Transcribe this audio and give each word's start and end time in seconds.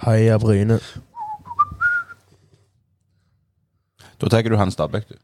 Heia 0.00 0.38
Bryne. 0.38 0.78
Da 4.20 4.28
tar 4.28 4.42
du 4.42 4.56
Hans 4.56 4.74
Stabæk, 4.74 5.08
du. 5.08 5.14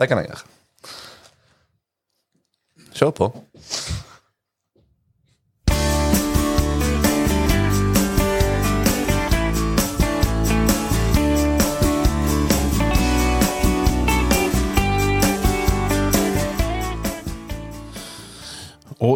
Det 0.00 0.08
kan 0.08 0.18
jeg 0.18 0.26
gjøre. 0.26 0.44
Kjør 2.96 3.10
på. 3.10 3.28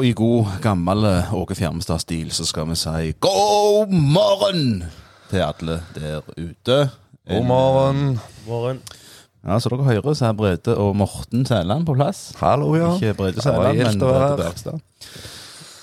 Og 0.05 0.11
i 0.11 0.17
god 0.19 0.49
gammel 0.61 1.07
eh, 1.09 1.31
Åge 1.33 1.55
Fjermestad-stil 1.57 2.29
så 2.37 2.45
skal 2.45 2.67
vi 2.69 2.75
si 2.77 3.13
god 3.25 3.89
morgen 3.89 4.83
til 5.31 5.41
alle 5.41 5.79
der 5.95 6.19
ute. 6.37 6.75
God 7.31 7.47
morgen. 7.49 8.03
Morgen. 8.45 8.83
Ja, 9.47 9.57
Så 9.65 9.71
dere 9.73 9.87
hører, 9.87 10.13
så 10.13 10.27
er 10.29 10.35
Brede 10.37 10.75
og 10.77 10.91
Morten 11.01 11.47
Sæland 11.49 11.87
på 11.89 11.95
plass. 11.97 12.35
Hallo, 12.37 12.75
ja. 12.77 12.91
Ikke 12.99 13.15
Brede 13.17 13.41
Sæland, 13.41 13.81
men 13.81 14.03
Brede. 14.03 14.37
Bergstad. 14.43 14.83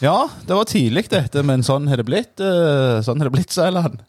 Ja, 0.06 0.28
det 0.46 0.54
var 0.60 0.70
tidlig 0.70 1.08
dette, 1.10 1.42
men 1.46 1.66
sånn 1.66 1.90
har 1.90 1.98
det 1.98 2.06
blitt. 2.06 2.38
eh, 2.46 3.00
Sånn 3.02 3.18
har 3.18 3.26
det 3.32 3.34
blitt, 3.40 3.50
Sæland. 3.58 4.04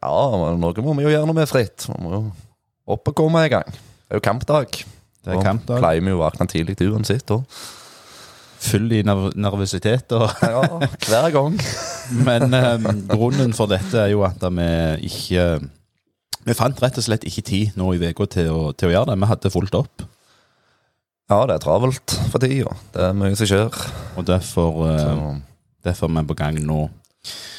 Ja, 0.00 0.14
men 0.40 0.56
noe 0.64 0.86
må 0.86 0.96
vi 0.96 1.04
jo 1.04 1.12
gjøre 1.12 1.28
når 1.28 1.36
vi 1.36 1.44
er 1.44 1.52
fritt. 1.52 1.84
Vi 1.90 1.98
må 2.00 2.14
jo 2.16 2.22
opp 2.96 3.12
og 3.12 3.18
komme 3.20 3.44
i 3.44 3.52
gang. 3.52 3.68
Det 3.68 4.16
er 4.16 4.22
jo 4.22 4.24
kampdag. 4.24 4.80
Det 5.20 5.36
er 5.36 5.44
kampdag. 5.44 5.76
Og. 5.76 5.84
Pleier 5.84 6.00
vi 6.00 6.16
jo 6.16 6.22
å 6.22 6.24
våkne 6.24 6.48
tidlig 6.48 6.80
uansett. 6.88 7.26
da. 7.28 7.42
Full 8.60 8.92
i 8.92 9.00
nerv 9.06 9.30
nervøsitet. 9.40 10.12
Og, 10.12 10.28
Ja, 10.44 10.62
hver 11.06 11.30
gang. 11.34 11.58
men 12.28 12.54
eh, 12.56 12.88
grunnen 13.08 13.54
for 13.56 13.70
dette 13.70 14.02
er 14.04 14.12
jo 14.12 14.24
at 14.26 14.42
vi 14.42 14.70
ikke 15.08 15.46
Vi 16.46 16.56
fant 16.56 16.78
rett 16.80 16.96
og 16.96 17.04
slett 17.04 17.24
ikke 17.28 17.44
tid 17.44 17.76
nå 17.76 17.92
i 17.94 18.00
uka 18.00 18.24
til, 18.32 18.72
til 18.80 18.88
å 18.88 18.92
gjøre 18.94 19.10
det. 19.12 19.18
Vi 19.20 19.28
hadde 19.28 19.52
fulgt 19.52 19.76
opp. 19.76 20.06
Ja, 21.30 21.44
det 21.46 21.58
er 21.58 21.62
travelt 21.62 22.14
for 22.32 22.42
tida. 22.42 22.72
Det 22.94 23.02
er 23.06 23.12
mye 23.14 23.36
som 23.38 23.46
skjer. 23.46 23.76
Og 24.18 24.24
derfor, 24.26 24.80
eh, 24.88 25.20
derfor 25.86 26.08
er 26.08 26.16
vi 26.16 26.30
på 26.32 26.38
gang 26.40 26.58
nå. 26.64 26.88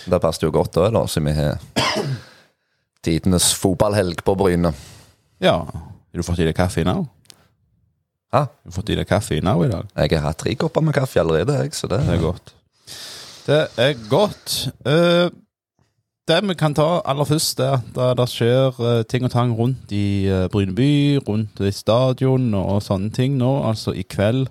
det 0.10 0.20
passet 0.22 0.44
jo 0.44 0.52
godt 0.52 0.80
òg, 0.82 0.90
da, 0.96 1.06
siden 1.06 1.30
vi 1.30 1.36
har 1.38 1.62
tidenes 3.06 3.52
fotballhelg 3.58 4.24
på 4.26 4.36
Bryne. 4.38 4.74
Ja. 5.42 5.60
Har 5.62 6.20
du 6.20 6.26
fått 6.26 6.42
i 6.42 6.48
deg 6.50 6.58
kaffe 6.58 6.84
nå? 6.86 6.98
Hæ? 8.32 8.46
Har 8.48 8.72
fått 8.72 8.90
i 8.90 8.96
deg 8.96 9.08
kaffe 9.10 9.42
nå 9.44 9.58
i 9.66 9.70
dag? 9.72 9.88
Jeg 9.98 10.16
har 10.16 10.30
hatt 10.30 10.40
tre 10.40 10.56
kopper 10.56 10.84
med 10.88 10.96
kaffe 10.96 11.20
allerede, 11.20 11.58
jeg, 11.60 11.74
så 11.76 11.88
det 11.92 12.00
Det 12.08 12.16
er 12.16 12.22
godt. 12.22 12.54
Det 13.48 13.62
er 13.78 13.94
godt. 14.10 14.54
Uh, 14.88 15.28
det 16.30 16.38
vi 16.48 16.56
kan 16.56 16.74
ta 16.74 17.02
aller 17.06 17.28
først, 17.28 17.60
er 17.60 17.74
at 17.80 17.92
det, 17.96 18.08
det 18.18 18.28
skjer 18.30 18.78
eh, 18.80 19.04
ting 19.10 19.26
og 19.26 19.32
tang 19.34 19.52
rundt 19.58 19.92
i 19.92 20.30
uh, 20.32 20.48
Bryne 20.54 20.76
by, 20.76 21.18
rundt 21.28 21.60
i 21.60 21.72
stadion 21.76 22.54
og 22.56 22.84
sånne 22.86 23.12
ting 23.12 23.36
nå. 23.42 23.50
Altså 23.68 23.92
i 23.92 24.06
kveld 24.08 24.48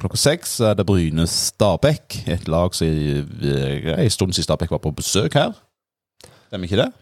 klokka 0.00 0.16
seks 0.16 0.54
er 0.64 0.78
det 0.78 0.86
Bryne 0.88 1.26
Stabæk. 1.28 2.22
Et 2.30 2.48
lag 2.48 2.72
som 2.74 2.88
en 2.88 4.10
stund 4.10 4.32
siden 4.32 4.46
Stabæk 4.46 4.70
var 4.70 4.80
på 4.80 4.94
besøk 4.96 5.34
her. 5.34 5.52
Stemmer 6.46 6.70
ikke 6.70 6.80
det? 6.80 6.92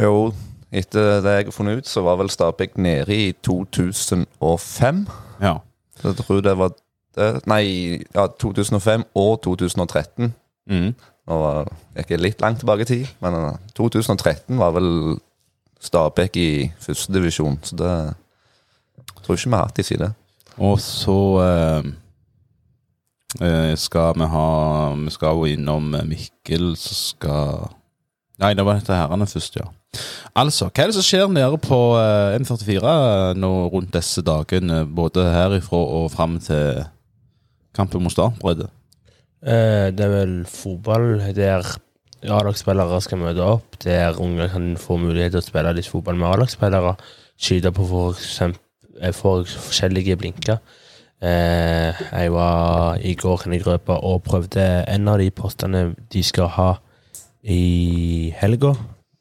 Jo, 0.00 0.32
etter 0.72 1.20
det 1.24 1.34
jeg 1.34 1.48
har 1.48 1.54
funnet 1.54 1.80
ut, 1.80 1.88
så 1.88 2.02
var 2.06 2.18
vel 2.20 2.30
Stabæk 2.30 2.78
nede 2.78 3.16
i 3.16 3.32
2005. 3.32 5.06
Ja. 5.42 5.56
Så 6.00 6.12
jeg 6.12 6.16
tror 6.16 6.40
det 6.40 6.58
var 6.58 6.74
det, 7.16 7.30
Nei, 7.50 7.64
ja, 8.14 8.26
2005 8.40 9.04
og 9.18 9.40
2013. 9.42 10.34
Mm. 10.70 10.92
Nå 11.26 11.38
var 11.42 11.68
jeg 11.96 12.20
litt 12.20 12.40
langt 12.40 12.62
tilbake 12.62 12.86
i 12.86 12.90
tid, 12.90 13.10
men 13.22 13.34
eh, 13.34 13.58
2013 13.76 14.58
var 14.58 14.74
vel 14.76 15.18
Stabæk 15.80 16.36
i 16.36 16.50
førstedivisjon, 16.80 17.58
så 17.64 17.76
det 17.76 17.92
tror 19.22 19.34
jeg 19.34 19.40
ikke 19.40 19.50
vi 19.50 19.56
har 19.56 19.68
hatt 19.68 19.80
i 19.80 19.86
side. 19.86 20.08
Og 20.60 20.80
så 20.82 21.18
eh, 21.44 21.90
eh, 23.40 23.74
skal 23.78 24.18
vi 24.18 24.28
ha 24.28 24.48
Vi 24.98 25.12
skal 25.14 25.38
jo 25.38 25.48
innom 25.48 25.94
eh, 25.94 26.06
Mikkel, 26.06 26.74
så 26.76 26.94
skal 26.94 27.70
Nei, 28.40 28.54
det 28.56 28.64
var 28.64 28.78
dette 28.78 28.96
herrene 28.96 29.28
først, 29.28 29.58
ja. 29.60 29.68
Altså, 30.38 30.70
hva 30.70 30.84
er 30.84 30.90
det 30.90 30.96
som 30.96 31.04
skjer 31.04 31.32
nede 31.34 31.58
på 31.60 31.78
eh, 31.98 32.38
M44 32.38 32.94
nå 33.36 33.50
rundt 33.72 33.92
disse 33.96 34.22
dagene, 34.24 34.84
både 34.86 35.26
herifra 35.34 35.80
og 35.98 36.10
fram 36.14 36.38
til 36.42 36.84
kampen 37.76 38.04
mot 38.04 38.14
Start, 38.14 38.38
Brede? 38.40 38.70
Eh, 39.42 39.90
det 39.92 40.06
er 40.06 40.12
vel 40.14 40.34
fotball 40.48 41.18
der 41.36 41.66
A-lagsspillere 42.20 43.00
skal 43.00 43.20
møte 43.22 43.44
opp, 43.44 43.78
der 43.80 44.18
unger 44.20 44.50
kan 44.52 44.74
få 44.80 44.98
mulighet 45.00 45.32
til 45.34 45.40
å 45.40 45.46
spille 45.46 45.72
litt 45.76 45.88
fotball 45.88 46.18
med 46.20 46.28
A-lagsspillere. 46.34 46.96
Skyte 47.40 47.72
på 47.72 47.86
for, 47.88 48.12
eksempel, 48.16 48.60
eh, 49.00 49.14
for 49.16 49.48
forskjellige 49.48 50.18
blinker. 50.20 50.60
Eh, 51.20 51.96
jeg 52.12 52.32
var 52.32 53.00
i 53.04 53.14
går 53.14 53.42
kan 53.42 53.52
jeg 53.52 53.66
røpe, 53.66 53.96
og 53.96 54.22
prøvde 54.24 54.84
en 54.88 55.08
av 55.08 55.18
de 55.20 55.30
postene 55.30 55.90
de 56.12 56.22
skal 56.24 56.48
ha 56.56 56.70
i 57.42 58.32
helga. 58.40 58.74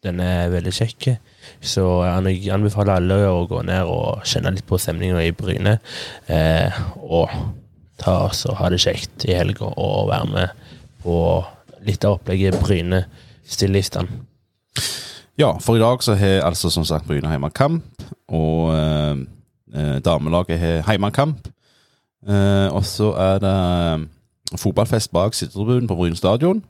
Den 0.04 0.20
er 0.24 0.52
veldig 0.54 0.74
kjekk. 0.76 1.10
Så 1.60 1.84
jeg 2.06 2.52
anbefaler 2.54 3.00
alle 3.00 3.20
å 3.28 3.44
gå 3.50 3.62
ned 3.68 3.90
og 3.90 4.24
kjenne 4.28 4.54
litt 4.56 4.68
på 4.68 4.80
stemninga 4.80 5.24
i 5.26 5.36
Bryne. 5.36 5.78
Eh, 6.32 6.80
og 7.04 7.32
ta 8.00 8.16
oss 8.30 8.46
og 8.48 8.60
ha 8.62 8.70
det 8.72 8.80
kjekt 8.84 9.28
i 9.28 9.36
helga 9.36 9.74
og 9.76 10.08
være 10.12 10.32
med 10.32 10.66
på 11.04 11.18
litt 11.88 12.06
av 12.08 12.18
opplegget 12.20 12.60
Bryne 12.64 13.04
stiller 13.48 13.82
i 13.82 13.88
stand. 13.88 14.12
Ja, 15.40 15.54
for 15.64 15.80
i 15.80 15.84
dag 15.84 16.04
så 16.04 16.18
har 16.20 16.44
altså 16.48 16.72
som 16.72 16.86
sagt 16.88 17.08
Bryne 17.08 17.30
heimekamp, 17.32 17.86
og 18.28 18.74
eh, 18.76 19.22
eh, 19.76 20.00
damelaget 20.04 20.60
har 20.60 20.84
heimekamp. 20.90 21.48
Eh, 22.28 22.68
og 22.76 22.84
så 22.86 23.14
er 23.16 23.40
det 23.44 23.54
eh, 23.56 24.58
fotballfest 24.60 25.12
bak 25.16 25.34
sittetribunen 25.34 25.88
på 25.88 25.96
Bryne 25.96 26.20
stadion. 26.20 26.64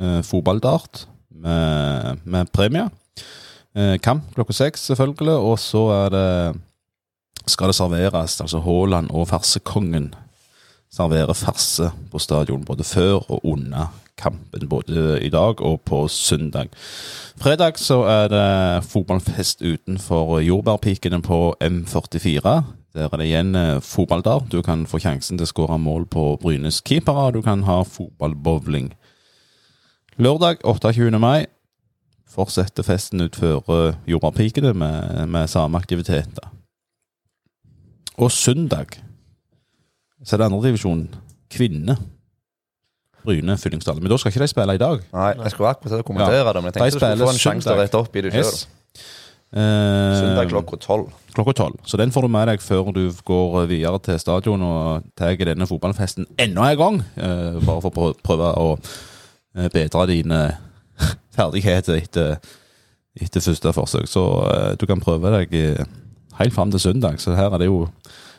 Eh, 0.00 0.22
fotballdart 0.22 1.06
med, 1.28 2.18
med 2.24 2.52
premie. 2.52 2.88
Eh, 3.76 3.98
kamp 4.00 4.34
klokka 4.34 4.52
seks, 4.52 4.86
selvfølgelig. 4.92 5.36
Og 5.36 5.58
så 5.58 5.86
er 5.92 6.12
det 6.14 6.60
skal 7.46 7.72
det 7.72 7.74
serveres, 7.74 8.40
altså 8.40 8.60
Haaland 8.62 9.10
og 9.10 9.26
farsekongen 9.28 10.12
serverer 10.92 11.34
farse 11.34 11.88
på 12.12 12.20
stadion 12.20 12.64
både 12.64 12.84
før 12.84 13.24
og 13.32 13.40
under 13.44 13.90
kampen, 14.16 14.68
både 14.68 15.18
i 15.24 15.28
dag 15.32 15.60
og 15.60 15.80
på 15.80 16.04
søndag. 16.08 16.68
Fredag 17.40 17.80
så 17.80 18.02
er 18.06 18.28
det 18.28 18.84
fotballfest 18.84 19.62
utenfor 19.62 20.38
jordbærpikene 20.40 21.22
på 21.22 21.56
M44. 21.60 22.62
Der 22.94 23.08
er 23.08 23.16
det 23.16 23.26
igjen 23.26 23.54
fotballdart. 23.54 23.82
fotball 23.84 24.22
der. 24.22 24.46
Du 24.52 24.62
kan 24.62 24.86
få 24.86 24.98
sjansen 24.98 25.38
til 25.38 25.48
å 25.48 25.52
skåre 25.52 25.78
mål 25.78 26.06
på 26.06 26.36
Brynes 26.42 26.82
keepere. 26.84 27.32
Du 27.32 27.42
kan 27.42 27.62
ha 27.62 27.82
fotballbowling. 27.82 28.92
Lørdag 30.20 30.60
28. 30.64 31.18
mai 31.20 31.46
fortsetter 32.28 32.84
festen 32.84 33.20
utfor 33.24 33.94
jordbærpikene 34.08 34.72
med, 34.76 35.26
med 35.28 35.48
samme 35.48 35.78
aktiviteter. 35.78 36.50
Og 38.20 38.32
søndag 38.32 38.98
så 40.24 40.36
er 40.36 40.42
det 40.42 40.48
andredivisjon 40.50 41.06
kvinne. 41.50 41.96
Bryne 43.24 43.56
Fyllingsdal. 43.56 44.00
Men 44.02 44.10
da 44.10 44.18
skal 44.18 44.32
ikke 44.32 44.42
de 44.42 44.50
spille 44.50 44.74
i 44.74 44.80
dag. 44.82 45.02
Nei, 45.14 45.32
jeg 45.44 45.54
skulle 45.54 45.70
akkurat 45.70 45.94
til 45.94 46.04
å 46.04 46.06
kommentere 46.06 46.52
det, 46.52 46.62
men 46.62 46.68
jeg 46.68 46.74
De 46.74 46.80
tenkte 46.80 46.92
du 46.92 47.00
skulle 47.00 47.28
få 47.28 47.32
en 47.32 47.42
sjanse 47.46 47.68
til 47.68 47.74
å 47.74 47.80
rette 47.80 48.00
opp 48.02 48.16
i 48.16 48.24
det 48.26 48.32
sjøl. 48.34 48.50
Yes. 48.50 48.66
Eh, 49.52 50.16
Søndag 50.16 50.48
klokka 50.50 50.78
tolv. 50.80 51.08
klokka 51.36 51.54
tolv. 51.56 51.78
Så 51.86 52.00
den 52.00 52.12
får 52.12 52.26
du 52.26 52.32
med 52.32 52.48
deg 52.48 52.64
før 52.64 52.92
du 52.92 53.02
går 53.24 53.66
videre 53.70 54.00
til 54.04 54.20
stadion 54.20 54.62
og 54.64 55.08
tar 55.16 55.36
denne 55.36 55.68
fotballfesten 55.68 56.28
enda 56.40 56.68
en 56.72 56.80
gang. 56.84 57.00
Eh, 57.16 57.58
bare 57.64 57.80
for 57.84 57.92
å 57.92 58.12
prøve 58.24 58.52
å 58.60 58.68
eh, 58.76 58.92
bedre 59.54 60.06
dine 60.10 60.42
ferdigheter 61.36 62.00
etter, 62.00 62.36
etter 63.20 63.44
første 63.44 63.72
forsøk. 63.72 64.08
Så 64.08 64.24
eh, 64.52 64.70
du 64.80 64.86
kan 64.88 65.02
prøve 65.02 65.32
deg 65.38 65.56
eh, 65.58 65.84
helt 66.38 66.54
fram 66.54 66.70
til 66.70 66.80
søndag. 66.80 67.20
Så 67.20 67.36
her 67.36 67.52
er 67.52 67.62
det 67.62 67.70
jo 67.70 67.86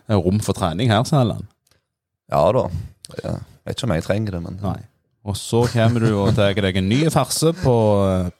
er 0.08 0.20
rom 0.20 0.40
for 0.44 0.54
trening 0.54 0.92
her, 0.92 1.04
Sæland. 1.08 1.46
Ja 2.32 2.44
da. 2.52 2.68
Jeg 3.14 3.38
vet 3.66 3.78
ikke 3.78 3.88
om 3.88 3.96
jeg 3.96 4.04
trenger 4.04 4.36
det, 4.36 4.42
men 4.44 4.60
Nei. 4.64 4.80
Og 5.24 5.38
så 5.40 5.62
kommer 5.72 6.04
du 6.04 6.10
og 6.20 6.34
tar 6.36 6.58
deg 6.60 6.76
en 6.76 6.90
ny 6.92 7.06
farse 7.14 7.54
på, 7.56 7.76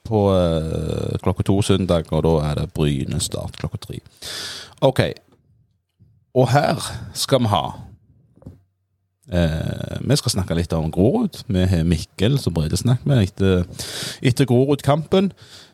på 0.04 0.24
uh, 0.36 1.14
klokka 1.24 1.46
to 1.48 1.62
søndag, 1.64 2.10
og 2.12 2.26
da 2.26 2.34
er 2.50 2.60
det 2.60 2.74
Bryne 2.76 3.22
start 3.24 3.56
klokka 3.62 3.80
tre. 3.86 4.02
Ok. 4.84 5.00
Og 6.36 6.50
her 6.52 6.84
skal 7.16 7.46
vi 7.46 7.54
ha 7.54 7.64
eh, 9.32 10.00
Vi 10.02 10.16
skal 10.20 10.36
snakke 10.36 10.58
litt 10.58 10.74
om 10.74 10.92
Grorud. 10.92 11.44
Vi 11.48 11.66
har 11.70 11.84
Mikkel 11.84 12.40
som 12.40 12.54
Brede 12.54 12.78
snakker 12.78 13.08
med 13.08 13.24
etter, 13.24 13.64
etter 14.22 14.50
Grorud-kampen. 14.50 15.32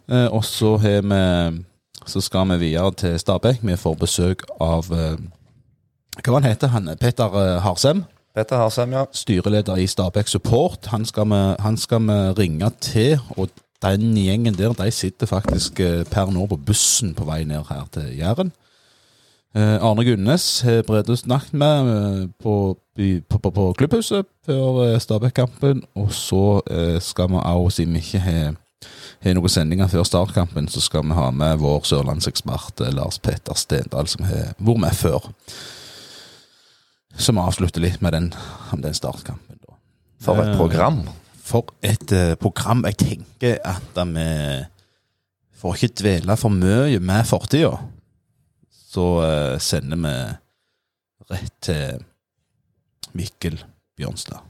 Eh, 0.09 0.27
og 0.27 0.45
så 0.45 0.77
har 0.77 1.01
vi 1.01 1.65
Så 2.07 2.21
skal 2.21 2.47
vi 2.49 2.57
videre 2.57 2.91
til 2.91 3.19
Stabæk. 3.19 3.59
Vi 3.61 3.75
får 3.75 3.95
besøk 3.95 4.43
av 4.59 4.87
eh, 4.91 5.17
Hva 6.23 6.31
var 6.31 6.41
han 6.41 6.49
heter 6.51 6.67
han? 6.67 6.89
Petter 6.99 7.35
eh, 7.35 7.61
Harsem 7.61 8.05
Petter 8.35 8.57
Harsem, 8.57 8.93
ja. 8.93 9.05
styreleder 9.11 9.75
i 9.75 9.87
Stabæk 9.87 10.27
Support. 10.27 10.85
Han 10.93 11.05
skal 11.05 11.25
vi, 11.29 11.39
han 11.59 11.77
skal 11.77 12.01
vi 12.01 12.17
ringe 12.39 12.69
til 12.81 13.19
og 13.37 13.49
den 13.81 14.17
gjengen 14.17 14.57
der, 14.57 14.73
de 14.73 14.91
sitter 14.91 15.27
faktisk 15.27 15.79
eh, 15.79 16.03
per 16.11 16.31
nå 16.31 16.45
på 16.51 16.57
bussen 16.67 17.13
på 17.15 17.25
vei 17.27 17.43
ned 17.47 17.63
her 17.69 17.87
til 17.93 18.09
Jæren. 18.17 18.51
Eh, 19.57 19.81
Arne 19.81 20.03
Gunnes 20.05 20.61
har 20.61 20.83
Brede 20.85 21.15
snakket 21.17 21.53
med 21.57 21.87
eh, 21.89 22.25
på, 22.37 22.77
på, 23.29 23.37
på, 23.41 23.51
på 23.51 23.63
klubbhuset 23.79 24.27
før 24.45 24.83
eh, 24.83 24.99
Stabæk-kampen. 25.01 25.81
Og 25.97 26.11
så 26.13 26.61
eh, 26.69 26.99
skal 27.01 27.31
vi 27.33 27.41
òg, 27.41 27.71
siden 27.73 27.97
vi 27.97 28.03
ikke 28.03 28.21
har 28.25 28.57
har 29.19 29.35
noen 29.35 29.51
sendinger 29.51 29.89
før 29.91 30.05
startkampen, 30.07 30.69
så 30.71 30.79
skal 30.79 31.03
vi 31.03 31.17
ha 31.17 31.25
med 31.35 31.57
vår 31.59 31.81
sørlandsekspert 31.89 32.79
Lars 32.95 33.17
Petter 33.19 33.57
Stendal, 33.59 34.07
som 34.07 34.23
har 34.29 34.53
vært 34.55 34.79
med 34.85 34.95
før. 34.95 35.27
Så 37.19 37.33
vi 37.35 37.43
avslutter 37.43 37.83
litt 37.83 37.99
med 38.05 38.15
den, 38.15 38.29
om 38.71 38.79
den 38.79 38.95
startkampen. 38.95 39.59
da. 39.65 39.75
For 40.23 40.39
et 40.39 40.55
program. 40.55 41.01
For 41.43 41.73
et 41.83 42.13
program. 42.39 42.85
Jeg 42.87 42.95
tenker 43.01 43.59
at 43.67 43.99
vi 44.13 44.29
får 45.59 45.75
ikke 45.75 45.99
dvele 45.99 46.39
for 46.39 46.55
mye 46.55 47.03
med 47.03 47.27
fortida. 47.27 47.75
Så 48.89 49.05
eh, 49.21 49.55
sender 49.61 49.99
vi 50.01 50.13
rett 51.29 51.57
til 51.61 52.05
Mikkel 53.13 53.59
Bjørnstad. 53.97 54.41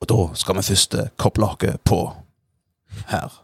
Og 0.00 0.08
da 0.08 0.20
skal 0.40 0.56
vi 0.56 0.64
først 0.64 0.96
koble 1.20 1.50
oss 1.50 1.80
på 1.84 1.98
her. 3.10 3.36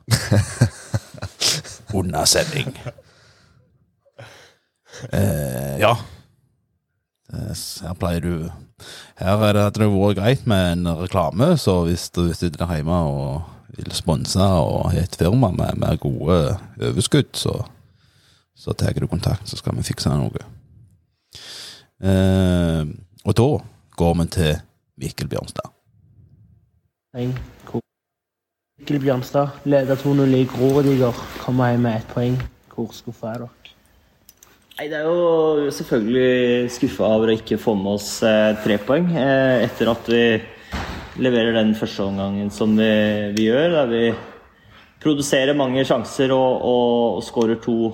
Under 1.96 2.24
sending. 2.24 2.72
Eh, 5.12 5.76
ja. 5.82 5.92
Her 7.28 7.96
pleier 7.98 8.22
du 8.24 8.48
Her 9.18 9.42
er 9.44 9.52
det 9.52 9.66
det 9.76 9.88
vært 9.90 10.16
greit 10.16 10.46
med 10.48 10.72
en 10.72 10.88
reklame, 11.02 11.56
så 11.60 11.82
hvis 11.84 12.08
du 12.10 12.32
sitter 12.32 12.72
hjemme 12.72 13.02
og 13.04 13.55
vil 13.76 13.92
sponse 13.96 14.40
og 14.40 14.90
har 14.90 15.04
et 15.04 15.16
firma 15.18 15.50
med, 15.54 15.78
med 15.80 16.00
gode 16.02 16.38
overskudd, 16.80 17.32
så, 17.36 17.54
så 18.56 18.72
tar 18.72 18.96
du 18.96 19.08
kontakt, 19.10 19.48
så 19.48 19.58
skal 19.60 19.76
vi 19.76 19.86
fikse 19.86 20.12
noe. 20.12 20.44
Eh, 22.02 22.82
og 23.26 23.36
da 23.36 23.48
går 23.96 24.14
vi 24.20 24.28
til 24.36 24.54
Mikkel 25.00 25.28
Bjørnstad. 25.32 25.72
Poeng. 27.12 27.36
Mikkel 28.76 29.00
Bjørnstad 29.00 29.64
leder 29.64 29.96
2-0 29.96 30.36
i 30.36 30.44
Grorodiger. 30.50 31.16
Kommer 31.40 31.72
hjem 31.72 31.86
med 31.88 32.00
ett 32.00 32.10
poeng. 32.12 32.36
Hvor 32.74 32.92
skuffa 32.92 33.32
er 33.32 33.46
dere? 33.46 33.72
Nei, 34.76 34.88
Det 34.92 34.98
er 34.98 35.06
jo 35.08 35.70
selvfølgelig 35.72 36.70
skuffa 36.74 37.08
over 37.08 37.32
å 37.32 37.36
ikke 37.38 37.56
få 37.56 37.72
med 37.80 37.94
oss 37.96 38.10
eh, 38.28 38.52
tre 38.60 38.76
poeng 38.76 39.08
eh, 39.16 39.64
etter 39.64 39.88
at 39.88 40.10
vi 40.12 40.20
leverer 41.22 41.54
den 41.56 41.74
første 41.76 42.04
omgangen 42.04 42.50
som 42.52 42.74
vi, 42.76 42.90
vi 43.36 43.48
gjør. 43.48 43.70
Der 43.72 43.90
vi 43.90 44.02
produserer 45.02 45.56
mange 45.56 45.84
sjanser 45.86 46.32
og, 46.34 46.60
og, 46.60 47.16
og 47.18 47.24
skårer 47.24 47.60
to, 47.62 47.92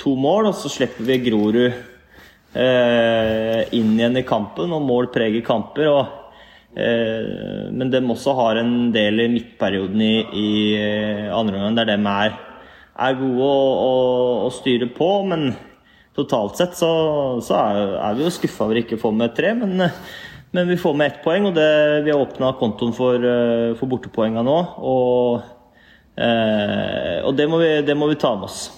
to 0.00 0.14
mål. 0.18 0.50
Og 0.50 0.58
så 0.58 0.72
slipper 0.72 1.06
vi 1.08 1.20
Grorud 1.26 1.60
eh, 1.64 3.60
inn 3.76 3.94
igjen 3.96 4.20
i 4.20 4.26
kampen, 4.26 4.72
og 4.74 4.84
mål 4.84 5.10
preger 5.14 5.44
kamper. 5.46 5.90
og 5.90 6.78
eh, 6.78 7.70
Men 7.72 7.92
de 7.92 8.02
også 8.02 8.36
har 8.40 8.62
en 8.62 8.90
del 8.94 9.26
i 9.26 9.30
midtperioden 9.36 10.04
i, 10.04 10.16
i 10.24 10.50
eh, 10.80 11.30
andre 11.34 11.60
omgang 11.60 11.78
der 11.80 11.94
de 11.94 12.00
er, 12.00 12.36
er 12.94 13.22
gode 13.22 13.54
å, 13.84 14.50
styre 14.54 14.90
på. 14.94 15.14
men 15.30 15.54
totalt 16.14 16.60
sett 16.60 16.76
så, 16.78 16.92
så 17.42 17.56
er, 17.58 17.96
er 17.98 18.14
vi 18.14 18.22
jo 18.22 18.30
skuffa 18.30 18.68
over 18.68 18.78
ikke 18.78 18.94
å 18.94 19.02
få 19.02 19.10
med 19.10 19.32
tre, 19.34 19.50
men, 19.58 19.82
men 20.54 20.68
vi 20.70 20.76
får 20.78 20.94
med 20.94 21.10
ett 21.10 21.22
poeng. 21.24 21.48
Og 21.50 21.56
det, 21.56 21.66
vi 22.06 22.12
har 22.14 22.22
åpna 22.22 22.52
kontoen 22.60 22.94
for, 22.94 23.18
eh, 23.18 23.74
for 23.78 23.90
bortepoenga 23.90 24.44
nå. 24.46 24.58
Og, 24.78 25.42
eh, 26.14 27.18
og 27.26 27.34
det, 27.34 27.48
må 27.50 27.58
vi, 27.62 27.82
det 27.82 27.96
må 27.98 28.06
vi 28.10 28.20
ta 28.20 28.34
med 28.38 28.46
oss. 28.46 28.68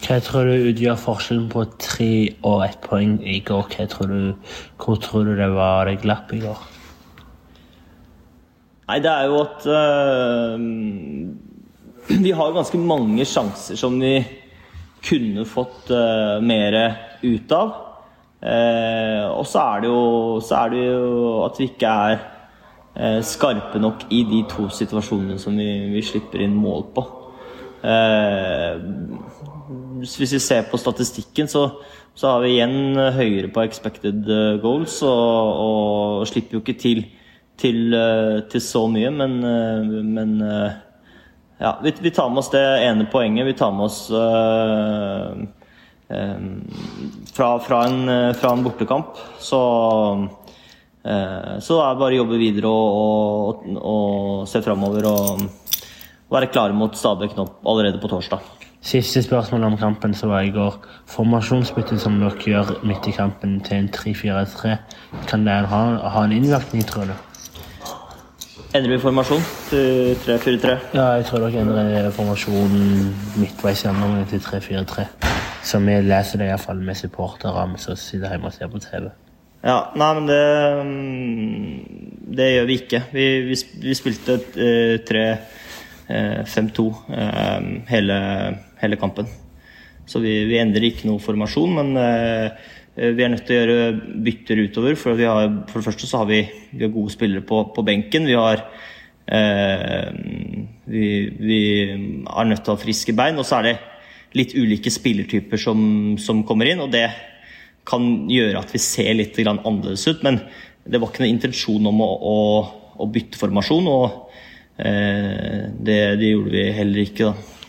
Hva 0.00 0.16
tror 0.24 0.48
du 0.48 0.70
utgjør 0.70 0.96
forskjellen 0.96 1.48
på 1.52 1.66
tre 1.82 2.12
og 2.46 2.62
ett 2.64 2.78
poeng 2.86 3.18
i 3.26 3.40
går? 3.44 3.74
Tror 3.90 4.08
du, 4.08 4.54
hvor 4.80 4.96
tror 5.02 5.26
du 5.28 5.34
det 5.36 5.50
var 5.52 5.90
det 5.90 6.00
glapp 6.06 6.32
i 6.32 6.40
går? 6.46 6.62
Nei, 8.90 8.98
det 9.02 9.10
er 9.10 9.28
jo 9.30 9.42
at 9.42 9.66
eh, 9.70 10.54
Vi 12.22 12.32
har 12.34 12.56
ganske 12.56 12.78
mange 12.80 13.26
sjanser 13.28 13.78
som 13.78 13.98
vi 14.02 14.16
kunne 15.00 15.44
fått 15.48 15.88
uh, 15.94 16.36
mer 16.44 16.74
ut 17.22 17.52
av. 17.56 17.89
Eh, 18.40 19.24
og 19.28 19.44
så 19.46 19.60
er, 19.76 19.84
jo, 19.84 20.40
så 20.40 20.62
er 20.62 20.72
det 20.72 20.84
jo 20.86 21.32
at 21.44 21.58
vi 21.60 21.68
ikke 21.68 21.94
er 22.08 22.20
eh, 22.96 23.20
skarpe 23.26 23.80
nok 23.82 24.06
i 24.10 24.22
de 24.28 24.44
to 24.48 24.70
situasjonene 24.72 25.36
som 25.38 25.58
vi, 25.60 25.68
vi 25.92 26.04
slipper 26.04 26.44
inn 26.44 26.56
mål 26.56 26.86
på. 26.96 27.04
Eh, 27.84 28.80
hvis 30.00 30.16
vi 30.20 30.38
ser 30.40 30.68
på 30.70 30.80
statistikken, 30.80 31.48
så, 31.48 31.68
så 32.14 32.34
har 32.34 32.44
vi 32.44 32.54
igjen 32.56 32.96
høyere 33.14 33.52
på 33.52 33.62
expected 33.64 34.28
eh, 34.28 34.58
goals 34.62 35.00
og, 35.06 35.60
og 35.66 36.28
slipper 36.28 36.58
jo 36.58 36.64
ikke 36.64 36.78
til, 36.80 37.04
til, 37.60 37.94
eh, 37.94 38.40
til 38.50 38.64
så 38.64 38.86
mye, 38.90 39.12
men, 39.14 39.38
eh, 39.44 39.94
men 40.16 40.34
ja, 41.60 41.74
vi, 41.84 41.92
vi 42.00 42.12
tar 42.16 42.32
med 42.32 42.40
oss 42.42 42.52
det 42.54 42.64
ene 42.86 43.08
poenget. 43.12 43.46
Vi 43.50 43.56
tar 43.58 43.72
med 43.76 43.84
oss 43.90 44.06
fra, 46.10 47.56
fra, 47.62 47.80
en, 47.88 48.08
øh, 48.08 48.34
fra 48.34 48.54
en 48.54 48.64
bortekamp. 48.64 49.18
Så, 49.38 49.60
øh, 51.06 51.60
så 51.60 51.76
det 51.76 51.84
er 51.86 52.00
bare 52.00 52.14
å 52.14 52.20
jobbe 52.22 52.40
videre 52.40 52.70
og, 52.70 53.66
og, 53.66 53.76
og 53.80 54.48
se 54.50 54.62
framover 54.62 55.06
og 55.10 55.44
være 56.30 56.50
klare 56.52 56.74
mot 56.74 56.96
Stabæk 56.96 57.36
nå 57.38 57.46
allerede 57.66 58.02
på 58.02 58.10
torsdag. 58.10 58.42
Siste 58.80 59.22
spørsmål 59.22 59.64
om 59.64 59.76
kampen 59.76 60.14
som 60.14 60.30
var 60.30 60.40
i 60.40 60.50
går. 60.50 60.78
Formasjonsbyttet 61.06 62.00
som 62.00 62.16
dere 62.20 62.38
gjør 62.40 62.78
midt 62.88 63.10
i 63.10 63.12
kampen 63.12 63.58
til 63.60 63.76
en 63.76 63.90
3-4-3, 63.92 64.76
kan 65.28 65.44
det 65.44 65.58
ha, 65.68 65.82
ha 66.14 66.22
en 66.24 66.32
innvirkning, 66.32 66.86
tror 66.88 67.10
du? 67.10 67.12
Endrer 68.70 68.94
vi 68.94 69.00
formasjon 69.02 69.44
til 69.68 70.16
3-4-3? 70.24 70.76
Ja, 70.94 71.06
jeg 71.18 71.28
tror 71.28 71.44
dere 71.44 71.60
endrer 71.66 72.10
formasjonen 72.14 73.10
midtveis 73.36 73.84
gjennom 73.84 74.16
til 74.30 74.40
3-4-3. 74.48 75.08
Så 75.62 75.80
vi 75.84 75.96
leser 76.04 76.40
det 76.40 76.48
iallfall 76.48 76.80
med 76.84 76.96
supportere 76.98 77.66
som 77.80 77.98
sitter 77.98 78.32
hjemme 78.32 78.48
og 78.48 78.56
ser 78.56 78.70
på 78.72 78.80
TV. 78.82 79.10
Ja, 79.60 79.90
nei, 79.98 80.10
men 80.16 80.28
det 80.30 80.44
mm, 80.88 81.74
Det 82.36 82.46
gjør 82.48 82.68
vi 82.68 82.76
ikke. 82.80 83.02
Vi, 83.12 83.26
vi, 83.50 83.56
vi 83.82 83.96
spilte 83.98 84.38
eh, 84.56 84.96
3-5-2 85.04 86.86
eh, 87.12 87.70
hele, 87.90 88.18
hele 88.80 88.98
kampen. 89.00 89.28
Så 90.08 90.22
vi, 90.22 90.32
vi 90.48 90.58
endrer 90.58 90.88
ikke 90.88 91.10
noe 91.10 91.22
formasjon, 91.22 91.74
men 91.76 91.92
eh, 92.00 92.70
vi 93.00 93.24
er 93.24 93.32
nødt 93.32 93.44
til 93.48 93.56
å 93.56 93.60
gjøre 93.60 94.22
bytter 94.24 94.62
utover. 94.64 94.96
For, 94.98 95.18
vi 95.18 95.28
har, 95.28 95.50
for 95.68 95.80
det 95.80 95.88
første 95.90 96.08
så 96.08 96.22
har 96.22 96.30
vi 96.30 96.40
har 96.80 96.94
gode 96.94 97.12
spillere 97.12 97.44
på, 97.46 97.62
på 97.74 97.84
benken. 97.86 98.30
Vi 98.30 98.38
har 98.38 98.64
eh, 99.26 100.08
vi, 100.90 101.04
vi 101.36 101.62
er 101.90 102.48
nødt 102.48 102.64
til 102.64 102.72
å 102.72 102.78
ha 102.78 102.82
friske 102.82 103.14
bein. 103.16 103.38
Og 103.38 103.46
så 103.46 103.60
er 103.60 103.68
det 103.68 103.76
litt 104.36 104.54
ulike 104.54 104.92
spillertyper 104.92 105.60
som, 105.60 105.80
som 106.22 106.44
kommer 106.46 106.70
inn. 106.70 106.82
og 106.84 106.92
det 106.94 107.08
kan 107.88 108.04
gjøre 108.30 108.60
at 108.60 108.72
vi 108.74 108.80
ser 108.82 109.14
litt 109.18 109.38
grann 109.38 109.62
annerledes 109.66 110.06
ut. 110.08 110.24
Men 110.26 110.40
det 110.84 111.00
var 111.00 111.10
ikke 111.10 111.24
noen 111.24 111.36
intensjon 111.36 111.88
om 111.90 112.02
å, 112.04 112.10
å, 112.10 112.36
å 113.00 113.08
bytte 113.10 113.40
formasjon, 113.40 113.88
og 113.90 114.30
eh, 114.78 115.66
det, 115.74 116.00
det 116.20 116.34
gjorde 116.34 116.54
vi 116.54 116.66
heller 116.76 117.04
ikke. 117.04 117.30
da. 117.30 117.60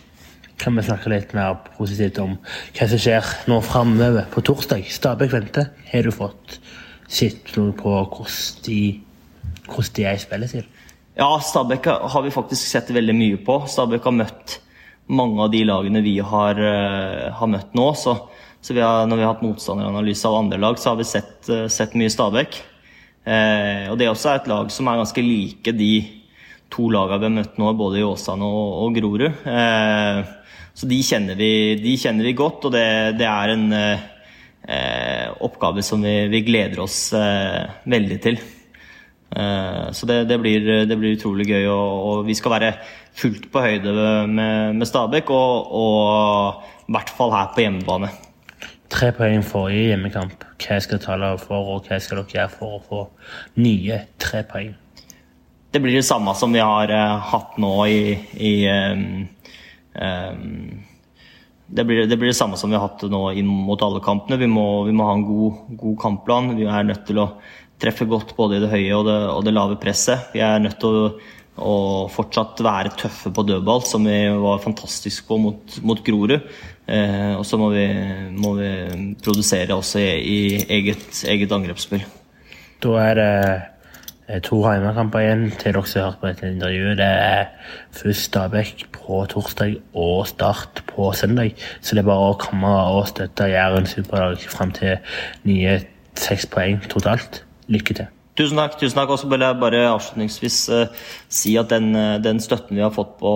Kan 0.62 0.78
vi 0.78 0.84
snakke 0.86 1.10
litt 1.10 1.32
mer 1.34 1.56
positivt 1.74 2.20
om 2.22 2.36
hva 2.76 2.86
som 2.86 3.00
skjer 3.02 3.30
nå 3.50 3.58
framover 3.66 4.28
på 4.30 4.44
torsdag? 4.46 4.86
Stabæk 4.94 5.32
venter. 5.34 5.72
Har 5.90 6.06
du 6.06 6.14
fått 6.14 6.60
sett 7.10 7.50
noe 7.56 7.74
på 7.76 7.90
hvordan 7.90 8.62
de, 8.68 8.78
hvordan 9.66 9.96
de 9.96 10.06
er 10.06 10.20
i 10.20 10.22
spillet 10.22 10.52
sitt? 10.52 10.68
Ja, 11.18 11.34
Stabæk 11.42 11.90
har 11.90 12.22
vi 12.24 12.30
faktisk 12.32 12.62
sett 12.62 12.92
veldig 12.94 13.16
mye 13.16 13.40
på. 13.42 13.58
Stabæk 13.68 14.06
har 14.06 14.14
møtt 14.22 14.60
mange 15.10 15.42
av 15.42 15.50
de 15.50 15.64
lagene 15.66 16.02
vi 16.04 16.18
har, 16.20 16.58
eh, 16.58 17.30
har 17.34 17.50
møtt 17.50 17.74
nå. 17.74 17.88
Så, 17.98 18.16
så 18.62 18.74
vi 18.76 18.84
har, 18.84 19.06
når 19.06 19.18
vi 19.18 19.26
har 19.26 19.34
hatt 19.34 19.46
motstanderanalyse 19.46 20.28
av 20.28 20.40
andre 20.44 20.60
lag, 20.62 20.78
så 20.78 20.92
har 20.92 21.00
vi 21.00 21.08
sett, 21.08 21.48
eh, 21.48 21.68
sett 21.72 21.96
mye 21.98 22.12
Stabæk. 22.12 22.60
Eh, 23.22 23.90
og 23.90 23.98
det 23.98 24.06
er 24.06 24.14
også 24.14 24.34
et 24.34 24.50
lag 24.50 24.70
som 24.74 24.88
er 24.90 25.02
ganske 25.02 25.22
like 25.22 25.74
de 25.78 25.94
to 26.72 26.88
lagene 26.92 27.18
vi 27.20 27.28
har 27.28 27.36
møtt 27.36 27.58
nå, 27.60 27.72
både 27.78 28.00
i 28.00 28.06
Åsane 28.06 28.46
og, 28.46 28.70
og 28.86 28.96
Grorud. 28.96 29.26
Eh, 29.28 30.22
så 30.72 30.88
de 30.88 31.02
kjenner, 31.04 31.36
vi, 31.36 31.52
de 31.82 31.98
kjenner 32.00 32.26
vi 32.26 32.36
godt, 32.38 32.66
og 32.68 32.74
det, 32.74 32.86
det 33.20 33.28
er 33.28 33.52
en 33.52 33.66
eh, 33.76 34.08
eh, 34.64 35.28
oppgave 35.44 35.84
som 35.84 36.02
vi, 36.04 36.16
vi 36.32 36.44
gleder 36.46 36.82
oss 36.86 37.04
veldig 37.12 38.20
til. 38.24 38.40
Så 39.32 40.04
det, 40.04 40.26
det, 40.28 40.36
blir, 40.42 40.66
det 40.84 40.96
blir 41.00 41.14
utrolig 41.16 41.46
gøy, 41.48 41.62
og, 41.72 41.92
og 42.04 42.26
vi 42.26 42.34
skal 42.36 42.52
være 42.52 42.74
fullt 43.18 43.48
på 43.52 43.62
høyde 43.64 43.94
med, 44.26 44.76
med 44.78 44.88
Stabæk, 44.88 45.30
og, 45.30 46.62
i 46.88 46.94
hvert 46.96 47.12
fall 47.16 47.34
her 47.34 47.50
på 47.54 47.64
hjemmebane. 47.64 48.12
Tre 48.92 49.08
poeng 49.16 49.44
forrige 49.46 49.92
hjemmekamp. 49.92 50.44
Hva 50.60 50.78
skal 50.84 51.00
tale 51.02 51.32
for, 51.40 51.74
og 51.76 51.88
hva 51.88 52.00
skal 52.02 52.22
dere 52.22 52.36
gjøre 52.36 52.54
for 52.58 52.78
å 52.78 52.84
få 52.86 53.02
nye 53.60 54.04
tre 54.20 54.44
poeng? 54.48 54.72
det 55.72 55.80
blir 55.80 55.96
det 55.96 56.04
samme 56.04 56.34
som 56.36 56.52
vi 56.52 56.60
har 56.60 56.90
uh, 56.92 57.18
hatt 57.32 57.56
nå 57.60 57.72
i, 57.88 58.12
i 58.36 58.52
um, 58.68 59.04
um, 59.96 60.82
det, 61.66 61.84
blir, 61.88 62.04
det 62.06 62.18
blir 62.20 62.28
det 62.28 62.36
samme 62.36 62.58
som 62.60 62.70
vi 62.70 62.76
har 62.76 62.84
hatt 62.84 63.04
nå 63.08 63.22
inn 63.40 63.48
mot 63.48 63.80
alle 63.80 64.02
kampene. 64.04 64.36
Vi 64.36 64.50
må, 64.52 64.84
vi 64.84 64.92
må 64.92 65.06
ha 65.08 65.14
en 65.16 65.24
god, 65.24 65.62
god 65.80 65.96
kampplan. 66.02 66.52
Vi 66.58 66.68
er 66.68 66.84
nødt 66.84 67.06
til 67.08 67.22
å 67.22 67.30
treffe 67.80 68.04
godt 68.04 68.36
både 68.36 68.58
i 68.58 68.62
det 68.62 68.68
høye 68.68 68.98
og 68.98 69.06
det, 69.08 69.16
og 69.32 69.46
det 69.46 69.56
lave 69.56 69.80
presset. 69.80 70.28
Vi 70.34 70.44
er 70.44 70.60
nødt 70.60 70.76
til 70.82 70.98
å, 70.98 71.06
å 71.60 72.08
fortsatt 72.08 72.62
være 72.64 72.94
tøffe 72.96 73.32
på 73.34 73.44
dødball, 73.44 73.82
som 73.84 74.06
vi 74.08 74.16
var 74.40 74.62
fantastiske 74.62 75.26
på 75.28 75.36
mot, 75.40 75.74
mot 75.84 76.00
Grorud. 76.04 76.38
Eh, 76.86 77.34
og 77.36 77.44
så 77.46 77.58
må 77.60 77.68
må 78.32 78.54
vi 78.58 78.70
produsere 79.22 79.76
også 79.76 80.00
i, 80.00 80.08
i 80.22 80.40
eget, 80.78 81.22
eget 81.28 81.52
angrepsspill. 81.52 82.06
Da 82.82 82.94
er 83.02 83.20
det 83.20 83.34
eh, 84.28 84.40
to 84.42 84.62
heimekamper 84.64 85.22
igjen 85.22 85.44
til 85.52 85.76
dere 85.76 85.84
har 85.84 86.08
hørt 86.08 86.20
på 86.22 86.30
dette 86.30 86.50
intervjuet. 86.54 86.96
Det 87.02 87.10
er 87.10 87.44
først 88.00 88.30
Stabæk 88.30 88.86
på 88.96 89.20
torsdag 89.30 89.76
og 89.92 90.26
Start 90.32 90.82
på 90.88 91.12
søndag. 91.12 91.52
Så 91.80 91.94
det 91.94 92.02
er 92.02 92.10
bare 92.10 92.32
å 92.32 92.40
komme 92.40 92.72
og 92.96 93.06
støtte 93.12 93.52
Jæren 93.52 93.86
Superdag 93.86 94.40
fram 94.48 94.72
til 94.72 94.98
nye 95.44 95.78
seks 96.16 96.48
poeng 96.48 96.82
totalt. 96.88 97.44
Lykke 97.68 98.00
til. 98.00 98.21
Tusen 98.32 98.56
takk. 98.56 98.78
tusen 98.80 98.96
takk. 98.96 99.12
Og 99.12 99.20
så 99.20 99.28
vil 99.28 99.44
jeg 99.44 99.60
bare 99.60 99.82
avslutningsvis 99.90 100.58
eh, 100.72 101.02
si 101.28 101.52
at 101.60 101.72
den, 101.72 101.92
eh, 101.96 102.20
den 102.24 102.40
støtten 102.40 102.78
vi 102.78 102.84
har 102.84 102.94
fått 102.94 103.18
på 103.20 103.32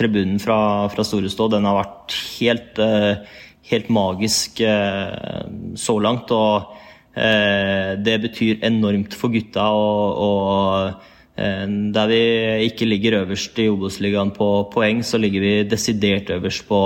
tribunen 0.00 0.40
fra, 0.40 0.88
fra 0.92 1.04
Storestå, 1.04 1.50
den 1.52 1.68
har 1.68 1.76
vært 1.76 2.16
helt, 2.38 2.80
eh, 2.80 3.42
helt 3.68 3.90
magisk 3.92 4.62
eh, 4.64 5.44
så 5.76 5.98
langt. 6.00 6.32
Og 6.32 6.72
eh, 7.20 7.98
det 8.00 8.16
betyr 8.24 8.64
enormt 8.70 9.16
for 9.18 9.34
gutta. 9.34 9.66
Og, 9.76 10.22
og 10.24 11.36
eh, 11.36 11.66
der 11.92 12.08
vi 12.08 12.22
ikke 12.70 12.88
ligger 12.88 13.18
øverst 13.26 13.60
i 13.60 13.68
Obos-ligaen 13.68 14.32
på 14.32 14.48
poeng, 14.72 15.04
så 15.04 15.20
ligger 15.20 15.44
vi 15.44 15.52
desidert 15.68 16.32
øverst 16.32 16.64
på 16.70 16.80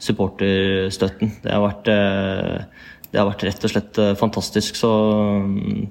supporterstøtten. 0.00 1.36
Det 1.44 1.52
har 1.52 1.62
vært 1.68 1.92
det 3.12 3.20
har 3.20 3.28
vært 3.28 3.42
rett 3.44 3.64
og 3.68 3.70
slett 3.74 3.98
fantastisk. 4.16 4.78
Så 4.80 4.88
mm, 4.88 5.82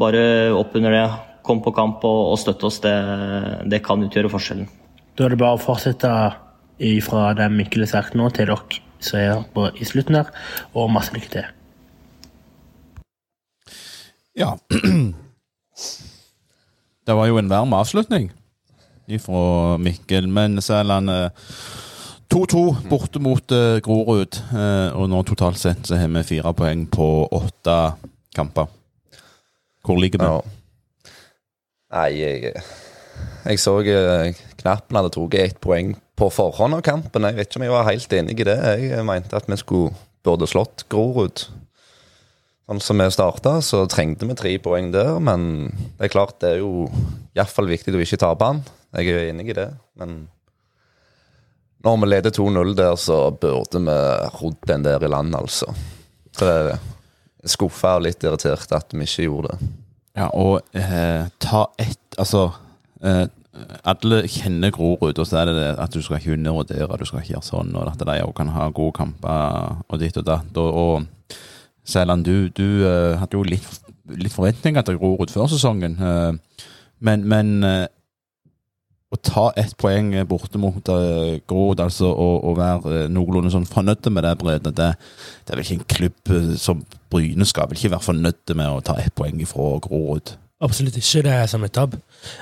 bare 0.00 0.52
opp 0.56 0.74
under 0.76 0.94
det. 0.94 1.04
Kom 1.44 1.60
på 1.64 1.74
kamp 1.76 2.04
og, 2.08 2.32
og 2.32 2.38
støtte 2.40 2.68
oss. 2.68 2.80
Det, 2.84 2.94
det, 3.70 3.82
kan 3.84 4.02
utgjøre 4.04 4.32
forskjellen. 4.32 4.70
Da 5.14 5.26
er 5.26 5.34
det 5.34 5.40
bare 5.42 5.58
å 5.58 5.62
fortsette 5.62 6.10
fra 7.06 7.26
det 7.38 7.50
Mikkel 7.54 7.84
har 7.84 7.92
sagt 7.92 8.16
nå, 8.18 8.30
til 8.34 8.50
dere 8.50 8.80
som 9.04 9.20
er 9.20 9.44
på 9.54 9.68
i 9.76 9.86
slutten 9.86 10.16
her, 10.16 10.30
og 10.72 10.90
masse 10.92 11.12
lykke 11.14 11.30
til. 11.36 11.44
Ja. 14.34 14.54
Det 17.04 17.12
var 17.12 17.28
jo 17.28 17.36
en 17.36 17.50
varm 17.50 17.74
avslutning 17.76 18.30
fra 19.20 19.76
Mikkel, 19.76 20.24
men 20.32 20.56
Sæland 20.64 21.10
2-2 22.32 22.62
borte 22.88 23.20
mot 23.20 23.52
uh, 23.52 23.76
Grorud, 23.84 24.38
uh, 24.54 24.88
og 24.96 25.10
nå 25.12 25.20
totalt 25.28 25.60
sett 25.60 25.84
så 25.84 25.98
har 26.00 26.08
vi 26.08 26.24
fire 26.24 26.54
poeng 26.56 26.86
på 26.88 27.08
åtte 27.28 27.76
kamper. 28.34 28.66
Hvor 29.84 30.00
ligger 30.00 30.22
vi? 30.22 30.30
Ja. 30.30 31.12
Nei, 31.94 32.08
jeg, 32.18 32.54
jeg 33.44 33.60
så 33.62 33.76
uh, 33.78 34.44
Knappen 34.58 34.98
hadde 34.98 35.12
tatt 35.14 35.36
ett 35.38 35.60
poeng 35.62 35.92
på 36.18 36.30
forhånd 36.32 36.78
av 36.78 36.82
kampen. 36.86 37.26
Jeg 37.28 37.38
vet 37.38 37.50
ikke 37.50 37.60
om 37.60 37.66
jeg 37.66 37.74
var 37.74 37.90
helt 37.90 38.16
enig 38.16 38.38
i 38.40 38.48
det. 38.48 38.56
Jeg 38.80 39.06
mente 39.06 39.36
at 39.38 39.50
vi 39.50 39.58
skulle 39.60 39.92
burde 40.24 40.48
slått 40.48 40.86
Grorud. 40.92 41.44
Sånn 42.64 42.80
som 42.80 43.02
vi 43.02 43.10
starta, 43.12 43.58
så 43.60 43.82
trengte 43.92 44.24
vi 44.24 44.36
tre 44.38 44.54
poeng 44.64 44.88
der, 44.94 45.18
men 45.20 45.68
det 45.98 46.06
er 46.06 46.14
klart 46.14 46.38
det 46.40 46.54
er 46.54 46.62
jo 46.62 46.86
iallfall 47.36 47.68
viktig 47.68 47.92
å 47.92 48.00
ikke 48.00 48.22
tape 48.22 48.48
han. 48.48 48.62
Jeg 48.96 49.12
er 49.12 49.28
enig 49.34 49.50
i 49.52 49.56
det, 49.58 49.68
men 50.00 50.22
når 51.84 51.98
vi 52.00 52.08
leder 52.08 52.32
2-0 52.32 52.72
der, 52.78 52.94
så 52.96 53.18
burde 53.36 53.82
vi 53.84 53.98
rodd 54.38 54.56
den 54.70 54.86
der 54.86 55.04
i 55.04 55.10
land, 55.12 55.36
altså. 55.36 55.74
Så 56.32 56.48
det 56.48 56.54
er 56.54 56.78
skuffa 57.48 57.96
og 57.98 58.06
litt 58.06 58.24
irritert 58.24 58.72
at 58.74 58.94
vi 58.94 59.06
ikke 59.06 59.28
gjorde 59.28 59.54
det. 59.54 59.72
Ja, 60.14 60.28
og 60.30 60.60
eh, 60.78 61.26
ta 61.42 61.66
ett 61.82 61.98
Altså 62.14 62.44
eh, 63.02 63.24
alle 63.82 64.20
kjenner 64.30 64.70
Grorud, 64.74 65.18
og 65.18 65.26
så 65.26 65.40
er 65.40 65.48
det 65.48 65.54
det 65.56 65.70
at 65.82 65.94
du 65.94 66.02
skal 66.02 66.20
ikke 66.20 66.34
undervurdere, 66.36 66.98
du 66.98 67.04
skal 67.06 67.22
ikke 67.22 67.34
gjøre 67.36 67.46
sånn, 67.46 67.74
og 67.78 67.90
at 67.90 68.02
de 68.02 68.16
òg 68.24 68.32
kan 68.38 68.50
ha 68.54 68.68
gode 68.74 68.96
kamper 68.98 69.82
og 69.88 70.00
ditt 70.02 70.18
og 70.18 70.26
datt. 70.26 70.58
Og, 70.58 70.78
og 70.78 71.40
Sæland, 71.84 72.24
du, 72.24 72.48
du 72.54 72.86
eh, 72.86 73.14
hadde 73.20 73.36
jo 73.36 73.44
litt, 73.46 73.90
litt 74.18 74.34
forventninger 74.34 74.86
til 74.86 74.98
Grorud 74.98 75.32
før 75.32 75.50
sesongen, 75.52 75.98
uh, 76.00 76.70
men, 77.04 77.26
men 77.28 77.54
uh, 77.66 77.84
å 79.14 79.20
ta 79.22 79.46
ett 79.60 79.76
poeng 79.80 80.12
borte 80.28 80.60
mot 80.60 80.90
uh, 80.92 81.38
Grod, 81.50 81.82
altså, 81.84 82.10
og 82.10 82.58
være 82.58 83.06
noenlunde 83.12 83.52
sånn 83.54 83.68
fornøyd 83.68 84.10
med 84.12 84.26
det, 84.26 84.36
Brede, 84.40 84.72
det, 84.74 84.90
det, 84.96 85.50
er 85.50 85.58
vel 85.58 85.64
ikke 85.64 85.78
en 85.78 85.90
klubb 85.96 86.34
som 86.60 86.82
Bryne 87.12 87.46
skal 87.48 87.70
vel 87.70 87.78
ikke 87.78 87.94
være 87.94 88.08
fornøyd 88.08 88.56
med 88.58 88.70
å 88.70 88.82
ta 88.84 88.98
ett 89.00 89.14
poeng 89.16 89.40
ifra 89.42 89.76
Grod? 89.84 90.36
Absolutt 90.64 90.96
ikke. 90.96 91.24
Det 91.26 91.32
er 91.34 91.48
som 91.50 91.64
et 91.66 91.74
tap. 91.74 91.96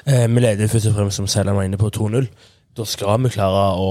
Eh, 0.06 0.26
vi 0.30 0.42
leder 0.42 0.70
først 0.70 0.90
og 0.90 0.98
fremst, 0.98 1.16
som 1.16 1.26
Sæland 1.26 1.56
var 1.56 1.66
inne 1.66 1.80
på, 1.80 1.90
2-0. 1.90 2.28
Da 2.76 2.84
skal 2.88 3.18
vi 3.24 3.32
klare 3.34 3.64
å 3.80 3.90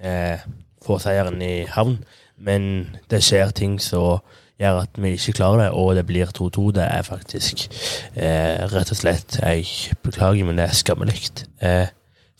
eh, 0.00 0.42
få 0.86 0.98
seieren 1.02 1.42
i 1.44 1.66
havn, 1.70 1.98
men 2.38 2.96
det 3.10 3.22
skjer 3.26 3.52
ting 3.54 3.76
som 3.82 4.22
gjør 4.60 4.80
at 4.86 4.98
vi 5.02 5.12
ikke 5.16 5.36
klarer 5.36 5.66
det, 5.66 5.68
og 5.76 5.92
det 5.98 6.06
blir 6.08 6.32
2-2. 6.32 6.70
Det 6.78 6.86
er 6.86 7.04
faktisk 7.06 7.66
eh, 8.14 8.64
rett 8.72 8.92
og 8.92 8.98
slett 8.98 9.38
Jeg 9.42 9.96
beklager, 10.02 10.46
men 10.48 10.58
det 10.58 10.70
er 10.70 10.78
skammelig. 10.78 11.30
Eh, 11.60 11.92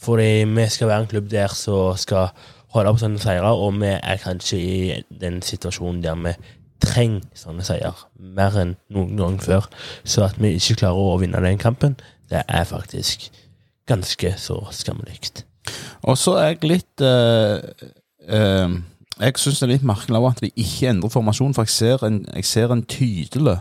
fordi 0.06 0.44
vi 0.46 0.68
skal 0.70 0.90
være 0.92 1.04
en 1.04 1.10
klubb 1.10 1.30
der 1.30 1.52
som 1.54 1.96
skal 1.98 2.30
holde 2.76 2.92
på 2.94 3.02
sånne 3.02 3.22
seire, 3.22 3.50
og 3.50 3.80
vi 3.80 3.90
er 3.96 4.22
kanskje 4.22 4.58
i 4.60 5.02
den 5.20 5.40
situasjonen 5.42 6.02
der 6.04 6.16
vi 6.22 6.34
trenger 6.82 7.25
sånne 7.36 7.64
seier 7.64 8.04
mer 8.18 8.56
enn 8.60 8.75
noen 8.92 9.16
gang 9.18 9.38
før. 9.42 9.68
Så 10.04 10.26
at 10.26 10.38
vi 10.40 10.54
ikke 10.56 10.82
klarer 10.82 11.14
å 11.14 11.20
vinne 11.22 11.42
den 11.44 11.60
kampen, 11.60 11.96
det 12.30 12.42
er 12.46 12.66
faktisk 12.68 13.30
ganske 13.88 14.34
så 14.40 14.60
skammelig. 14.75 15.44
Og 16.06 16.18
så 16.18 16.36
er 16.40 16.52
jeg 16.52 16.68
litt 16.70 17.02
uh, 17.02 17.58
uh, 18.30 18.75
Jeg 19.16 19.38
syns 19.40 19.62
det 19.62 19.66
er 19.66 19.72
litt 19.72 19.86
merkelig 19.86 20.22
at 20.28 20.42
de 20.44 20.52
ikke 20.54 20.90
endrer 20.90 21.14
formasjon, 21.14 21.54
for 21.56 21.66
jeg 21.66 21.75
ser 21.75 22.06
en, 22.06 22.20
jeg 22.34 22.46
ser 22.46 22.75
en 22.75 22.84
tydelig 22.84 23.58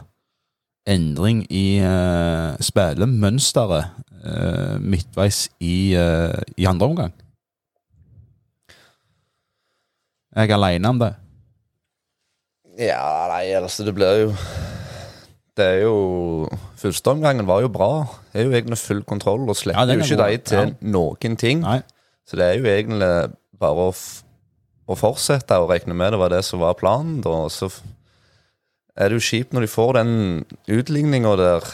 endring 0.85 1.45
i 1.49 1.79
uh, 1.81 2.53
spillemønsteret 2.61 3.95
uh, 4.25 4.75
midtveis 4.81 5.45
i, 5.59 5.95
uh, 5.97 6.35
i 6.57 6.67
andre 6.69 6.89
omgang. 6.89 7.13
Jeg 10.35 10.51
er 10.51 10.57
aleine 10.57 10.91
om 10.91 10.99
det. 10.99 11.13
Ja, 12.75 13.27
nei, 13.31 13.45
altså, 13.55 13.85
det 13.87 13.93
blir 13.95 14.17
jo 14.19 14.31
Det 15.55 15.63
er 15.63 15.77
jo 15.85 16.49
Førsteomgangen 16.75 17.47
var 17.47 17.61
jo 17.63 17.69
bra. 17.71 18.03
Det 18.33 18.41
er 18.41 18.49
jo 18.49 18.51
egentlig 18.51 18.77
full 18.77 19.03
kontroll, 19.07 19.47
og 19.47 19.55
slipper 19.55 19.87
ja, 19.87 19.95
jo 19.95 20.03
ikke 20.03 20.17
de 20.19 20.37
til 20.43 20.59
ja. 20.59 20.91
noen 20.91 21.37
ting. 21.39 21.63
Nei. 21.63 21.79
Så 22.27 22.35
det 22.35 22.45
er 22.45 22.59
jo 22.59 22.67
egentlig 22.67 23.11
bare 23.61 23.87
å, 23.87 23.93
å 24.91 24.97
fortsette 24.99 25.57
å 25.57 25.69
regne 25.69 25.95
med 25.95 26.13
det 26.13 26.19
var 26.19 26.33
det 26.33 26.41
som 26.45 26.59
var 26.61 26.75
planen. 26.77 27.21
Da. 27.23 27.45
Så 27.49 27.71
er 28.95 29.09
det 29.09 29.21
jo 29.21 29.27
kjipt 29.29 29.55
når 29.55 29.65
de 29.65 29.71
får 29.71 29.95
den 30.01 30.11
utligninga 30.75 31.31
der. 31.39 31.71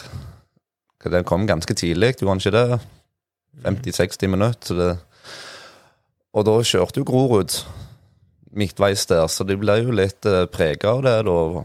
Den 1.10 1.24
kom 1.26 1.46
ganske 1.46 1.74
tidlig, 1.74 2.16
du 2.20 2.26
kan 2.28 2.38
ikke 2.38 2.54
det? 2.54 2.80
50-60 3.64 4.28
minutter. 4.32 4.98
og 6.32 6.44
da 6.46 6.54
kjørte 6.62 7.02
jo 7.02 7.04
Grorud 7.04 7.56
midtveis 8.52 9.06
der, 9.08 9.26
så 9.28 9.44
de 9.48 9.56
ble 9.56 9.78
jo 9.80 9.94
litt 9.96 10.26
eh, 10.28 10.46
prega 10.52 10.92
av 10.92 11.02
det, 11.06 11.16
da. 11.28 11.64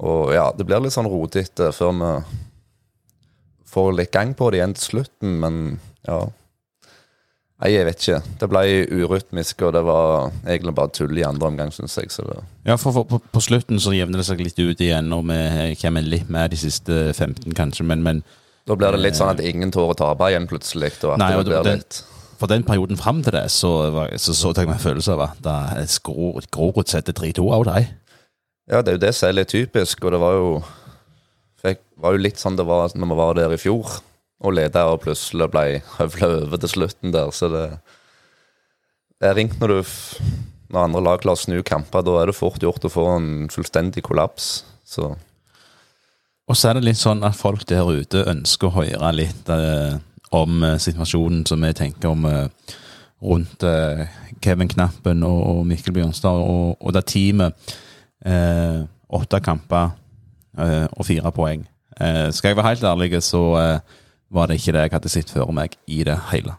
Og 0.00 0.32
ja, 0.32 0.46
det 0.56 0.64
blir 0.68 0.80
litt 0.80 0.94
sånn 0.94 1.08
rotete 1.10 1.70
før 1.76 1.96
vi 1.96 2.12
får 3.70 3.90
litt 3.96 4.12
gang 4.12 4.32
på 4.36 4.50
det 4.50 4.60
igjen 4.60 4.76
til 4.76 4.86
slutten, 4.86 5.36
men 5.42 5.58
ja. 6.08 6.24
Nei, 7.60 7.74
jeg 7.74 7.84
vet 7.84 8.00
ikke. 8.00 8.18
Det 8.40 8.46
ble 8.48 8.60
urytmisk, 9.04 9.62
og 9.68 9.74
det 9.76 9.82
var 9.84 10.30
egentlig 10.46 10.72
bare 10.78 10.92
tull 10.96 11.18
i 11.20 11.24
andre 11.28 11.50
omgang, 11.50 11.72
syns 11.74 11.98
jeg. 12.00 12.08
Ja, 12.64 12.78
for, 12.80 12.94
for 12.96 13.04
på, 13.04 13.18
på, 13.20 13.42
slutten 13.44 13.80
så 13.82 13.92
jevner 13.92 14.22
det 14.22 14.28
seg 14.30 14.40
litt 14.40 14.56
ut 14.56 14.80
igjen, 14.80 15.12
og 15.12 15.26
vi 15.28 15.74
kommer 15.82 16.06
litt 16.06 16.30
med 16.32 16.54
de 16.54 16.60
siste 16.60 17.10
15, 17.12 17.52
kanskje, 17.56 17.84
men, 17.84 18.06
men 18.06 18.22
Da 18.68 18.78
blir 18.80 18.96
det 18.96 19.02
litt 19.02 19.20
sånn 19.20 19.34
at 19.34 19.44
ingen 19.44 19.72
tør 19.74 19.92
å 19.92 19.98
tape 19.98 20.32
igjen 20.32 20.48
plutselig, 20.48 20.94
og 21.04 21.20
nei, 21.20 21.34
blir 21.36 21.60
det, 21.60 21.76
litt 21.82 22.02
for 22.40 22.48
den 22.48 22.64
perioden 22.64 22.96
fram 22.96 23.20
til 23.20 23.36
det, 23.36 23.50
så 23.52 23.70
så, 24.16 24.32
så 24.32 24.54
jeg 24.56 24.64
meg 24.64 24.78
en 24.78 24.86
følelse 24.86 25.12
av 25.12 25.26
at 25.28 25.96
Grorud 26.48 26.88
setter 26.88 27.12
3-2 27.12 27.44
av 27.52 27.66
deg. 27.68 27.90
Ja, 28.70 28.80
det 28.80 28.94
er 28.94 28.96
jo 28.96 29.02
det 29.02 29.14
som 29.18 29.28
er 29.28 29.36
litt 29.36 29.52
typisk, 29.52 30.04
og 30.06 30.14
det 30.14 30.20
var 30.22 30.38
jo 30.38 30.52
fikk, 31.60 31.82
var 32.00 32.16
jo 32.16 32.22
litt 32.24 32.40
sånn 32.40 32.56
det 32.56 32.64
var 32.64 32.96
når 32.96 33.12
vi 33.12 33.18
var 33.20 33.36
der 33.36 33.52
i 33.52 33.60
fjor 33.60 34.00
og 34.40 34.54
leda 34.56 34.86
og 34.88 35.02
plutselig 35.04 35.50
ble 35.52 35.64
høvla 35.98 36.30
over 36.40 36.60
til 36.62 36.74
slutten 36.74 37.12
der, 37.12 37.30
så 37.30 37.48
det 37.52 37.66
Det 39.20 39.28
er 39.28 39.34
ringt 39.36 39.60
når 39.60 39.68
du 39.68 39.82
når 40.70 40.86
andre 40.86 41.02
lag 41.02 41.22
klarer 41.22 41.38
å 41.38 41.42
snu 41.42 41.62
kamper, 41.66 42.04
da 42.06 42.20
er 42.20 42.30
det 42.30 42.36
fort 42.38 42.62
gjort 42.62 42.84
å 42.86 42.92
få 42.92 43.06
en 43.16 43.48
fullstendig 43.50 44.04
kollaps. 44.06 44.62
Så 44.86 45.16
Og 46.48 46.56
så 46.56 46.70
er 46.70 46.78
det 46.78 46.86
litt 46.86 47.00
sånn 47.00 47.24
at 47.26 47.38
folk 47.38 47.66
der 47.66 47.90
ute 47.90 48.24
ønsker 48.30 48.70
å 48.70 48.76
høre 48.78 49.12
litt 49.14 49.50
eh, 49.50 49.98
om 50.34 50.62
eh, 50.66 50.78
situasjonen 50.82 51.44
som 51.46 51.62
vi 51.62 51.72
tenker 51.74 52.10
om 52.10 52.26
eh, 52.26 52.76
rundt 53.22 53.62
eh, 53.66 54.06
Kevin 54.42 54.70
Knappen 54.70 55.22
og, 55.26 55.40
og 55.50 55.66
Mikkel 55.66 55.94
Bjørnstad 55.94 56.38
og, 56.42 56.76
og 56.80 56.94
det 56.94 57.04
teamet. 57.10 57.74
Eh, 58.24 58.82
åtte 59.10 59.42
kamper 59.42 59.90
eh, 60.58 60.86
og 60.86 61.06
fire 61.06 61.34
poeng. 61.34 61.66
skal 62.32 62.48
jeg 62.48 62.56
være 62.56 62.68
helt 62.68 62.84
ærlig, 62.86 63.22
så 63.22 63.42
var 64.30 64.46
det 64.46 64.60
ikke 64.60 64.74
det 64.76 64.84
jeg 64.86 64.94
hadde 64.94 65.12
sett 65.12 65.32
for 65.32 65.52
meg 65.54 65.74
i 65.90 66.02
det 66.06 66.16
hele. 66.30 66.54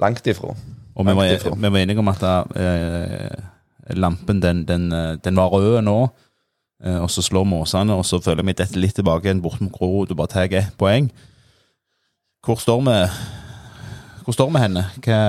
Langt 0.00 0.26
ifra. 0.26 0.54
Og 0.96 1.06
vi 1.06 1.14
var, 1.14 1.36
vi 1.56 1.70
var 1.70 1.78
enige 1.78 2.02
om 2.02 2.10
at 2.10 2.24
lampen 3.96 4.42
den, 4.42 4.64
den, 4.68 4.90
den 5.22 5.38
var 5.38 5.54
rød 5.54 5.80
nå. 5.86 6.00
Eh, 6.84 6.96
og 6.96 7.10
så 7.12 7.22
slår 7.22 7.44
måsene, 7.44 7.94
og 7.94 8.06
så 8.08 8.20
føler 8.24 8.46
vi 8.46 8.56
dette 8.56 8.80
litt 8.80 8.96
tilbake 8.96 9.28
igjen 9.28 9.42
bort 9.44 9.60
mot 9.60 9.72
Grorud 9.72 10.12
og 10.12 10.20
bare 10.20 10.32
tar 10.32 10.54
ett 10.56 10.76
poeng. 10.80 11.10
Hvor 12.44 12.56
står 12.56 12.80
vi 12.86 12.96
Hvor 14.24 14.32
står 14.32 14.50
vi 14.50 14.62
henne? 14.62 14.84
Hva 15.04 15.20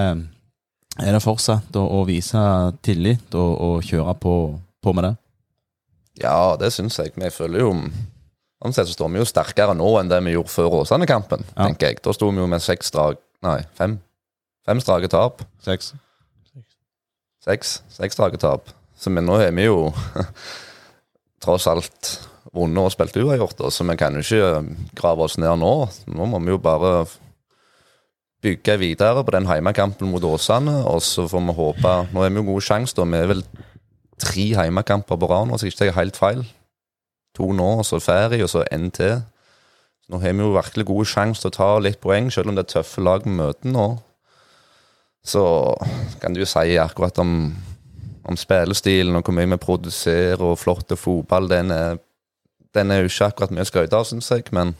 er 1.00 1.16
det 1.16 1.24
fortsatt 1.24 1.76
å, 1.76 1.84
å 2.00 2.06
vise 2.08 2.40
tillit 2.84 3.36
og, 3.36 3.52
og 3.58 3.84
kjøre 3.88 4.16
på, 4.20 4.36
på, 4.84 4.94
med 4.94 5.08
det? 5.08 5.14
Ja, 6.24 6.56
det 6.60 6.72
syns 6.76 7.00
jeg. 7.00 7.16
Vi 7.16 7.30
føler 7.32 7.64
jo 7.64 7.72
Sånn 8.62 8.76
sett 8.78 8.92
så 8.92 8.94
står 8.94 9.10
vi 9.10 9.22
jo 9.22 9.26
sterkere 9.26 9.74
nå 9.74 9.90
enn 9.98 10.10
det 10.12 10.20
vi 10.22 10.36
gjorde 10.36 10.54
før 10.54 10.82
Åsane-kampen, 10.84 11.44
ja. 11.50 11.66
tenker 11.66 11.90
jeg. 11.90 12.02
Da 12.06 12.14
sto 12.14 12.30
vi 12.30 12.44
jo 12.44 12.50
med 12.50 12.62
seks 12.62 12.94
drag 12.94 13.18
Nei, 13.42 13.58
fem. 13.74 13.96
Fem 14.70 14.78
strake 14.84 15.08
tap. 15.10 15.40
Seks. 15.66 15.96
Seks. 17.42 17.80
Seks 17.90 18.14
strake 18.14 18.38
tap. 18.38 18.70
Så 18.94 19.10
men 19.10 19.26
nå 19.26 19.40
er 19.42 19.50
vi 19.58 19.66
jo 19.66 19.88
tross 21.44 21.66
alt 21.72 22.12
vunnet 22.54 22.84
og 22.84 22.94
spilt 22.94 23.18
uavgjort, 23.18 23.66
så 23.74 23.86
vi 23.88 23.98
kan 23.98 24.14
jo 24.14 24.22
ikke 24.22 24.78
grave 24.98 25.26
oss 25.26 25.40
ned 25.42 25.58
nå. 25.64 25.74
Nå 26.14 26.30
må 26.30 26.42
vi 26.46 26.54
jo 26.54 26.62
bare 26.62 27.08
bygge 28.46 28.78
videre 28.82 29.26
på 29.26 29.34
den 29.34 29.50
heimekampen 29.50 30.10
mot 30.14 30.24
Åsane, 30.26 30.84
og 30.86 31.02
så 31.06 31.26
får 31.30 31.44
vi 31.50 31.58
håpe 31.58 31.98
Nå 32.14 32.24
er 32.26 32.34
vi 32.34 32.42
jo 32.42 32.48
god 32.54 32.66
sjanse, 32.66 32.98
da. 32.98 33.10
Vi 33.10 33.18
er 33.18 33.30
vel 33.34 33.46
tre 34.22 34.48
heimekamper 34.62 35.18
på 35.18 35.30
rad 35.30 35.50
nå, 35.50 35.58
så 35.58 35.66
jeg 35.66 35.74
ikke 35.74 35.88
tar 35.88 35.98
helt 35.98 36.22
feil. 36.22 36.46
To 37.38 37.52
nå, 37.56 37.70
og 37.80 37.86
så 37.88 38.02
ferie, 38.04 38.44
og 38.44 38.52
så 38.52 38.66
én 38.72 38.90
til. 38.92 39.22
Nå 40.12 40.20
har 40.20 40.34
vi 40.36 40.44
jo 40.44 40.54
virkelig 40.56 40.86
gode 40.90 41.08
sjanse 41.08 41.42
til 41.42 41.52
å 41.52 41.56
ta 41.56 41.70
litt 41.80 42.02
poeng, 42.04 42.32
selv 42.32 42.52
om 42.52 42.58
det 42.58 42.66
er 42.66 42.74
tøffe 42.74 43.04
lag 43.04 43.24
vi 43.24 43.36
møter 43.36 43.72
nå. 43.72 43.90
Så 45.24 45.44
kan 46.20 46.34
du 46.34 46.42
jo 46.42 46.50
si 46.50 46.76
akkurat 46.82 47.20
om 47.22 47.54
om 48.24 48.38
spillestilen 48.38 49.18
og 49.18 49.26
hvor 49.26 49.36
mye 49.36 49.50
vi 49.54 49.60
produserer 49.62 50.42
og 50.46 50.60
flott 50.62 50.94
fotball, 50.98 51.50
den 51.50 51.72
er, 51.74 52.00
den 52.76 52.92
er 52.92 53.02
jo 53.02 53.10
ikke 53.10 53.32
akkurat 53.32 53.54
mye 53.56 53.66
å 53.66 53.70
skryte 53.70 53.98
av, 53.98 54.08
syns 54.08 54.30
jeg. 54.32 54.48
Men 54.56 54.76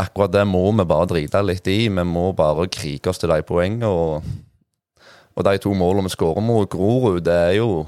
akkurat 0.00 0.32
det 0.32 0.46
må 0.48 0.64
vi 0.72 0.86
bare 0.88 1.10
drite 1.12 1.42
litt 1.44 1.68
i. 1.70 1.84
Vi 1.88 2.06
må 2.08 2.30
bare 2.36 2.68
krige 2.72 3.12
oss 3.12 3.20
til 3.20 3.32
de 3.32 3.42
poengene. 3.46 3.90
Og, 3.90 4.24
og 5.34 5.46
de 5.46 5.60
to 5.60 5.74
målene 5.76 6.08
vi 6.08 6.14
skårer 6.16 6.44
mot 6.44 6.70
Grorud, 6.70 7.22
det 7.26 7.36
er 7.50 7.58
jo 7.60 7.84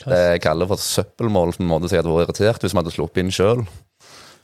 det 0.00 0.18
jeg 0.18 0.42
kaller 0.42 0.68
for 0.70 0.80
søppelmål. 0.80 1.54
på 1.56 1.62
en 1.62 1.68
måte 1.70 1.88
Så 1.88 1.96
jeg 1.96 2.02
hadde 2.02 2.14
vært 2.14 2.28
irritert 2.28 2.62
hvis 2.62 2.74
vi 2.74 2.80
hadde 2.80 2.94
sluppet 2.94 3.22
inn 3.22 3.30
sjøl. 3.30 3.64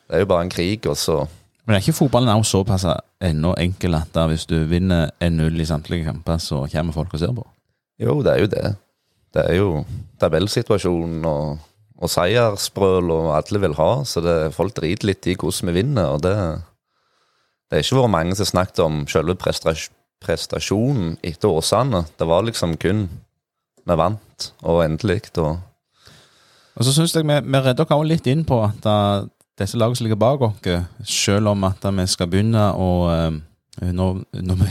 Det 0.08 0.16
er 0.16 0.24
jo 0.24 0.30
bare 0.30 0.46
en 0.46 0.50
krig, 0.50 0.86
og 0.86 0.96
så 0.96 1.26
Men 1.66 1.76
er 1.76 1.80
ikke 1.82 1.92
fotballen 1.92 2.32
også 2.32 2.62
såpass 2.62 2.86
ennå 3.20 3.54
enkel 3.60 3.94
at 3.94 4.16
hvis 4.30 4.46
du 4.48 4.64
vinner 4.64 5.10
1-0 5.20 5.60
i 5.60 5.64
samtlige 5.68 6.04
kamper, 6.04 6.38
så 6.38 6.66
kommer 6.72 6.92
folk 6.92 7.12
og 7.12 7.20
ser 7.20 7.34
på? 7.36 7.44
Jo, 8.00 8.22
det 8.22 8.32
er 8.32 8.40
jo 8.40 8.46
det. 8.46 8.76
Det 9.34 9.42
er 9.44 9.54
jo 9.58 9.84
tabellsituasjonen 10.20 11.26
og, 11.28 11.58
og 11.98 12.08
seiersbrøl 12.10 13.10
og 13.12 13.36
alle 13.36 13.60
vil 13.60 13.76
ha, 13.76 13.90
så 14.04 14.22
det, 14.24 14.54
folk 14.56 14.72
driter 14.78 15.10
litt 15.10 15.28
i 15.28 15.36
hvordan 15.36 15.68
vi 15.68 15.76
vinner. 15.82 16.14
og 16.14 16.22
det, 16.24 16.34
det 17.68 17.76
er 17.76 17.84
ikke 17.84 18.00
vært 18.00 18.16
mange 18.16 18.38
som 18.38 18.48
snakket 18.48 18.80
om 18.86 19.02
selve 19.10 19.36
prestasjonen 19.36 21.18
etter 21.20 21.52
Åsane. 21.52 22.06
Det 22.16 22.26
var 22.26 22.48
liksom 22.48 22.78
kun 22.80 23.10
vi 23.88 23.96
vant, 23.96 24.24
og 24.62 24.84
endelig. 24.84 25.22
Og, 25.38 25.58
og 26.76 26.86
så 26.86 26.94
syns 26.94 27.16
jeg 27.16 27.26
vi, 27.28 27.40
vi 27.44 27.64
redder 27.64 27.88
oss 27.96 28.08
litt 28.08 28.28
inn 28.30 28.44
på 28.48 28.60
at 28.66 28.88
uh, 28.88 29.26
disse 29.58 29.78
lagene 29.78 29.98
som 29.98 30.06
ligger 30.06 30.20
bak 30.20 30.44
oss, 30.46 30.80
selv 31.04 31.52
om 31.52 31.66
at 31.66 31.84
vi 31.84 32.06
skal 32.10 32.30
begynne 32.30 32.70
å 32.78 32.90
når, 33.78 34.16
når 34.42 34.56
vi 34.58 34.68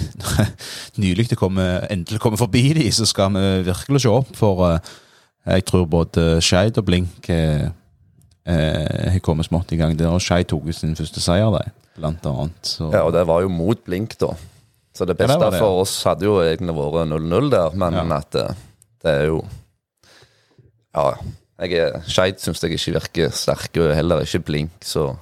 nylig 1.03 1.30
kommer, 1.39 1.86
endelig 1.91 2.19
kommer 2.19 2.39
forbi 2.39 2.73
de, 2.75 2.88
så 2.91 3.06
skal 3.08 3.32
vi 3.36 3.45
virkelig 3.69 4.03
se 4.03 4.12
opp. 4.12 4.34
For 4.36 4.63
uh, 4.67 4.95
jeg 5.47 5.63
tror 5.69 5.86
både 5.88 6.41
Skeid 6.43 6.80
og 6.80 6.88
Blink 6.89 7.30
uh, 7.32 7.69
har 8.47 9.19
kommet 9.23 9.47
smått 9.47 9.71
i 9.71 9.80
gang 9.80 9.95
der. 9.99 10.12
Og 10.12 10.23
Skeid 10.23 10.49
tok 10.51 10.67
sin 10.75 10.95
første 10.99 11.23
seier, 11.23 11.51
der, 11.56 11.71
blant 11.95 12.27
annet. 12.27 12.60
Så. 12.67 12.91
Ja, 12.91 13.06
og 13.08 13.15
det 13.15 13.23
var 13.27 13.45
jo 13.45 13.51
mot 13.51 13.80
Blink, 13.86 14.17
da. 14.19 14.34
Så 14.97 15.06
det 15.06 15.17
beste 15.17 15.38
ja, 15.38 15.43
det 15.45 15.51
det, 15.53 15.60
ja. 15.60 15.63
for 15.63 15.84
oss 15.84 15.99
hadde 16.08 16.25
jo 16.25 16.39
egentlig 16.41 16.73
vært 16.73 17.12
0-0 17.12 17.51
der, 17.53 17.75
men 17.77 17.99
ja. 17.99 18.06
at 18.17 18.38
det, 19.03 19.13
er 19.13 19.25
jo 19.31 19.41
Ja. 20.97 21.12
Skeid 22.05 22.38
syns 22.41 22.62
jeg 22.62 22.75
ikke 22.77 22.99
virker 22.99 23.31
sterke, 23.33 23.81
og 23.81 23.95
heller 23.97 24.21
ikke 24.21 24.45
Blink, 24.45 24.86
så 24.86 25.15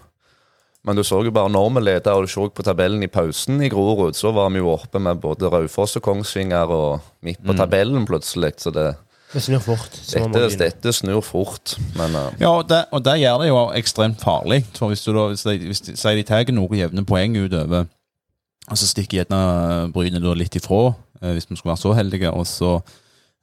men 0.85 0.99
du 0.99 1.01
så 1.01 1.17
jo 1.25 1.31
bare 1.33 1.49
når 1.49 1.71
vi 1.73 1.81
leda, 1.81 2.13
og 2.13 2.27
du 2.27 2.29
så 2.29 2.45
på 2.53 2.61
tabellen 2.61 3.01
i 3.01 3.09
pausen 3.09 3.57
i 3.65 3.71
Grorud, 3.73 4.13
så 4.13 4.29
var 4.35 4.51
vi 4.53 4.61
jo 4.61 4.69
oppe 4.69 4.99
med 5.01 5.17
både 5.17 5.49
Raufoss 5.49 5.97
og 5.97 6.03
Kongsvinger 6.05 6.69
og 6.69 6.99
midt 7.25 7.41
på 7.41 7.55
mm. 7.55 7.57
tabellen 7.57 8.05
plutselig. 8.05 8.53
Så 8.61 8.69
det 8.69 8.91
det 9.33 9.41
snur 9.43 9.59
fort. 9.59 9.95
Dette, 10.13 10.57
dette, 10.61 10.91
snur 10.93 11.19
fort, 11.25 11.73
men 11.97 12.13
uh. 12.15 12.27
Ja, 12.39 12.53
og 12.53 12.69
det, 12.69 12.85
og 12.91 13.01
det, 13.03 13.17
gjør 13.19 13.41
det 13.41 13.47
jo 13.49 13.57
ekstremt 13.75 14.21
farlig. 14.21 14.61
For 14.77 14.93
hvis 14.93 15.03
du 15.03 15.11
da, 15.11 15.25
hvis 15.33 15.43
de, 15.43 15.55
hvis 15.65 15.81
de, 15.89 15.95
de 15.97 16.23
tar 16.23 16.51
noen 16.53 16.77
jevne 16.79 17.03
poeng 17.03 17.35
utover, 17.41 17.89
og 18.69 18.79
så 18.79 18.88
stikker 18.88 19.23
gjerne 19.23 19.89
Bryne 19.93 20.21
litt 20.38 20.55
ifra, 20.55 20.93
eh, 21.19 21.33
hvis 21.33 21.49
vi 21.49 21.57
skulle 21.57 21.73
være 21.73 21.83
så 21.83 21.93
heldige, 21.97 22.31
og 22.31 22.47
så 22.47 22.77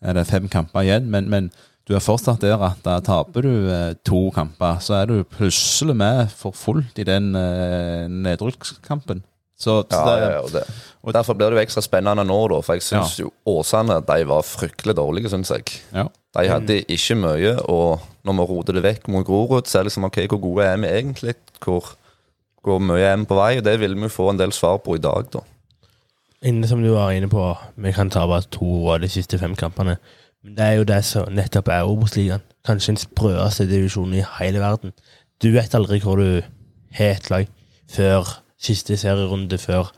er 0.02 0.18
det 0.18 0.26
fem 0.28 0.48
kamper 0.50 0.84
igjen. 0.84 1.10
men, 1.10 1.30
men 1.30 1.52
du 1.88 1.96
er 1.96 2.02
fortsatt 2.02 2.42
der 2.44 2.60
at 2.62 2.78
da 2.84 3.00
taper 3.02 3.42
du 3.42 3.52
eh, 3.66 3.92
to 4.06 4.28
kamper, 4.34 4.78
så 4.82 5.00
er 5.00 5.10
du 5.10 5.24
plutselig 5.26 5.96
med 5.98 6.30
for 6.30 6.54
fullt 6.54 7.00
i 7.02 7.06
den 7.06 7.32
eh, 7.34 8.06
nedrykkskampen. 8.06 9.24
Så, 9.58 9.80
ja, 9.90 9.98
det, 10.06 10.14
ja, 10.18 10.30
ja, 10.38 10.46
det. 10.50 10.62
Og 11.06 11.14
Derfor 11.14 11.36
blir 11.38 11.50
det 11.50 11.58
jo 11.58 11.62
ekstra 11.62 11.82
spennende 11.84 12.24
nå, 12.26 12.38
da, 12.50 12.58
for 12.66 12.78
jeg 12.78 12.82
syns 12.86 13.14
jo 13.20 13.28
Åsane 13.46 14.00
de 14.08 14.24
var 14.26 14.42
fryktelig 14.46 14.94
dårlige, 14.98 15.30
syns 15.30 15.52
jeg. 15.54 15.76
Ja. 15.94 16.08
De 16.34 16.48
hadde 16.50 16.80
ikke 16.90 17.18
mye, 17.20 17.52
og 17.70 18.02
når 18.26 18.38
vi 18.38 18.46
roter 18.48 18.78
det 18.78 18.84
vekk 18.86 19.10
mot 19.14 19.26
Grorud, 19.26 19.68
så 19.70 19.78
er 19.78 19.84
det 19.84 19.92
liksom 19.92 20.08
ok, 20.08 20.18
hvor 20.32 20.42
gode 20.42 20.66
er 20.66 20.82
vi 20.82 20.90
egentlig? 20.90 21.36
Hvor, 21.62 21.92
hvor 22.66 22.82
mye 22.82 23.06
er 23.06 23.20
vi 23.20 23.28
på 23.30 23.38
vei? 23.38 23.52
Og 23.60 23.66
det 23.66 23.76
vil 23.82 23.94
vi 24.02 24.10
få 24.10 24.32
en 24.32 24.42
del 24.42 24.54
svar 24.54 24.80
på 24.82 24.98
i 24.98 25.02
dag, 25.02 25.30
da. 25.34 25.44
Inne 26.42 26.66
som 26.66 26.82
du 26.82 26.90
var 26.90 27.12
inne 27.14 27.28
på, 27.30 27.42
vi 27.78 27.92
kan 27.94 28.10
ta 28.10 28.24
bare 28.26 28.42
to 28.50 28.88
av 28.90 29.02
de 29.02 29.08
siste 29.10 29.38
fem 29.38 29.54
kampene. 29.58 29.96
Men 30.42 30.56
det 30.56 30.64
er 30.64 30.78
jo 30.80 30.86
det 30.88 31.04
som 31.06 31.30
nettopp 31.30 31.70
er 31.70 31.86
Obos-ligaen. 31.86 32.42
Kanskje 32.66 32.94
den 32.94 33.02
sprøeste 33.02 33.68
divisjonen 33.70 34.18
i 34.18 34.24
hele 34.40 34.62
verden. 34.62 34.94
Du 35.42 35.52
vet 35.54 35.74
aldri 35.74 36.00
hvor 36.02 36.18
du 36.18 36.42
har 36.98 37.14
et 37.14 37.30
lag 37.30 37.46
før 37.90 38.40
siste 38.62 38.96
serierunde, 38.98 39.58
før 39.58 39.92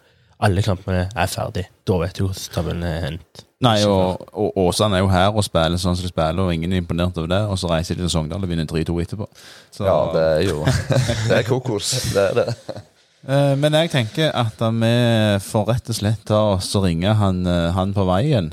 alle 0.44 0.62
kampene 0.64 1.06
er 1.08 1.32
ferdig. 1.32 1.64
Da 1.88 1.98
vet 2.02 2.18
du 2.18 2.26
hvordan 2.26 2.52
tabellen 2.52 2.86
er 2.88 3.02
hendt. 3.06 3.44
Nei, 3.64 3.78
og, 3.88 4.20
og 4.36 4.58
Åsane 4.66 4.98
er 4.98 5.04
jo 5.04 5.08
her 5.08 5.32
og 5.32 5.44
spiller 5.46 5.80
sånn 5.80 5.96
som 5.96 6.04
de 6.04 6.12
spiller, 6.12 6.44
og 6.44 6.52
ingen 6.52 6.74
er 6.74 6.82
imponert 6.82 7.16
over 7.16 7.30
det. 7.32 7.42
Og 7.48 7.56
så 7.60 7.70
reiser 7.72 7.96
de 7.96 8.04
til 8.04 8.12
Sogndal 8.12 8.44
og 8.44 8.50
vinner 8.50 8.68
3-2 8.68 8.98
etterpå. 9.06 9.28
Så, 9.72 9.86
ja, 9.88 10.00
det 10.12 10.24
er 10.34 10.42
jo 10.50 10.64
Det 11.30 11.38
er 11.38 11.46
kokos. 11.48 11.94
Det 12.12 12.26
er 12.28 12.42
det. 12.42 12.52
Eh, 13.24 13.54
men 13.56 13.72
jeg 13.72 13.88
tenker 13.88 14.34
at 14.36 14.58
vi 14.60 14.94
får 15.40 15.68
rett 15.70 15.88
og 15.88 15.96
slett 15.96 16.26
ta 16.28 16.40
oss 16.58 16.74
og 16.76 16.84
ringe 16.84 17.14
han, 17.16 17.46
eh, 17.48 17.72
han 17.72 17.94
på 17.96 18.04
veien 18.08 18.52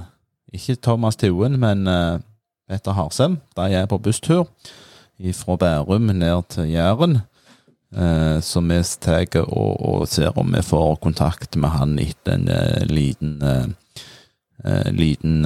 ikke 0.52 0.78
Thomas 0.84 1.16
Tuen, 1.16 1.56
men 1.62 1.88
uh, 1.88 2.20
Petter 2.68 2.92
Harsem. 2.92 3.38
De 3.56 3.72
er 3.72 3.86
på 3.88 4.02
busstur 4.04 4.50
fra 5.38 5.56
Bærum 5.56 6.10
ned 6.12 6.44
til 6.52 6.68
Jæren. 6.74 7.22
Så 8.44 8.60
vi 8.60 8.82
tar 9.00 9.40
og, 9.46 9.80
og, 9.80 10.08
ser 10.12 10.36
om 10.36 10.52
vi 10.52 10.62
får 10.62 10.96
kontakt 11.00 11.56
med 11.56 11.70
han 11.70 12.00
etter 12.04 12.34
en 12.36 12.50
liten 12.92 13.40
liten 14.92 15.46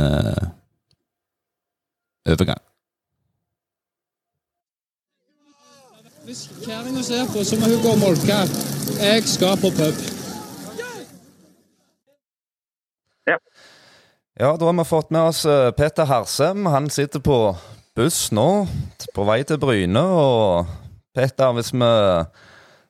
overgang. 2.26 2.66
Hvis 6.26 6.48
kjerringa 6.66 7.04
ser 7.06 7.28
på, 7.30 7.44
så 7.46 7.58
må 7.62 7.68
hun 7.70 7.82
gå 7.84 7.92
og 7.94 8.00
molke. 8.02 8.38
Jeg 8.98 9.28
skal 9.30 9.60
på 9.62 9.70
pub. 9.78 10.00
Ja, 14.40 14.50
da 14.58 14.66
har 14.66 14.74
vi 14.74 14.86
fått 14.90 15.14
med 15.14 15.22
oss 15.30 15.44
eh, 15.46 15.70
Petter 15.78 16.10
Harsem. 16.10 16.66
Han 16.66 16.90
sitter 16.90 17.22
på 17.22 17.38
buss 17.96 18.32
nå, 18.34 18.66
på 19.14 19.28
vei 19.30 19.38
til 19.46 19.62
Bryne. 19.62 20.02
Og 20.02 20.66
Petter, 21.14 21.54
hvis 21.60 21.70
vi 21.78 21.94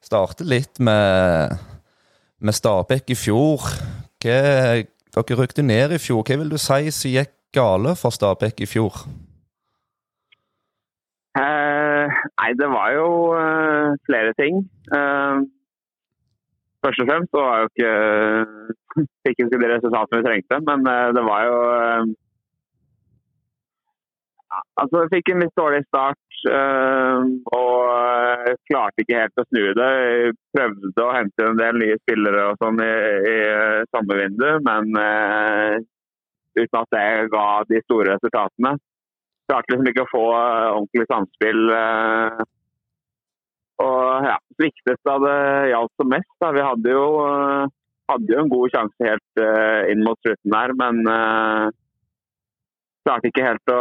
starter 0.07 0.47
litt 0.55 0.79
med, 0.79 1.59
med 2.39 2.55
Stabæk 2.55 3.11
i 3.11 3.19
fjor 3.19 3.67
hva, 4.23 4.85
Dere 5.15 5.41
rykte 5.41 5.63
ned 5.63 5.91
i 5.91 5.99
fjor. 5.99 6.23
Hva 6.23 6.39
vil 6.39 6.55
du 6.55 6.57
si 6.59 6.87
som 6.87 7.11
gikk 7.11 7.35
gale 7.55 7.99
for 7.99 8.15
Stabæk 8.15 8.63
i 8.63 8.71
fjor? 8.77 9.03
Uh, 11.35 11.74
Nei, 12.09 12.51
det 12.59 12.67
var 12.71 12.91
jo 12.95 13.07
uh, 13.35 13.95
flere 14.07 14.33
ting. 14.39 14.61
Uh, 14.91 15.43
først 16.85 17.01
og 17.03 17.09
fremst 17.09 17.33
så 17.33 17.45
var 17.45 17.63
jo 17.63 17.71
ikke 17.71 17.95
Fikk 19.25 19.41
ikke 19.43 19.59
de 19.59 19.71
resultatene 19.73 20.21
vi 20.21 20.27
trengte, 20.29 20.61
men 20.69 20.85
det 21.17 21.23
var 21.25 21.49
jo 21.49 21.57
Altså, 24.79 25.01
vi 25.01 25.17
fikk 25.17 25.33
en 25.33 25.41
litt 25.43 25.59
dårlig 25.59 25.81
start 25.87 26.21
og 26.47 28.51
klarte 28.69 29.01
ikke 29.01 29.17
helt 29.17 29.41
å 29.41 29.45
snu 29.49 29.63
det. 29.75 29.89
Vi 29.97 30.35
prøvde 30.55 31.03
å 31.03 31.15
hente 31.15 31.47
en 31.49 31.59
del 31.59 31.79
nye 31.81 31.97
spillere 31.99 32.43
og 32.51 32.61
sånn 32.61 32.79
i, 32.85 32.93
i 33.33 33.35
samme 33.89 34.19
vindu, 34.21 34.47
men 34.63 34.93
uten 36.55 36.79
at 36.79 36.95
det 36.95 37.05
ga 37.33 37.47
de 37.67 37.81
store 37.83 38.15
resultatene 38.15 38.75
klarte 39.49 39.73
liksom 39.73 39.89
ikke 39.91 40.05
å 40.05 40.11
få 40.11 40.25
eh, 40.33 40.67
ordentlig 40.73 41.07
samspill. 41.09 41.63
Eh, 41.77 42.43
og 43.85 44.27
ja, 44.29 44.35
sviktet 44.55 45.01
da 45.07 45.15
det 45.23 45.39
gjaldt 45.73 45.93
som 45.99 46.11
mest. 46.13 46.31
Da. 46.41 46.51
Vi 46.55 46.65
hadde 46.65 46.93
jo, 46.95 47.07
eh, 47.25 47.73
hadde 48.11 48.33
jo, 48.33 48.41
en 48.41 48.53
god 48.53 48.75
sjanse 48.75 49.09
helt 49.09 49.43
inn 49.91 50.03
mot 50.05 50.19
slutten 50.21 50.53
der, 50.53 50.73
men 50.77 50.99
klarte 53.05 53.29
ikke 53.29 53.45
helt 53.45 53.73
å 53.73 53.79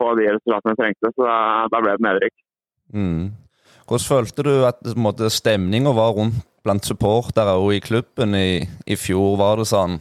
få 0.00 0.08
de 0.18 0.26
resultatene 0.34 0.74
vi 0.74 0.80
trengte, 0.80 1.12
så 1.14 1.26
da, 1.26 1.38
da 1.70 1.80
ble 1.82 1.94
det 1.94 2.06
nedrykk. 2.06 2.36
Mm. 2.94 3.22
Hvordan 3.86 4.06
følte 4.06 4.46
du 4.46 4.52
at 4.66 5.22
stemninga 5.34 5.94
var 5.94 6.16
rundt 6.18 6.42
blant 6.66 6.84
supportere 6.84 7.54
og 7.58 7.72
i 7.74 7.80
klubben 7.82 8.34
i, 8.38 8.62
i 8.86 8.98
fjor? 8.98 9.38
Var 9.40 9.62
det 9.62 9.68
sånn 9.70 9.96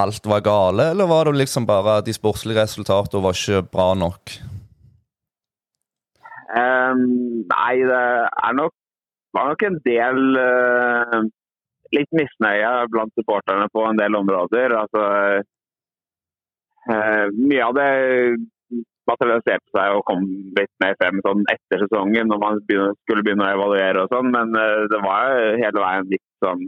alt 0.00 0.26
var 0.28 0.42
gale, 0.44 0.90
eller 0.92 1.08
var 1.10 1.28
det 1.28 1.40
liksom 1.40 1.66
bare 1.68 1.98
at 2.00 2.08
de 2.08 2.14
sportslige 2.16 2.62
resultatene 2.62 3.22
var 3.24 3.36
ikke 3.36 3.62
bra 3.72 3.90
nok? 3.98 4.38
Um, 6.50 7.02
nei, 7.46 7.74
det 7.86 8.00
er 8.46 8.56
nok, 8.58 8.74
var 9.36 9.52
nok 9.52 9.62
en 9.68 9.78
del 9.86 10.18
uh, 10.34 11.20
litt 11.94 12.10
misnøye 12.16 12.70
blant 12.90 13.14
supporterne 13.18 13.68
på 13.74 13.84
en 13.86 14.00
del 14.00 14.18
områder. 14.18 14.74
Altså, 14.80 15.04
uh, 16.90 17.26
mye 17.36 17.68
av 17.68 17.76
det 17.78 17.92
materialiserte 19.10 19.74
seg 19.74 19.94
og 19.96 20.04
kom 20.10 20.26
litt 20.58 20.72
mer 20.82 20.98
frem 20.98 21.22
sånn 21.26 21.46
etter 21.54 21.84
sesongen, 21.84 22.30
når 22.30 22.42
man 22.42 22.60
skulle 22.66 23.22
begynne 23.22 23.46
å 23.46 23.54
evaluere 23.54 24.04
og 24.04 24.12
sånn, 24.14 24.30
men 24.34 24.54
uh, 24.58 24.90
det 24.90 25.00
var 25.06 25.38
hele 25.62 25.86
veien 25.86 26.10
litt 26.10 26.28
sånn 26.42 26.66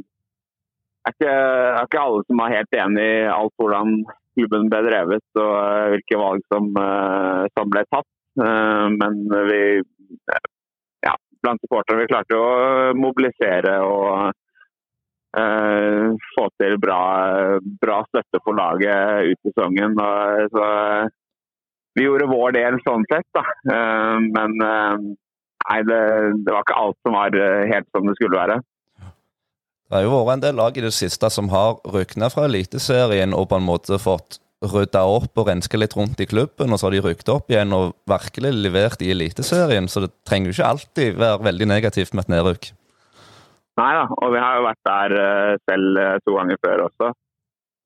er 1.07 1.15
ikke, 1.15 1.31
er 1.31 1.87
ikke 1.87 2.03
alle 2.03 2.27
som 2.29 2.43
er 2.43 2.57
helt 2.57 2.77
enig 2.79 3.07
i 3.07 3.31
alt 3.31 3.55
hvordan 3.61 4.03
klubben 4.37 4.69
ble 4.73 4.83
drevet 4.87 5.41
og 5.41 5.55
eh, 5.57 5.89
hvilke 5.95 6.21
valg 6.21 6.45
som, 6.53 6.69
eh, 6.83 7.43
som 7.57 7.73
ble 7.73 7.85
tatt. 7.93 8.09
Eh, 8.41 8.87
men 8.97 9.19
vi, 9.51 9.63
ja, 11.05 11.17
blant 11.45 11.65
supporterne, 11.65 12.09
klarte 12.11 12.39
å 12.39 12.93
mobilisere 12.97 13.79
og 13.85 14.31
uh, 15.37 16.07
få 16.37 16.45
til 16.61 16.77
bra, 16.81 17.01
bra, 17.83 18.03
støtte 18.11 18.41
for 18.45 18.57
laget 18.57 19.33
ut 19.33 19.49
sesongen. 19.49 19.97
Og, 19.97 20.53
så, 20.55 20.67
vi 21.97 22.07
gjorde 22.07 22.31
vår 22.31 22.55
del 22.57 22.79
sånn 22.87 23.05
sett, 23.11 23.27
da. 23.37 23.43
Men 24.23 24.55
nei, 24.57 25.81
det, 25.89 25.99
det, 26.45 26.53
var 26.53 26.63
ikke 26.63 26.79
alt 26.79 26.97
som 27.05 27.17
var 27.19 27.37
helt 27.69 27.89
som 27.93 28.09
det 28.09 28.15
skulle 28.17 28.39
være. 28.39 28.61
Det 29.93 29.99
har 30.01 30.07
jo 30.07 30.23
vært 30.25 30.39
en 30.39 30.41
del 30.41 30.55
lag 30.57 30.77
i 30.81 30.83
det 30.87 30.95
siste 30.97 31.29
som 31.29 31.51
har 31.53 31.75
rykna 31.93 32.31
fra 32.33 32.47
Eliteserien 32.49 33.35
og 33.37 33.51
på 33.51 33.59
en 33.59 33.67
måte 33.67 33.99
fått 34.01 34.39
rydda 34.65 35.03
opp 35.05 35.37
og 35.37 35.51
renska 35.51 35.77
litt 35.77 35.93
rundt 35.99 36.23
i 36.25 36.27
klubben, 36.31 36.73
og 36.73 36.81
så 36.81 36.87
har 36.87 36.95
de 36.97 37.03
rykket 37.05 37.29
opp 37.35 37.53
igjen 37.53 37.75
og 37.77 37.93
virkelig 38.09 38.55
levert 38.57 39.05
i 39.05 39.11
Eliteserien. 39.13 39.91
Så 39.93 40.07
det 40.07 40.09
trenger 40.25 40.49
jo 40.49 40.57
ikke 40.57 40.71
alltid 40.71 41.21
være 41.21 41.45
veldig 41.45 41.69
negativt 41.75 42.17
med 42.17 42.25
et 42.25 42.33
nedrykk. 42.33 42.71
Nei 43.83 43.91
da, 43.99 44.09
og 44.17 44.33
vi 44.33 44.41
har 44.41 44.57
jo 44.57 44.65
vært 44.71 44.83
der 44.89 45.17
uh, 45.19 45.53
selv 45.69 46.01
uh, 46.01 46.17
to 46.25 46.39
ganger 46.41 46.65
før 46.65 46.87
også. 46.87 47.13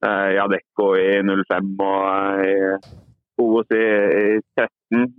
Uh, 0.07 0.27
I 0.31 0.41
Adecco 0.47 0.89
i 1.03 1.11
05 1.27 1.75
og 1.91 2.47
i 2.47 2.57
i, 3.37 3.43
i 3.43 4.39
13. 4.57 5.11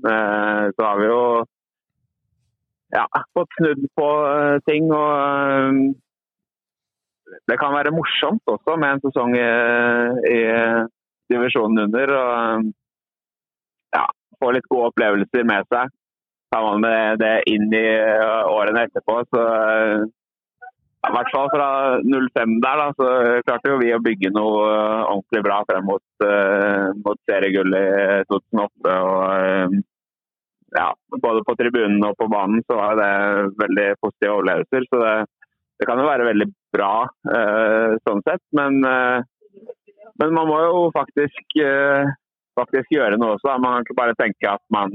så 0.72 0.88
har 0.88 0.98
vi 1.04 1.12
jo 1.12 1.22
ja, 2.96 3.04
fått 3.36 3.60
snudd 3.60 3.84
på 4.00 4.08
ting 4.72 4.88
og 4.96 5.92
det 7.48 7.58
kan 7.60 7.76
være 7.76 7.94
morsomt 7.96 8.52
også 8.52 8.76
med 8.80 8.96
en 8.96 9.04
sesong 9.06 9.36
i, 9.38 9.48
i 10.32 10.42
divisjonen 11.32 11.88
under. 11.88 12.14
og 12.18 12.70
ja, 13.96 14.06
Få 14.42 14.52
litt 14.54 14.68
gode 14.72 14.92
opplevelser 14.92 15.48
med 15.50 15.68
seg. 15.74 15.92
Tar 16.54 16.64
man 16.64 16.84
med 16.84 17.20
det 17.20 17.34
inn 17.52 17.68
i 17.76 17.88
årene 18.48 18.86
etterpå, 18.88 19.18
så 19.34 19.42
i 21.08 21.12
hvert 21.14 21.30
fall 21.32 21.50
fra 21.54 21.68
05 22.04 22.56
der, 22.64 22.80
da, 22.82 22.88
så 22.98 23.10
klarte 23.48 23.72
jo 23.72 23.80
vi 23.82 23.92
å 23.96 24.02
bygge 24.04 24.32
noe 24.36 24.64
ordentlig 25.08 25.44
bra 25.46 25.60
frem 25.68 25.86
mot, 25.88 26.26
mot 27.04 27.20
seriegull 27.30 27.76
i 27.78 27.88
2008. 28.32 28.96
og 28.96 29.78
ja, 30.76 30.88
Både 31.24 31.44
på 31.48 31.56
tribunen 31.60 32.04
og 32.08 32.18
på 32.20 32.28
banen 32.32 32.64
så 32.68 32.80
var 32.80 32.98
det 33.00 33.12
veldig 33.62 33.88
positive 34.04 34.40
overlevelser. 34.40 34.88
så 34.92 35.04
det 35.04 35.16
det 35.78 35.86
kan 35.86 36.00
jo 36.02 36.08
være 36.08 36.26
veldig 36.28 36.48
bra 36.74 36.94
uh, 37.06 37.98
sånn 38.08 38.24
sett, 38.26 38.42
men, 38.58 38.80
uh, 38.82 39.22
men, 40.18 40.34
man 40.34 40.50
må 40.50 40.58
jo 40.64 40.88
faktisk, 40.96 41.44
uh, 41.62 42.10
faktisk 42.58 42.96
gjøre 42.96 43.20
noe 43.22 43.36
også. 43.38 43.54
Man 43.62 43.78
kan 43.78 43.86
ikke 43.86 44.00
bare 44.02 44.18
tenke 44.20 44.58
at 44.58 44.64
man 44.74 44.94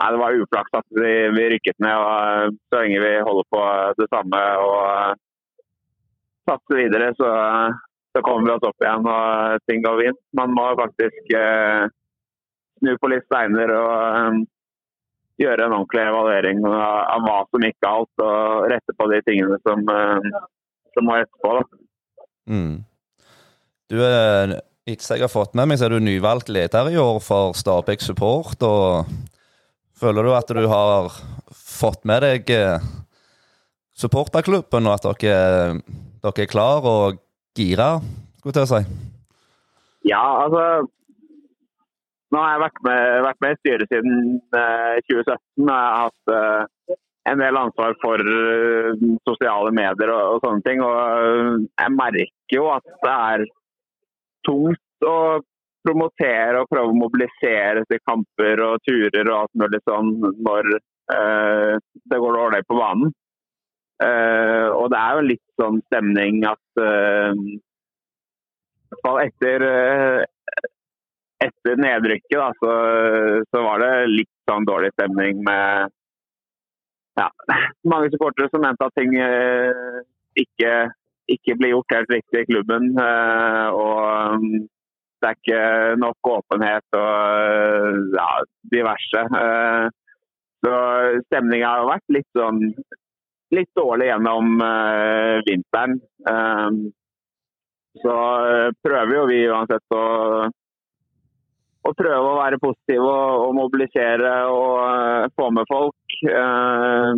Nei, 0.00 0.06
det 0.14 0.16
var 0.22 0.32
uflaks 0.32 0.76
at 0.78 0.86
vi, 0.96 1.10
vi, 1.36 1.42
rykket 1.52 1.76
ned. 1.84 1.92
og 1.92 2.54
Så 2.72 2.78
lenge 2.80 3.02
vi 3.02 3.10
holder 3.20 3.46
på 3.52 3.64
det 3.98 4.06
samme 4.08 4.38
og 4.64 5.18
satser 6.48 6.78
videre, 6.78 7.10
så, 7.18 7.28
så, 8.16 8.22
kommer 8.24 8.46
vi 8.46 8.54
oss 8.54 8.64
opp 8.64 8.80
igjen 8.80 9.04
og 9.12 9.66
ting 9.68 9.84
går 9.84 10.00
fint. 10.00 10.20
Man 10.40 10.56
må 10.56 10.64
faktisk 10.80 11.34
snu 12.80 12.94
på 12.96 13.10
litt 13.12 13.28
steiner 13.28 13.74
og 13.76 14.40
gjøre 15.40 15.66
en 15.66 15.76
ordentlig 15.78 16.04
evaluering 16.04 16.62
av 16.68 17.24
hva 17.26 17.38
som 17.48 17.64
gikk 17.64 17.78
galt, 17.84 18.24
og 18.24 18.66
rette 18.72 18.96
på 18.96 19.08
de 19.12 19.20
tingene 19.26 19.58
som, 19.66 19.84
eh, 19.88 20.40
som 20.94 21.08
må 21.08 21.18
etterpå. 21.20 21.54
på. 21.60 21.80
Mm. 22.50 22.84
Du 23.90 23.98
er 24.04 24.60
ikke 24.88 25.16
jeg 25.16 25.22
har 25.22 25.32
fått 25.32 25.54
med 25.54 25.68
meg, 25.70 25.78
så 25.78 25.86
er 25.86 25.94
du 25.94 26.02
nyvalgt 26.02 26.48
leder 26.48 26.90
i 26.90 26.98
år 26.98 27.20
for 27.22 27.54
Stabæk 27.54 28.00
Support. 28.02 28.62
og 28.62 29.06
Føler 30.00 30.24
du 30.24 30.32
at 30.32 30.48
du 30.48 30.66
har 30.66 31.12
fått 31.52 32.06
med 32.08 32.22
deg 32.24 32.50
eh, 32.54 32.80
supporterklubben, 33.92 34.86
og 34.88 34.96
at 34.96 35.20
dere, 35.20 35.80
dere 36.24 36.46
er 36.46 36.48
klar 36.48 36.86
og 36.88 37.20
gira, 37.56 38.00
skulle 38.40 38.64
jeg 38.64 38.70
si? 38.70 38.80
Ja, 40.08 40.46
altså 40.46 40.88
nå 42.30 42.40
har 42.40 42.52
jeg 42.54 42.62
vært 42.64 42.82
med, 42.86 43.04
vært 43.26 43.40
med 43.42 43.54
i 43.54 43.60
styret 43.60 43.92
siden 43.92 44.18
eh, 44.54 44.98
2017. 45.08 45.38
og 45.64 45.70
Jeg 45.70 45.76
har 45.76 46.02
hatt 46.04 46.34
eh, 46.36 46.98
en 47.30 47.42
del 47.42 47.58
ansvar 47.58 47.96
for 48.02 48.32
eh, 48.34 49.06
sosiale 49.28 49.72
medier 49.74 50.12
og, 50.14 50.36
og, 50.36 50.44
sånne 50.44 50.66
ting. 50.66 50.82
Og 50.86 50.98
eh, 51.00 51.56
jeg 51.82 51.96
merker 51.96 52.56
jo 52.56 52.68
at 52.74 52.86
det 53.04 53.14
er 53.14 53.46
tungt 54.46 55.08
å 55.10 55.18
promotere 55.86 56.60
og 56.60 56.68
prøve 56.70 56.92
å 56.92 57.00
mobilisere 57.00 57.82
til 57.88 58.02
kamper 58.04 58.62
og 58.66 58.84
turer 58.86 59.24
og 59.24 59.36
alt 59.38 59.62
mulig 59.62 59.80
sånn 59.88 60.12
når 60.44 60.74
eh, 60.76 61.74
det 62.12 62.20
går 62.24 62.38
dårlig 62.38 62.62
på 62.68 62.78
banen. 62.78 63.14
Eh, 64.00 64.68
og 64.70 64.86
det 64.92 65.00
er 65.00 65.16
jo 65.16 65.30
litt 65.32 65.46
sånn 65.60 65.80
stemning 65.88 66.44
at 66.48 66.84
etter 69.20 69.62
etter 71.40 71.80
nedrykket 71.80 72.36
da, 72.36 72.50
så, 72.60 72.74
så, 73.48 73.62
var 73.64 73.80
det 73.82 73.92
litt 74.12 74.32
sånn 74.50 74.66
dårlig 74.68 74.92
stemning 74.92 75.40
med 75.46 75.92
ja, 77.20 77.28
mange 77.92 78.10
supportere 78.12 78.50
som 78.52 78.64
mente 78.64 78.86
at 78.86 78.96
ting 78.98 79.16
eh, 79.16 80.02
ikke, 80.40 80.74
ikke 81.32 81.56
blir 81.58 81.74
gjort 81.74 81.96
helt 81.96 82.14
riktig 82.16 82.44
i 82.44 82.50
klubben. 82.52 82.92
Eh, 83.00 83.66
og 83.72 84.44
mm, 84.44 84.68
det 85.20 85.30
er 85.30 85.38
ikke 85.38 85.64
nok 86.00 86.30
åpenhet 86.34 87.00
og 87.00 88.14
ja, 88.16 88.30
diverse. 88.76 89.26
Eh, 89.40 89.88
så 90.60 90.78
stemninga 91.26 91.74
har 91.74 91.88
vært 91.88 92.16
litt 92.16 92.28
sånn 92.36 92.64
litt 93.50 93.70
dårlig 93.74 94.06
gjennom 94.06 94.60
vinteren. 95.42 95.96
så 98.04 98.16
prøver 98.84 99.14
jo 99.16 99.24
vi 99.26 99.38
uansett 99.50 99.96
å 99.96 100.02
og 101.88 101.96
prøve 101.96 102.32
å 102.32 102.38
være 102.38 102.60
positive 102.60 103.08
og, 103.08 103.44
og 103.46 103.52
mobilisere 103.56 104.32
og 104.52 104.72
uh, 104.84 105.28
få 105.36 105.48
med 105.56 105.68
folk. 105.70 106.16
Uh, 106.26 107.12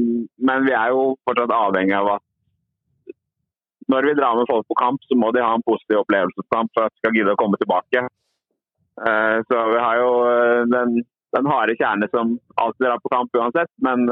men 0.48 0.68
vi 0.68 0.74
er 0.78 0.92
jo 0.94 1.14
fortsatt 1.26 1.54
avhengig 1.56 1.96
av 1.98 2.12
at 2.16 2.26
når 3.90 4.06
vi 4.08 4.16
drar 4.16 4.36
med 4.38 4.46
folk 4.48 4.68
på 4.70 4.78
kamp, 4.78 5.02
så 5.08 5.18
må 5.18 5.32
de 5.34 5.42
ha 5.42 5.50
en 5.56 5.64
positiv 5.66 6.04
opplevelseskamp 6.04 6.70
for 6.72 6.86
at 6.86 6.94
de 6.94 7.02
skal 7.02 7.16
gidde 7.18 7.34
å 7.34 7.40
komme 7.40 7.58
tilbake. 7.60 8.04
Uh, 9.02 9.42
så 9.50 9.64
vi 9.72 9.80
har 9.82 10.02
jo 10.02 10.12
den 10.76 11.02
den 11.32 11.46
harde 11.48 11.72
kjerne 11.80 12.04
som 12.12 12.34
alltid 12.60 12.84
drar 12.84 12.98
på 13.00 13.08
kamp 13.08 13.38
uansett. 13.40 13.70
Men 13.80 14.02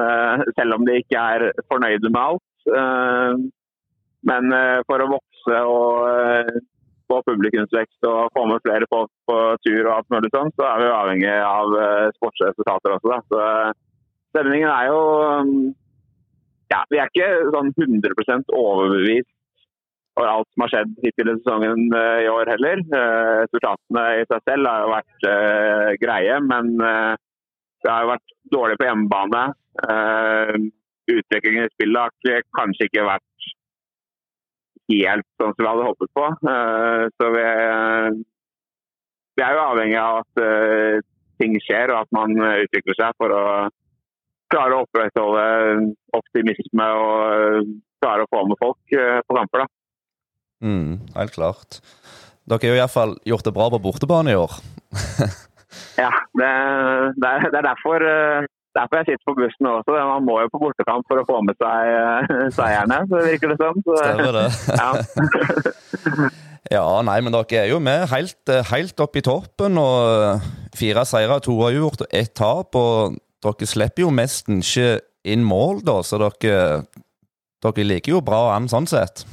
selv 0.56 0.78
om 0.78 0.86
de 0.88 0.94
ikke 1.02 1.20
er 1.20 1.42
fornøyde 1.68 2.08
med 2.08 2.16
alt. 2.16 3.42
Men 4.24 4.54
for 4.88 5.04
å 5.04 5.08
vokse 5.10 5.58
og 5.68 6.62
få 7.10 7.20
publikumsvekst 7.26 8.06
og 8.08 8.30
få 8.36 8.46
med 8.50 8.62
flere 8.64 8.88
folk 8.92 9.10
på 9.28 9.36
tur 9.66 9.82
og 9.82 9.92
alt 9.96 10.14
mulig 10.14 10.30
sånn, 10.34 10.52
så 10.56 10.66
er 10.68 10.80
vi 10.82 10.88
avhengig 10.94 11.34
av 11.46 11.76
sportsresultater 12.16 12.96
også. 12.96 13.12
Da. 13.12 13.20
Så 13.28 14.34
stemningen 14.34 14.70
er 14.70 14.90
jo 14.92 15.04
Ja, 16.70 16.84
vi 16.86 17.00
er 17.02 17.10
ikke 17.10 17.50
sånn 17.50 17.72
100% 17.74 18.52
overbevist 18.54 19.32
over 20.20 20.28
alt 20.30 20.48
som 20.52 20.62
har 20.62 20.70
skjedd 20.70 20.92
hittil 21.02 21.32
i 21.32 21.34
sesongen 21.40 21.88
i 21.90 22.28
år 22.30 22.50
heller. 22.52 22.84
Resultatene 23.40 24.04
i 24.20 24.28
seg 24.30 24.44
selv 24.46 24.70
har 24.70 24.84
jo 24.84 24.92
vært 24.92 25.26
greie, 26.04 26.36
men 26.46 26.70
det 26.78 27.90
har 27.90 28.04
jo 28.04 28.12
vært 28.12 28.34
dårlig 28.54 28.78
på 28.80 28.86
hjemmebane. 28.86 29.42
Uh, 29.80 30.68
utviklingen 31.10 31.66
i 31.66 31.72
spillet 31.74 32.00
har 32.28 32.46
kanskje 32.58 32.88
ikke 32.88 33.06
vært 33.08 33.50
helt 34.90 35.26
sånn 35.40 35.54
som 35.54 35.62
vi 35.62 35.68
hadde 35.70 35.86
håpet 35.88 36.12
på. 36.16 36.26
Uh, 36.44 37.04
så 37.16 37.30
vi, 37.34 37.44
vi, 39.38 39.44
er 39.46 39.56
jo 39.56 39.64
avhengig 39.64 39.98
av 40.00 40.22
at 40.22 40.42
uh, 40.44 41.02
ting 41.40 41.56
skjer 41.64 41.94
og 41.94 42.02
at 42.02 42.10
man 42.16 42.36
utvikler 42.36 42.98
seg 42.98 43.20
for 43.20 43.32
å 43.32 43.44
klare 44.50 44.76
å 44.76 44.84
opprettholde 44.84 45.44
optimisme 46.18 46.86
og 47.00 47.70
klare 48.02 48.26
å 48.26 48.30
få 48.32 48.42
med 48.50 48.58
folk 48.60 48.96
på 49.26 49.36
kamper. 49.36 49.62
da. 49.62 49.68
Mm, 50.66 50.98
helt 51.14 51.36
klart. 51.36 51.78
Dere 52.50 52.66
har 52.66 52.74
jo 52.74 52.80
iallfall 52.82 53.14
gjort 53.30 53.46
det 53.46 53.54
bra 53.56 53.70
på 53.72 53.80
bortebane 53.86 54.34
i 54.34 54.40
år. 54.40 54.58
Ja, 56.00 56.10
det, 56.38 56.50
det, 57.20 57.28
er, 57.28 57.46
det 57.52 57.58
er 57.60 57.66
derfor, 57.66 58.04
eh, 58.06 58.48
derfor, 58.76 59.00
jeg 59.00 59.06
sitter 59.08 59.26
på 59.28 59.36
bussen 59.38 59.68
også. 59.70 59.96
Man 60.12 60.26
må 60.28 60.36
jo 60.42 60.50
på 60.52 60.60
bortekamp 60.62 61.08
for 61.08 61.20
å 61.20 61.26
få 61.28 61.40
med 61.46 61.58
seg 61.60 61.90
uh, 62.30 62.46
seierne, 62.58 63.00
så 63.10 63.24
virker 63.26 63.52
det 63.52 63.58
som. 63.60 63.82
Så, 63.86 63.98
Stemmer 64.02 64.38
det. 64.38 64.46
Ja. 64.80 64.90
ja. 66.76 66.84
nei, 67.08 67.18
men 67.24 67.34
dere 67.34 67.62
er 67.62 67.72
jo 67.72 67.80
med 67.82 68.06
helt, 68.12 68.40
eh, 68.52 68.66
helt 68.72 69.04
opp 69.04 69.18
i 69.18 69.24
toppen. 69.26 69.80
og 69.80 70.46
Fire 70.76 71.04
seire, 71.08 71.40
to 71.44 71.56
har 71.64 71.76
gjort 71.76 72.06
og 72.06 72.16
ett 72.22 72.34
tap. 72.38 72.78
og 72.78 73.18
Dere 73.44 73.68
slipper 73.68 74.06
jo 74.06 74.14
nesten 74.14 74.62
ikke 74.64 75.00
inn 75.30 75.44
mål, 75.44 75.82
da, 75.84 76.00
så 76.06 76.20
dere, 76.20 76.84
dere 77.64 77.88
liker 77.88 78.16
jo 78.16 78.24
bra 78.24 78.50
an 78.54 78.70
sånn 78.72 78.88
sett. 78.88 79.26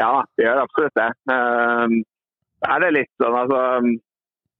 Ja, 0.00 0.22
vi 0.38 0.46
gjør 0.46 0.62
absolutt 0.62 0.96
det. 0.96 1.10
Uh, 1.28 2.00
er 2.68 2.84
det 2.84 2.94
litt 2.94 3.12
sånn, 3.20 3.36
altså 3.36 3.60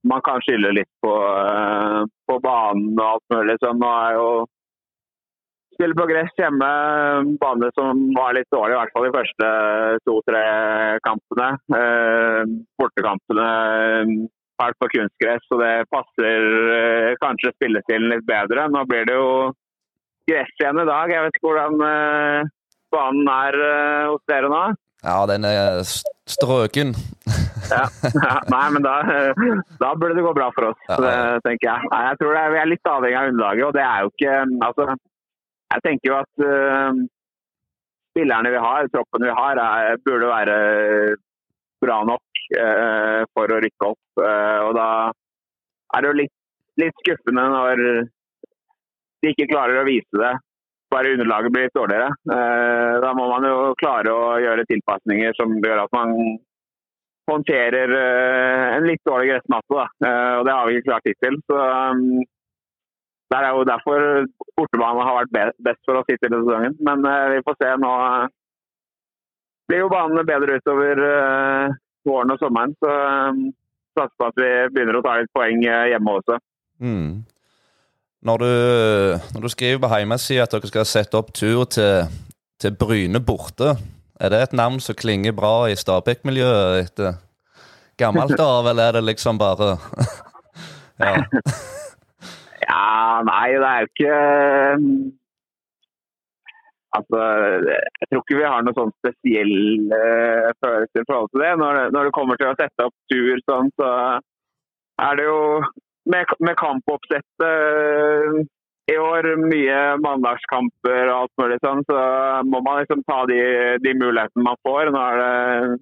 man 0.09 0.23
kan 0.25 0.41
skylde 0.45 0.73
litt 0.79 0.91
på, 1.05 1.13
uh, 1.13 2.07
på, 2.29 2.39
banen 2.45 2.97
og 2.97 3.07
alt 3.07 3.35
mulig. 3.35 3.59
Så 3.61 3.73
nå 3.77 3.91
er 3.91 4.17
jo 4.17 4.31
spille 5.75 5.97
på 5.97 6.09
gress 6.11 6.33
hjemme, 6.37 6.71
bane 7.41 7.71
som 7.77 8.03
var 8.17 8.35
litt 8.37 8.51
dårlig, 8.53 8.75
i 8.75 8.79
hvert 8.81 8.93
fall 8.95 9.07
de 9.07 9.15
første 9.15 9.49
to-tre 10.09 10.45
kampene. 11.07 11.49
Uh, 11.73 12.43
bortekampene 12.81 13.49
er 14.61 14.77
på 14.77 14.91
kunstgress, 14.93 15.45
så 15.49 15.57
det 15.57 15.73
passer 15.89 17.15
kanskje 17.23 17.55
spillestilen 17.55 18.11
litt 18.13 18.27
bedre. 18.29 18.67
Nå 18.69 18.85
blir 18.91 19.07
det 19.09 19.17
jo 19.17 19.31
gress 20.29 20.53
igjen 20.61 20.83
i 20.83 20.85
dag. 20.85 21.13
Jeg 21.15 21.25
vet 21.25 21.39
ikke 21.39 21.49
hvordan 21.49 21.79
banen 22.93 23.31
er 23.33 23.57
hos 24.11 24.21
dere 24.29 24.53
nå? 24.53 24.61
Ja, 25.01 25.17
den 25.31 25.49
er 25.49 25.81
strøken. 26.31 26.93
ja. 27.75 27.85
Nei, 28.55 28.66
men 28.75 28.85
da, 28.85 28.97
da, 29.81 29.93
burde 29.95 30.16
det 30.16 30.25
gå 30.27 30.33
bra 30.37 30.49
for 30.57 30.71
oss, 30.71 30.83
det 30.88 31.14
tenker 31.47 31.69
jeg. 31.69 31.90
Nei, 31.93 32.03
jeg 32.09 32.21
tror 32.21 32.37
er, 32.40 32.53
Vi 32.55 32.61
er 32.62 32.71
litt 32.71 32.90
avhengig 32.93 33.21
av 33.21 33.31
underlaget, 33.33 33.64
og 33.69 33.77
det 33.77 33.87
er 33.87 34.05
jo 34.05 34.12
ikke 34.12 34.37
altså, 34.66 34.87
Jeg 35.71 35.85
tenker 35.87 36.11
jo 36.11 36.19
at 36.19 36.45
uh, 36.47 37.01
spillerne 38.11 38.55
vi 38.55 38.62
har, 38.66 38.90
troppen 38.95 39.27
vi 39.27 39.38
har, 39.40 39.62
er, 39.64 40.03
burde 40.07 40.31
være 40.33 40.59
bra 41.81 42.03
nok 42.09 42.45
uh, 42.59 43.21
for 43.37 43.55
å 43.55 43.61
rykke 43.64 43.90
opp. 43.93 44.05
Uh, 44.21 44.61
og 44.69 44.75
da 44.79 44.88
er 45.95 46.03
det 46.03 46.11
jo 46.11 46.21
litt, 46.25 46.37
litt 46.83 47.05
skuffende 47.05 47.47
når 47.55 47.85
de 49.21 49.35
ikke 49.35 49.51
klarer 49.51 49.83
å 49.83 49.88
vise 49.88 50.16
det 50.16 50.35
bare 50.90 51.12
underlaget 51.14 51.53
blir 51.53 51.66
litt 51.66 51.76
dårligere. 51.76 52.11
Eh, 52.35 52.94
da 53.05 53.12
må 53.16 53.26
man 53.31 53.46
jo 53.46 53.59
klare 53.81 54.12
å 54.14 54.24
gjøre 54.42 54.66
tilpasninger 54.68 55.37
som 55.38 55.55
gjør 55.62 55.85
at 55.85 55.94
man 55.94 56.16
håndterer 57.31 57.94
eh, 57.94 58.66
en 58.74 58.88
litt 58.88 59.03
dårlig 59.07 59.31
gressmatte. 59.31 59.70
Da. 59.70 59.87
og 60.40 60.44
det 60.48 60.57
har 60.57 60.66
vi 60.66 60.76
ikke 60.79 60.90
klart 60.90 61.09
hittil. 61.09 61.38
Så 61.46 61.61
um, 61.61 62.03
det 63.31 63.38
er 63.38 63.48
jo 63.55 63.68
derfor 63.68 64.26
bortebane 64.59 65.07
har 65.07 65.20
vært 65.22 65.62
best 65.62 65.83
for 65.87 66.00
oss 66.00 66.11
hittil 66.11 66.35
i 66.35 66.40
sesongen. 66.40 66.76
Men 66.83 67.07
vi 67.37 67.42
får 67.46 67.61
se 67.61 67.70
nå. 67.79 67.94
blir 69.70 69.85
jo 69.85 69.92
banene 69.92 70.26
bedre 70.26 70.59
utover 70.59 71.05
våren 72.09 72.35
og 72.35 72.42
sommeren. 72.42 72.74
Så 72.83 72.90
um, 72.90 73.44
satser 73.94 74.16
på 74.18 74.31
at 74.33 74.42
vi 74.42 74.50
begynner 74.74 74.98
å 74.98 75.05
ta 75.07 75.20
litt 75.20 75.31
poeng 75.37 75.62
hjemme 75.62 76.18
også. 76.18 76.40
Mm. 76.83 77.20
Når 78.20 78.37
du, 78.37 78.50
når 79.33 79.40
du 79.40 79.48
skriver 79.48 79.80
på 79.80 79.88
hjemmesida 79.96 80.44
at 80.44 80.52
dere 80.52 80.68
skal 80.68 80.88
sette 80.88 81.16
opp 81.16 81.30
tur 81.33 81.64
til, 81.72 82.11
til, 82.61 82.74
Bryne 82.76 83.20
borte, 83.24 83.72
er 84.20 84.33
det 84.33 84.40
et 84.44 84.56
navn 84.56 84.76
som 84.85 84.98
klinger 84.98 85.33
bra 85.33 85.70
i 85.72 85.76
Stabæk-miljøet 85.80 86.83
etter 86.83 87.16
gammelt 88.00 88.37
av, 88.52 88.68
eller 88.68 88.90
er 88.90 88.98
det 88.98 89.06
liksom 89.09 89.40
bare 89.40 89.70
ja. 91.00 91.14
ja, 92.68 92.85
nei, 93.24 93.46
det 93.56 93.72
er 93.72 93.80
jo 93.87 93.90
ikke 93.94 94.20
Altså, 96.90 97.18
jeg 97.70 98.06
tror 98.11 98.22
ikke 98.24 98.38
vi 98.40 98.48
har 98.50 98.64
noe 98.66 98.74
sånn 98.74 98.90
spesiell 98.98 99.52
uh, 99.94 100.48
følelse 100.59 101.04
i 101.04 101.06
forhold 101.06 101.28
til 101.30 101.44
det. 101.44 101.50
Når, 101.61 101.76
når, 101.94 102.09
det 102.09 102.14
kommer 102.16 102.40
til 102.40 102.48
å 102.50 102.56
sette 102.59 102.87
opp 102.88 102.96
tur 103.12 103.42
sånn, 103.46 103.68
så 103.78 103.90
er 105.06 105.20
det 105.20 105.28
jo 105.28 105.38
med, 106.11 106.33
med 106.40 106.57
kampoppsettet 106.57 107.44
eh, 107.46 108.40
i 108.90 108.96
år, 108.99 109.29
mye 109.38 109.81
mandagskamper 110.03 111.11
og 111.11 111.16
alt 111.16 111.42
mulig 111.42 111.59
sånn, 111.62 111.85
så 111.87 111.99
må 112.49 112.62
man 112.66 112.81
liksom 112.81 113.05
ta 113.07 113.20
de, 113.31 113.38
de 113.85 113.92
mulighetene 113.94 114.46
man 114.46 114.59
får. 114.66 114.90
Nå 114.90 115.03
er 115.05 115.20
det 115.20 115.77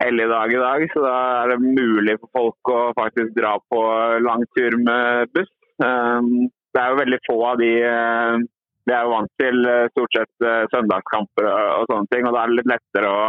helligdag 0.00 0.54
i 0.54 0.62
dag, 0.62 0.86
så 0.94 1.02
da 1.04 1.16
er 1.42 1.52
det 1.52 1.74
mulig 1.80 2.14
for 2.22 2.30
folk 2.38 2.70
å 2.72 2.78
faktisk 2.96 3.34
dra 3.36 3.58
på 3.68 3.80
langtur 4.24 4.78
med 4.80 5.34
buss. 5.36 5.52
Um, 5.84 6.48
det 6.72 6.80
er 6.80 6.92
jo 6.92 7.00
veldig 7.00 7.18
få 7.26 7.36
av 7.50 7.60
de 7.60 7.68
uh, 7.82 8.40
Vi 8.86 8.92
er 8.94 9.04
jo 9.04 9.12
vant 9.12 9.30
til 9.40 9.68
stort 9.92 10.16
sett 10.16 10.44
søndagskamper 10.72 11.46
og, 11.50 11.84
sånne 11.90 12.08
ting, 12.10 12.24
og 12.26 12.32
da 12.34 12.42
er 12.42 12.50
det 12.50 12.56
litt 12.58 12.70
lettere 12.72 13.10
å, 13.12 13.26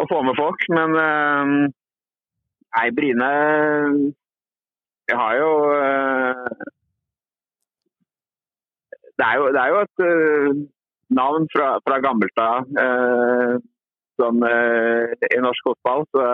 å 0.00 0.06
få 0.08 0.22
med 0.24 0.40
folk. 0.40 0.64
Men 0.72 0.96
nei, 0.96 2.86
Bryne 2.96 3.28
jeg 5.10 5.18
har 5.18 5.34
jo 5.40 5.50
eh, 5.74 6.68
det 9.20 9.26
er 9.28 9.36
jo, 9.40 9.46
det 9.54 9.60
er 9.62 9.70
jo 9.72 9.80
et 9.84 9.98
uh, 10.10 10.60
navn 11.20 11.48
fra, 11.52 11.68
fra 11.84 11.98
gammelt 12.06 12.40
av 12.40 12.70
uh, 12.84 13.58
sånn, 14.20 14.40
uh, 14.40 15.12
i 15.28 15.40
norsk 15.44 15.68
fotball. 15.68 16.06
Så 16.14 16.24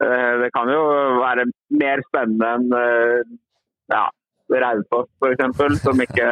det 0.00 0.46
kan 0.54 0.70
jo 0.72 0.84
være 1.20 1.42
mer 1.76 2.00
spennende 2.06 2.46
enn 2.56 3.34
ja, 3.92 4.06
Raufoss 4.62 5.10
f.eks., 5.20 5.82
som 5.82 6.00
ikke 6.00 6.28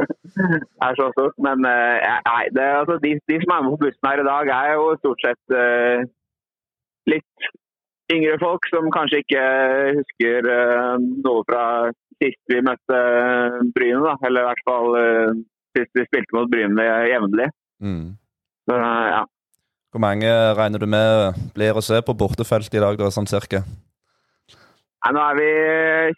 er 0.86 0.96
så 0.96 1.10
stort. 1.12 1.36
Men 1.44 1.60
nei, 1.60 2.38
det, 2.56 2.64
altså, 2.64 2.96
de, 3.02 3.12
de, 3.28 3.36
som 3.42 3.52
er 3.52 3.66
med 3.66 3.74
på 3.74 3.82
bussen 3.82 4.08
her 4.08 4.22
i 4.22 4.26
dag, 4.30 4.52
er 4.54 4.72
jo 4.78 4.86
stort 5.02 5.26
sett 5.26 5.58
litt 7.12 7.50
yngre 8.12 8.38
folk 8.42 8.66
som 8.70 8.90
kanskje 8.94 9.22
ikke 9.24 9.44
husker 10.00 10.50
uh, 10.50 10.96
noe 10.98 11.44
fra 11.48 11.62
sist 12.22 12.40
vi 12.52 12.62
møtte 12.64 12.98
uh, 12.98 13.62
Bryne. 13.76 14.02
Da. 14.04 14.16
Eller 14.28 14.44
i 14.44 14.50
hvert 14.50 14.66
fall 14.68 14.98
uh, 14.98 15.40
sist 15.76 15.90
vi 15.96 16.06
spilte 16.08 16.36
mot 16.36 16.52
Bryne 16.52 16.90
jevnlig. 17.10 17.50
Mm. 17.82 18.14
ja. 18.72 19.24
Hvor 19.92 20.02
mange 20.02 20.30
regner 20.58 20.80
du 20.80 20.86
med 20.90 21.36
blir 21.56 21.76
å 21.76 21.84
se 21.84 21.98
på 22.04 22.14
bortefeltet 22.16 22.78
i 22.78 22.82
dag, 22.82 22.96
da, 23.00 23.10
sånn 23.12 23.28
cirka? 23.30 23.62
Nei, 25.06 25.12
nå 25.14 25.22
er 25.22 25.36
vi 25.38 25.50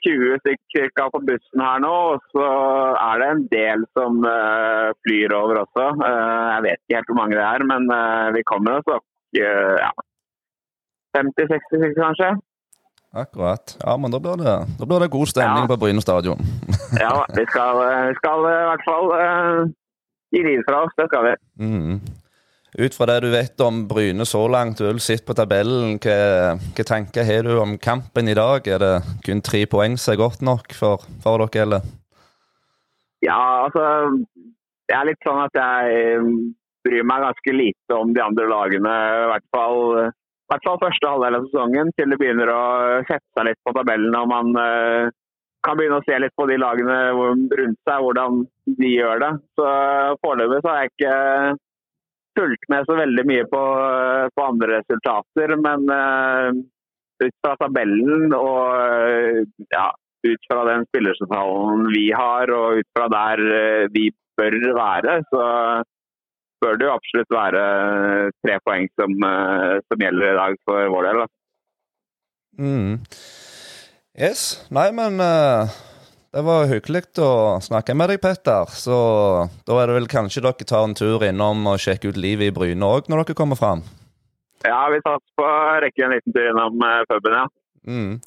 20 0.06 0.38
stykker 0.40 1.10
på 1.12 1.20
bussen 1.28 1.60
her 1.60 1.82
nå, 1.84 1.92
og 2.14 2.22
så 2.32 2.46
er 2.96 3.20
det 3.20 3.28
en 3.28 3.42
del 3.52 3.84
som 3.98 4.22
uh, 4.24 4.94
flyr 5.04 5.34
over 5.36 5.60
også. 5.66 5.90
Uh, 6.00 6.46
jeg 6.54 6.64
vet 6.64 6.80
ikke 6.80 6.96
helt 6.96 7.10
hvor 7.12 7.18
mange 7.18 7.36
det 7.36 7.44
er, 7.44 7.66
men 7.68 7.90
uh, 7.92 8.30
vi 8.32 8.44
kommer 8.48 8.78
oss 8.78 8.88
opp 8.94 9.04
ja, 9.36 9.90
50-60 11.18 11.98
kanskje. 11.98 12.30
Akkurat. 13.12 13.76
Ja, 13.80 13.96
men 13.96 14.12
da 14.12 14.20
blir 14.20 14.36
det, 14.36 14.54
da 14.78 14.86
blir 14.86 15.00
det 15.00 15.12
god 15.12 15.28
stemning 15.28 15.64
ja. 15.64 15.68
på 15.70 15.76
Bryne 15.80 16.02
stadion. 16.04 16.40
ja, 17.04 17.26
vi 17.36 17.44
skal, 17.48 17.82
vi 18.08 18.14
skal, 18.20 18.48
i 18.52 18.64
hvert 18.68 18.86
fall 18.88 19.12
uh, 19.16 19.68
gi 20.34 20.42
liv 20.44 20.64
fra 20.68 20.82
oss. 20.84 20.96
Det 20.98 21.08
skal 21.08 21.30
vi. 21.30 21.36
Mm. 21.64 22.00
Ut 22.78 22.94
fra 22.94 23.06
det 23.08 23.22
du 23.24 23.30
vet 23.32 23.60
om 23.64 23.80
Bryne 23.88 24.26
så 24.28 24.42
langt, 24.48 24.78
du 24.78 24.84
har 24.84 24.98
sett 25.00 25.24
på 25.26 25.34
tabellen, 25.34 25.96
hva, 26.04 26.18
hva, 26.60 26.84
tanker 26.84 27.24
har 27.24 27.48
du 27.48 27.54
om 27.56 27.78
kampen 27.80 28.28
i 28.28 28.36
dag? 28.36 28.68
Er 28.68 28.84
det 28.84 28.92
kun 29.24 29.40
tre 29.40 29.64
poeng 29.66 29.96
som 29.96 30.12
er 30.12 30.20
godt 30.20 30.44
nok 30.44 30.76
for, 30.76 31.08
for 31.24 31.46
dere, 31.46 31.64
eller? 31.64 31.88
Ja, 33.24 33.64
altså 33.64 33.82
Det 34.88 34.94
er 34.94 35.08
litt 35.08 35.24
sånn 35.24 35.40
at 35.42 35.56
jeg 35.56 36.28
bryr 36.86 37.08
meg 37.08 37.24
ganske 37.24 37.56
lite 37.56 37.96
om 37.96 38.12
de 38.14 38.22
andre 38.22 38.46
lagene. 38.52 38.94
I 39.24 39.26
hvert 39.32 39.48
fall, 39.56 39.80
i 40.48 40.54
hvert 40.54 40.64
fall 40.64 40.78
første 40.80 41.08
halvdel 41.12 41.36
av 41.36 41.46
sesongen, 41.50 41.90
til 41.92 42.08
det 42.08 42.16
begynner 42.16 42.48
å 42.48 42.60
sette 43.04 43.26
seg 43.36 43.50
litt 43.50 43.58
på 43.66 43.74
tabellen 43.76 44.14
og 44.16 44.30
man 44.30 44.54
uh, 44.56 45.10
kan 45.66 45.76
begynne 45.76 45.98
å 46.00 46.06
se 46.06 46.16
litt 46.16 46.32
på 46.38 46.46
de 46.48 46.56
lagene 46.56 46.96
rundt 47.12 47.80
seg, 47.84 48.00
hvordan 48.00 48.38
de 48.78 48.88
gjør 48.94 49.20
det. 49.20 49.30
Så 49.58 49.66
Foreløpig 50.22 50.62
har 50.64 50.78
jeg 50.80 50.92
ikke 50.94 51.16
fulgt 52.38 52.64
med 52.72 52.88
så 52.88 52.96
veldig 52.96 53.24
mye 53.28 53.44
på, 53.52 53.62
på 54.32 54.46
andre 54.46 54.78
resultater, 54.78 55.54
men 55.60 55.84
uh, 55.92 56.64
ut 57.26 57.36
fra 57.44 57.54
tabellen 57.60 58.32
og 58.38 59.44
ja, 59.74 59.88
ut 60.24 60.48
fra 60.48 60.64
den 60.70 60.88
spillersentralen 60.88 61.90
vi 61.92 62.06
har 62.16 62.54
og 62.56 62.80
ut 62.80 62.90
fra 62.96 63.12
der 63.12 63.44
uh, 63.44 63.84
vi 63.92 64.08
bør 64.40 64.58
være, 64.80 65.20
så 65.28 65.44
bør 66.62 66.78
det 66.78 66.88
jo 66.88 66.94
absolutt 66.94 67.34
være 67.34 67.64
tre 68.44 68.56
poeng 68.66 68.88
som, 68.98 69.14
uh, 69.22 69.78
som 69.86 70.04
gjelder 70.04 70.32
i 70.32 70.38
dag 70.38 70.56
for 70.68 70.94
vår 70.94 71.10
del. 71.10 71.22
Mm. 72.58 72.96
Yes. 74.18 74.42
Nei, 74.74 74.88
men 74.90 75.20
det 76.34 76.42
var 76.42 76.66
hyggelig 76.66 77.04
å 77.22 77.60
snakke 77.62 77.94
med 77.94 78.10
deg, 78.10 78.18
Petter. 78.24 78.66
Så 78.74 78.96
da 79.62 79.78
er 79.78 79.86
det 79.88 79.94
vel 80.00 80.10
kanskje 80.10 80.42
dere 80.42 80.66
tar 80.66 80.88
en 80.88 80.96
tur 80.98 81.22
innom 81.22 81.62
og 81.70 81.78
sjekker 81.78 82.10
ut 82.10 82.18
livet 82.18 82.50
i 82.50 82.56
Bryne 82.56 82.82
òg 82.82 83.06
når 83.06 83.22
dere 83.22 83.38
kommer 83.38 83.60
fram? 83.60 83.84
Ja, 84.66 84.88
vi 84.90 84.98
satser 85.04 85.38
på 85.38 85.46
å 85.46 85.78
rekke 85.84 86.04
en 86.04 86.16
liten 86.16 86.34
tur 86.34 86.50
innom 86.50 86.82
uh, 86.82 87.04
puben, 87.06 87.38
ja. 87.38 87.46
Mm. 87.86 88.18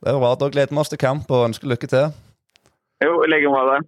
Det 0.00 0.12
er 0.12 0.20
bra. 0.20 0.34
Da 0.36 0.48
gleder 0.52 0.74
vi 0.74 0.80
oss 0.80 0.92
til 0.92 1.00
kamp 1.00 1.32
og 1.32 1.48
ønsker 1.48 1.72
lykke 1.72 1.88
til. 1.90 2.12
Jo, 3.04 3.18
i 3.24 3.32
like 3.32 3.52
måte. 3.52 3.80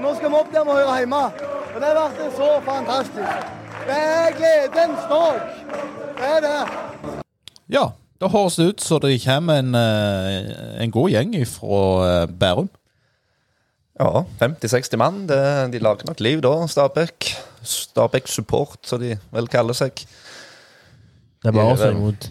Nå 0.00 0.14
skal 0.16 0.32
vi 0.32 0.40
opp 0.40 0.52
der 0.52 0.64
vi 0.68 0.78
hører 0.78 1.02
hjemme. 1.02 1.61
Og 1.72 1.80
det 1.80 1.88
har 1.88 1.96
vært 1.96 2.36
så 2.36 2.48
fantastisk. 2.66 3.50
Det 3.86 3.96
er 3.96 4.34
gledens 4.36 5.06
dag. 5.08 5.38
Det 6.18 6.28
er 6.28 6.44
det. 6.44 7.16
Ja, 7.72 7.84
da 8.20 8.28
høres 8.30 8.58
det 8.60 8.66
ut 8.68 8.84
så 8.84 8.98
det 9.02 9.14
kommer 9.24 9.62
en, 9.62 9.74
eh, 9.74 10.82
en 10.84 10.92
god 10.92 11.10
gjeng 11.14 11.32
fra 11.48 11.80
eh, 12.08 12.26
Bærum. 12.28 12.68
Ja, 13.98 14.24
50-60 14.40 15.00
mann. 15.00 15.24
Det, 15.28 15.40
de 15.72 15.80
lager 15.80 16.06
nok 16.08 16.20
liv 16.20 16.44
da, 16.44 16.52
Stabæk. 16.68 17.32
Stabæk 17.62 18.28
Support, 18.28 18.78
som 18.86 19.00
de 19.00 19.16
vel 19.32 19.48
kaller 19.48 19.76
seg. 19.76 20.04
Det 21.42 21.50
er 21.50 21.56
bare 21.56 21.74
å 21.74 21.80
se 21.80 21.90
imot. 21.94 22.30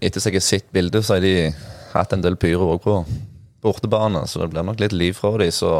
Etter 0.00 0.22
seg 0.22 0.34
jeg 0.34 0.42
har 0.42 0.48
sett 0.48 0.72
bildet, 0.74 1.04
så 1.06 1.16
har 1.16 1.24
de 1.24 1.52
hatt 1.92 2.12
en 2.16 2.24
del 2.24 2.40
pyro 2.40 2.72
òg 2.74 2.82
på 2.82 2.98
bortebane, 3.62 4.24
så 4.26 4.42
det 4.42 4.50
blir 4.54 4.66
nok 4.66 4.80
litt 4.82 4.94
liv 4.96 5.14
fra 5.18 5.36
dem. 5.40 5.52
Så 5.54 5.72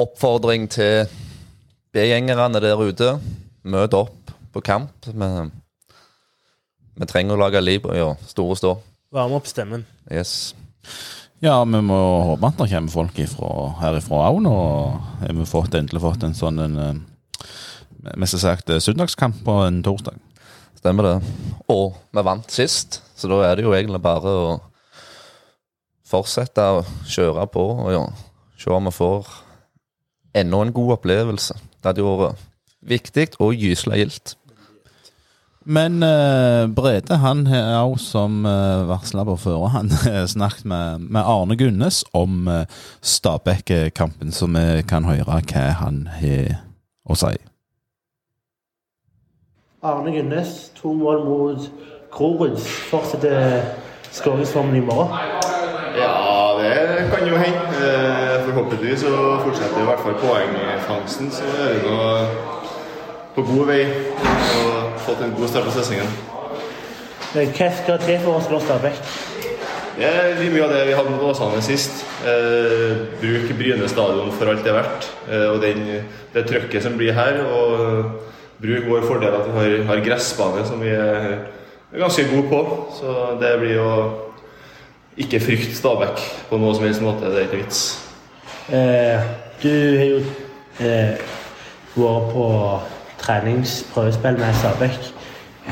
oppfordring 0.00 0.68
til 0.72 1.08
B-gjengerne 1.94 2.60
der 2.62 2.82
ute. 2.82 3.14
Møt 3.66 3.94
opp 3.98 4.30
på 4.54 4.62
kamp. 4.64 5.06
Vi, 5.06 5.30
vi 7.00 7.08
trenger 7.10 7.36
å 7.36 7.42
lage 7.42 7.62
liv 7.62 7.86
og 7.86 7.96
gjøre 7.96 8.30
store 8.30 8.58
stå. 8.58 8.74
Varme 9.14 9.40
opp 9.40 9.48
stemmen. 9.50 9.82
Yes. 10.10 10.54
Ja, 11.42 11.56
vi 11.64 11.80
må 11.82 11.98
håpe 12.28 12.50
at 12.50 12.58
det 12.60 12.68
kommer 12.70 12.92
folk 12.92 13.18
ifra, 13.22 13.50
herifra 13.80 14.26
òg 14.28 14.42
nå. 14.44 14.56
Har 15.22 15.36
vi 15.38 15.46
fått, 15.48 15.74
endelig 15.78 16.02
fått 16.04 16.26
en 16.26 16.36
sånn 16.36 16.60
en, 16.62 16.76
eh, 16.84 18.10
mest 18.20 18.38
sagt 18.38 18.70
eh, 18.70 18.82
søndagskamp 18.82 19.40
på 19.46 19.54
en 19.64 19.80
torsdag. 19.82 20.18
Stemmer 20.76 21.08
det. 21.08 21.14
Og 21.72 21.96
vi 22.12 22.24
vant 22.24 22.52
sist, 22.52 23.00
så 23.16 23.28
da 23.32 23.40
er 23.48 23.56
det 23.56 23.64
jo 23.66 23.74
egentlig 23.74 24.02
bare 24.04 24.30
å 24.30 24.58
fortsette 26.10 26.60
å 26.60 26.84
kjøre 27.08 27.46
på 27.52 27.64
og 27.86 27.90
ja, 27.94 28.04
se 28.60 28.70
om 28.74 28.88
vi 28.88 28.94
får 28.94 29.32
enda 30.40 30.62
en 30.62 30.72
god 30.76 30.96
opplevelse. 30.98 31.56
Det 31.80 31.92
hadde 31.92 32.04
vært 32.04 32.46
viktig 32.80 33.26
og 33.40 33.56
gyselig 33.56 34.04
gildt. 34.04 34.36
Men 35.64 36.02
uh, 36.02 36.64
Brede 36.72 37.18
han 37.20 37.44
har 37.50 37.82
òg 37.82 37.98
som 38.00 38.46
uh, 38.48 38.88
varsla 38.88 39.26
på 39.28 39.36
forhånd 39.42 39.92
snakket 40.34 40.64
med, 40.64 41.04
med, 41.10 41.20
Arne 41.20 41.56
Gunnes 41.60 42.00
om 42.16 42.48
uh, 42.48 42.64
Stabæk-kampen, 43.00 44.32
så 44.32 44.48
vi 44.48 44.82
kan 44.88 45.04
høre 45.04 45.28
hva 45.28 45.66
han 45.82 46.06
har 46.16 46.56
å 47.04 47.18
si. 47.18 47.36
Arne 49.84 50.12
Gunnes, 50.16 50.70
to 50.76 50.92
mål 50.96 51.24
mot 51.28 51.70
Grorud. 52.12 52.56
Fortsetter 52.90 53.62
skåringsformen 54.12 54.76
i 54.76 54.84
morgen? 54.84 55.12
Ja, 55.96 56.56
det 56.60 57.08
kan 57.12 57.28
jo 57.28 57.36
hende. 57.36 58.29
Eh, 58.50 58.54
forhåpentligvis 58.54 59.00
så 59.00 59.40
fortsetter 59.44 59.80
i 59.80 59.86
hvert 59.86 60.00
fall 60.02 60.14
poengfangsten, 60.18 61.30
så 61.30 61.44
er 61.62 61.74
vi 61.74 61.82
nå 61.86 61.98
på 63.34 63.42
god 63.46 63.66
vei. 63.68 63.84
Og 64.60 65.02
fått 65.04 65.22
en 65.22 65.34
god 65.36 65.48
start 65.48 65.68
på 65.68 65.74
sesongen. 65.76 66.10
Hva 67.30 67.68
skal 67.78 68.00
til 68.02 68.18
for 68.24 68.38
å 68.38 68.42
slå 68.42 68.58
Stabæk? 68.64 68.98
Det 70.00 70.08
er 70.08 70.40
mye 70.40 70.64
av 70.64 70.72
det 70.72 70.82
vi 70.88 70.96
hadde 70.96 71.12
mot 71.12 71.28
Åsane 71.30 71.62
sist. 71.62 72.02
Eh, 72.26 73.06
bruk 73.20 73.54
Bryne 73.58 73.88
stadion 73.88 74.32
for 74.32 74.50
alt 74.50 74.64
det 74.64 74.72
er 74.72 74.78
verdt. 74.80 75.08
Eh, 75.30 75.46
og 75.52 75.62
den, 75.62 75.86
det 76.34 76.46
trøkket 76.48 76.82
som 76.82 76.98
blir 76.98 77.14
her. 77.14 77.42
Og 77.46 78.04
bruk 78.60 78.90
vår 78.90 79.06
fordel 79.06 79.38
at 79.38 79.46
vi 79.46 79.56
har, 79.60 79.78
har 79.92 80.04
gressbane 80.10 80.66
som 80.66 80.82
vi 80.82 80.90
er 80.90 81.38
ganske 81.94 82.26
gode 82.32 82.48
på. 82.50 82.66
Så 82.98 83.16
det 83.38 83.56
blir 83.62 83.78
å 83.84 83.96
ikke 85.20 85.42
frykte 85.44 85.76
Stabæk 85.76 86.30
på 86.50 86.58
noe 86.58 86.74
som 86.74 86.88
helst 86.88 87.04
måte. 87.04 87.30
Det 87.30 87.44
er 87.44 87.52
ikke 87.52 87.66
vits. 87.66 88.09
Eh, 88.72 89.20
du 89.62 89.98
har 89.98 90.04
jo 90.04 90.18
eh, 90.78 91.22
vært 91.96 92.28
på 92.30 92.44
treningsprøvespill 93.18 94.38
med 94.38 94.54
Stabæk. 94.60 95.08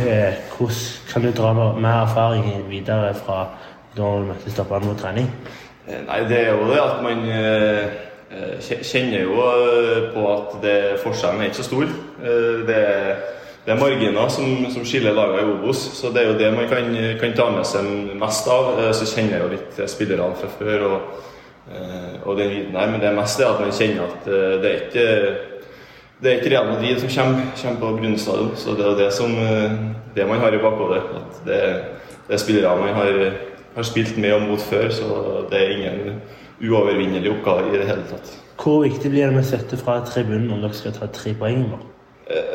Eh, 0.03 0.35
hvordan 0.57 1.13
kan 1.13 1.23
du 1.23 1.31
dra 1.31 1.53
mer 1.55 2.01
erfaring 2.03 2.65
videre 2.71 3.15
fra 3.15 3.45
da 3.95 4.03
du 4.03 4.27
møtte 4.33 4.51
stopperne 4.51 4.91
mot 4.91 4.99
trening? 4.99 5.31
Eh, 5.87 6.03
nei, 6.09 6.19
Det 6.29 6.41
er 6.41 6.51
jo 6.51 6.67
det 6.73 6.81
at 6.83 6.99
man 7.03 7.23
eh, 7.31 7.87
kjenner 8.83 9.23
jo 9.23 9.47
på 10.17 10.27
at 10.35 10.59
det, 10.63 10.77
forskjellen 11.05 11.41
er 11.41 11.53
ikke 11.53 11.63
så 11.63 11.71
stor. 11.71 11.97
Det 12.67 12.85
det 13.69 13.75
er 13.75 13.81
marginer 13.81 14.29
som, 14.33 14.71
som 14.73 14.85
skiller 14.85 15.13
lagene 15.13 15.43
i 15.43 15.51
Obos, 15.53 15.77
så 15.77 16.09
det 16.09 16.23
er 16.23 16.31
jo 16.31 16.39
det 16.39 16.55
man 16.55 16.69
kan, 16.71 16.87
kan 17.21 17.35
ta 17.37 17.51
med 17.53 17.67
seg 17.69 17.85
mest 18.17 18.47
av. 18.49 18.79
Så 18.97 19.05
kjenner 19.05 19.35
jeg 19.37 19.43
jo 19.43 19.51
litt 19.53 19.91
spillerne 19.93 20.39
fra 20.41 20.49
før. 20.59 20.87
og, 20.89 21.27
og 22.25 22.39
den, 22.39 22.73
nei, 22.73 22.87
men 22.89 23.01
det 23.01 23.09
er 23.11 23.17
mest 23.17 23.39
det 23.41 23.47
at 23.49 23.61
man 23.61 23.75
kjenner 23.77 24.09
at 24.09 24.29
det 24.29 24.69
er 24.69 24.83
ikke 24.87 25.07
det 26.23 26.31
er 26.31 26.41
ikke 26.41 26.51
Real 26.51 26.67
Madrid 26.67 26.99
som 26.99 27.11
kommer, 27.15 27.43
kommer 27.63 27.81
på 27.81 27.97
Brunestadion. 27.97 28.57
Så 28.57 28.75
det 28.75 28.87
er 28.87 28.97
det 28.99 29.13
som 29.15 29.35
eh, 29.39 29.77
det 30.15 30.27
man 30.27 30.41
har 30.43 30.55
i 30.55 30.63
bakhodet. 30.63 31.03
At 31.21 31.45
det, 31.47 31.61
det 32.27 32.35
er 32.35 32.43
spillere 32.43 32.77
man 32.81 32.95
har, 32.95 33.33
har, 33.75 33.83
spilt 33.83 34.19
med 34.19 34.33
og 34.33 34.43
mot 34.43 34.61
før, 34.61 34.89
så 34.91 35.05
det 35.51 35.61
er 35.61 35.77
ingen 35.77 36.21
uovervinnelig 36.63 37.31
oppgave 37.31 37.69
i 37.69 37.79
det 37.79 37.87
hele 37.87 38.03
tatt. 38.11 38.35
Hvor 38.59 38.83
viktig 38.83 39.11
blir 39.11 39.27
det 39.27 39.37
med 39.37 39.47
støtte 39.47 39.79
fra 39.79 40.01
tribunen 40.07 40.51
om 40.51 40.65
dere 40.65 40.75
skal 40.75 40.97
ta 40.97 41.07
tre 41.07 41.37
poeng? 41.39 41.63
nå? 41.71 41.79
Eh, 41.79 41.88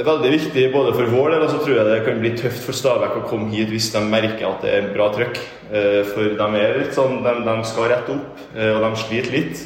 veldig 0.05 0.31
viktig 0.35 0.67
både 0.73 0.93
for 0.93 1.09
vår 1.09 1.33
del, 1.33 1.45
og 1.45 1.49
så 1.49 1.61
tror 1.63 1.77
jeg 1.79 1.87
det 1.89 2.03
kan 2.05 2.19
bli 2.21 2.33
tøft 2.37 2.61
for 2.65 2.77
Stabæk 2.77 3.15
å 3.17 3.23
komme 3.29 3.49
hit 3.53 3.71
hvis 3.73 3.89
de 3.95 4.03
merker 4.05 4.45
at 4.49 4.61
det 4.65 4.73
er 4.77 4.91
bra 4.93 5.07
trøkk. 5.15 5.39
Eh, 5.73 6.01
for 6.11 6.35
de 6.37 6.61
er 6.61 6.77
litt 6.81 6.93
sånn, 6.93 7.23
de, 7.25 7.33
de 7.47 7.55
skal 7.69 7.89
rette 7.89 8.13
opp, 8.13 8.43
og 8.53 8.85
de 8.85 8.91
sliter 9.01 9.33
litt. 9.33 9.63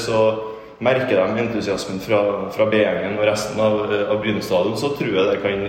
Så 0.00 0.20
merker 0.82 1.20
de 1.20 1.42
entusiasmen 1.44 2.00
fra, 2.02 2.20
fra 2.54 2.66
B-gjengen 2.72 3.18
og 3.18 3.26
resten 3.28 3.60
av, 3.62 3.82
av 3.86 4.20
Bryne 4.22 4.42
stadion, 4.42 4.78
så 4.80 4.94
tror 4.96 5.18
jeg 5.18 5.28
det 5.28 5.40
kan, 5.44 5.66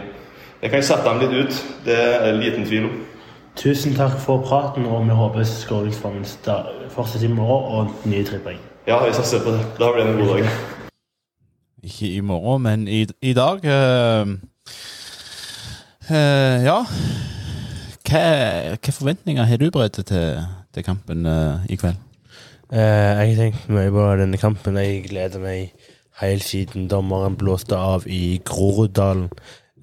det 0.64 0.72
kan 0.74 0.86
sette 0.86 1.10
dem 1.10 1.22
litt 1.22 1.36
ut. 1.44 1.64
Det 1.86 1.98
er 2.00 2.40
liten 2.40 2.68
tvil 2.70 2.88
om. 2.90 3.02
Tusen 3.60 3.94
takk 3.94 4.16
for 4.24 4.42
praten, 4.48 4.88
og 4.90 5.04
vi 5.06 5.14
håper 5.14 5.46
skåringsformen 5.46 6.24
fortsetter 6.96 7.28
i 7.28 7.34
morgen 7.36 7.92
og 7.92 8.08
nye 8.10 8.26
tre 8.26 8.40
poeng. 8.42 8.62
Ja, 8.88 8.98
vi 9.06 9.14
satser 9.16 9.44
på 9.44 9.54
det. 9.54 9.62
Da 9.78 9.92
blir 9.94 10.04
det 10.04 10.16
en 10.16 10.24
god 10.24 10.34
dag. 10.34 10.48
Ikke 11.84 12.10
i 12.16 12.22
morgen, 12.24 12.64
men 12.64 12.88
i, 12.88 13.04
i 13.22 13.34
dag 13.36 13.66
uh, 13.66 14.28
uh, 16.10 16.64
Ja. 16.64 16.80
Hva, 18.04 18.24
hva, 18.78 18.92
forventninger 18.92 19.44
har 19.44 19.60
du, 19.60 19.70
Brede, 19.72 20.04
til, 20.04 20.42
til 20.74 20.84
kampen 20.84 21.26
uh, 21.26 21.64
i 21.70 21.76
kveld? 21.76 22.00
Eh, 22.74 22.80
jeg 22.80 23.36
har 23.36 23.36
tenkt 23.38 23.68
mye 23.70 23.92
på 23.94 24.06
denne 24.18 24.38
kampen. 24.42 24.80
Jeg 24.82 25.04
gleder 25.06 25.42
meg 25.44 25.74
helt 26.22 26.46
siden 26.46 26.88
dommeren 26.90 27.36
blåste 27.38 27.78
av 27.78 28.08
i 28.10 28.40
Groruddalen. 28.48 29.28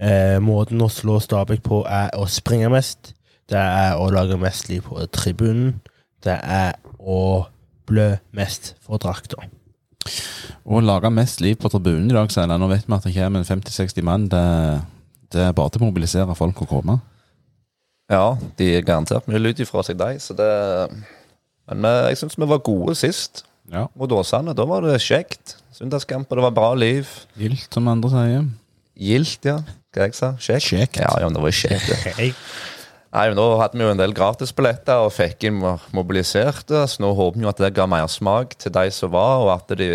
Eh, 0.00 0.40
måten 0.42 0.82
å 0.82 0.88
slå 0.90 1.20
Stabæk 1.22 1.62
på 1.68 1.84
er 1.86 2.10
å 2.18 2.26
springe 2.26 2.72
mest. 2.72 3.12
Det 3.50 3.60
er 3.60 3.94
å 3.94 4.08
lage 4.10 4.40
mest 4.40 4.70
liv 4.72 4.82
på 4.88 5.06
tribunen. 5.14 5.76
Det 6.24 6.34
er 6.42 6.80
å 6.98 7.46
blø 7.86 8.10
mest 8.34 8.74
for 8.82 8.98
drakta. 8.98 9.46
Å 10.70 10.80
lage 10.84 11.10
mest 11.12 11.40
liv 11.42 11.56
på 11.60 11.70
tribunen 11.72 12.10
i 12.10 12.16
dag, 12.16 12.30
Seiler. 12.32 12.60
Nå 12.60 12.68
vet 12.70 12.86
vi 12.86 12.96
at 12.96 13.06
det 13.06 13.14
kommer 13.16 13.46
50-60 13.46 14.06
mann. 14.06 14.28
Det, 14.30 14.42
Det 15.32 15.44
er 15.46 15.54
bare 15.56 15.70
til 15.70 15.82
å 15.82 15.88
mobilisere 15.88 16.34
folk 16.38 16.62
og 16.64 16.68
komme. 16.70 16.98
Ja, 18.10 18.34
de 18.58 18.72
er 18.76 18.86
garantert 18.86 19.28
mye 19.30 19.38
lyd 19.38 19.60
ifra 19.62 19.84
seg, 19.86 19.98
de. 20.00 20.18
Så 20.18 20.34
det 20.34 20.50
Men 21.70 21.86
jeg 22.10 22.18
syns 22.18 22.34
vi 22.38 22.48
var 22.50 22.64
gode 22.66 22.96
sist 22.98 23.44
ja. 23.70 23.86
mot 23.94 24.10
Åsane. 24.10 24.54
Da 24.58 24.66
var 24.66 24.82
det 24.82 24.98
kjekt. 25.04 25.56
Søndagskamp, 25.76 26.26
og 26.30 26.40
det 26.40 26.46
var 26.48 26.56
bra 26.56 26.72
liv. 26.74 27.06
Gildt, 27.38 27.68
som 27.70 27.86
andre 27.88 28.10
sier. 28.10 28.48
Gildt, 29.00 29.46
ja. 29.46 29.60
Hva 29.94 30.06
jeg 30.06 30.14
sa 30.14 30.34
Kjekt? 30.38 30.66
Kjekt. 30.66 30.98
Ja, 31.02 31.10
ja, 31.22 31.30
det 31.32 31.40
var 31.42 31.54
kjekt. 31.54 31.88
Ja. 32.18 32.30
Nei, 33.10 33.24
men 33.26 33.38
Nå 33.40 33.46
hadde 33.58 33.74
vi 33.74 33.82
jo 33.82 33.90
en 33.90 33.98
del 33.98 34.12
gratisbilletter 34.14 35.02
og 35.02 35.14
fikk 35.14 35.48
inn 35.48 35.58
mobiliserte, 35.96 36.84
så 36.86 37.02
nå 37.02 37.10
håper 37.18 37.40
vi 37.40 37.46
jo 37.46 37.50
at 37.50 37.62
det 37.62 37.72
ga 37.74 37.88
mersmak 37.90 38.54
til 38.60 38.74
de 38.76 38.84
som 38.94 39.10
var, 39.10 39.42
og 39.42 39.50
at 39.56 39.74
de 39.80 39.88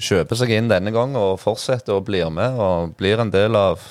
kjøper 0.00 0.38
seg 0.38 0.54
inn 0.54 0.70
denne 0.70 0.92
gangen 0.94 1.18
og 1.18 1.40
fortsetter 1.42 1.98
og 1.98 2.06
blir 2.06 2.30
med 2.32 2.54
og 2.54 2.94
blir 3.00 3.20
en 3.20 3.32
del 3.34 3.58
av 3.58 3.82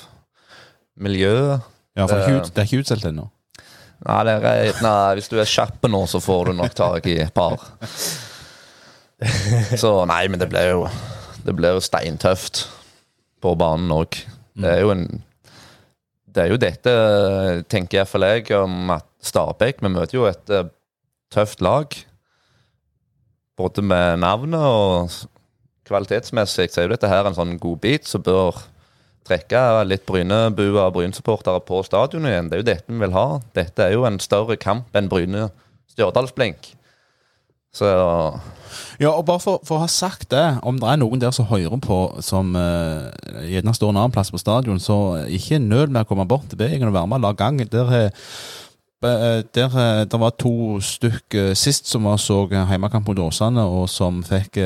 miljøet. 0.99 1.68
Ja, 1.99 2.07
for 2.07 2.24
det, 2.24 2.47
det 2.55 2.64
er 2.64 2.70
ikke 2.70 2.82
utsolgt 2.86 3.10
ennå? 3.12 3.28
Nei, 4.07 4.20
det 4.24 4.34
er, 4.39 4.74
nei, 4.80 5.16
hvis 5.20 5.28
du 5.28 5.36
er 5.41 5.49
kjapp 5.49 5.84
nå, 5.91 6.05
så 6.07 6.22
får 6.24 6.49
du 6.49 6.57
nok 6.62 6.76
tak 6.78 7.07
i 7.12 7.20
et 7.26 7.36
par. 7.36 7.60
Så 9.82 9.89
nei, 10.07 10.22
men 10.32 10.39
det 10.39 10.45
blir 10.47 10.70
jo 10.70 10.84
Det 11.43 11.51
blir 11.51 11.74
jo 11.76 11.82
steintøft 11.84 12.62
på 13.43 13.51
banen 13.60 13.91
òg. 13.91 14.16
Det 14.55 14.70
er 14.72 14.80
jo 14.86 14.93
en 14.93 15.03
Det 16.30 16.43
er 16.43 16.51
jo 16.51 16.59
dette, 16.61 16.93
tenker 17.71 17.99
iallfall 17.99 18.27
jeg, 18.27 18.49
om 18.57 18.91
at 18.93 19.07
Stabæk 19.25 19.82
Vi 19.84 19.91
møter 19.91 20.15
jo 20.15 20.27
et 20.30 20.53
eh, 20.53 20.69
tøft 21.34 21.61
lag. 21.65 21.95
Både 23.59 23.84
med 23.84 24.21
navnet 24.21 24.61
og 24.61 25.09
kvalitetsmessig 25.89 26.69
så 26.69 26.82
er 26.82 26.88
jo 26.88 26.93
dette 26.93 27.09
her 27.09 27.27
en 27.27 27.36
sånn 27.36 27.57
god 27.59 27.82
bit 27.84 28.07
som 28.07 28.23
bør 28.23 28.61
trekke 29.27 29.61
litt 29.86 30.05
Brynebua 30.07 30.88
og 30.88 30.95
Brynsupportere 30.97 31.61
på 31.65 31.82
stadionet 31.86 32.32
igjen. 32.32 32.49
Det 32.49 32.57
er 32.57 32.63
jo 32.63 32.69
dette 32.69 32.93
vi 32.93 33.01
vil 33.03 33.15
ha. 33.17 33.27
Dette 33.57 33.86
er 33.86 33.95
jo 33.97 34.05
en 34.07 34.21
større 34.23 34.57
kamp 34.61 34.95
enn 34.97 35.09
Bryne-Stjørdalsblink. 35.11 36.71
Så 37.76 37.89
Ja, 38.99 39.09
og 39.09 39.26
bare 39.26 39.39
for, 39.39 39.61
for, 39.63 39.78
å 39.78 39.84
ha 39.86 39.89
sagt 39.89 40.30
det, 40.34 40.43
om 40.67 40.78
det 40.80 40.88
er 40.89 40.99
noen 40.99 41.22
der 41.22 41.32
som 41.34 41.47
hører 41.49 41.80
på 41.82 41.97
som 42.22 42.51
uh, 42.53 43.07
gjerne 43.47 43.74
står 43.74 43.93
en 43.93 43.99
annen 44.01 44.13
plass 44.13 44.30
på 44.32 44.41
stadion, 44.41 44.80
så 44.80 45.26
ikke 45.26 45.61
nøl 45.63 45.88
med 45.88 46.03
å 46.03 46.09
komme 46.09 46.28
bort 46.30 46.49
til 46.51 46.59
Beingen 46.59 46.91
og 46.91 46.97
være 46.97 47.09
med 47.09 47.22
og 47.22 47.26
lage 47.26 47.39
gang. 47.39 47.61
Der, 47.72 47.93
uh, 47.95 49.39
der, 49.55 49.72
uh, 49.74 50.03
der 50.03 50.22
var 50.22 50.36
to 50.38 50.82
stykk 50.84 51.39
sist 51.57 51.88
som 51.89 52.05
var 52.09 52.20
så 52.22 52.43
heimekamp 52.51 53.07
mot 53.07 53.24
Åsane, 53.30 53.63
og 53.63 53.88
som 53.89 54.20
fikk 54.28 54.59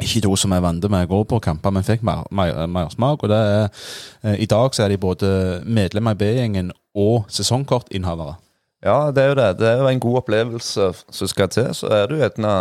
ikke 0.00 0.22
to 0.24 0.36
som 0.38 0.52
er 0.54 0.62
vant 0.64 0.84
med 0.90 1.08
å 1.08 1.10
gå 1.10 1.24
på 1.28 1.40
kamper, 1.44 1.72
men 1.74 1.86
fikk 1.86 2.04
mersmak. 2.04 3.24
Og 3.24 3.34
eh, 3.34 4.36
I 4.40 4.48
dag 4.50 4.74
så 4.74 4.84
er 4.84 4.92
de 4.92 5.00
både 5.00 5.32
medlemmer 5.64 6.16
i 6.16 6.20
B-gjengen 6.20 6.72
og 6.96 7.26
sesongkortinnehavere. 7.32 8.38
Ja, 8.84 9.10
det 9.12 9.22
er 9.22 9.28
jo 9.28 9.36
det. 9.36 9.48
Det 9.60 9.68
er 9.68 9.82
jo 9.82 9.88
en 9.90 10.00
god 10.00 10.22
opplevelse 10.22 10.92
som 11.12 11.28
skal 11.28 11.50
til. 11.52 11.68
Så 11.76 11.90
er 11.92 12.06
du 12.08 12.16
gjerne 12.16 12.52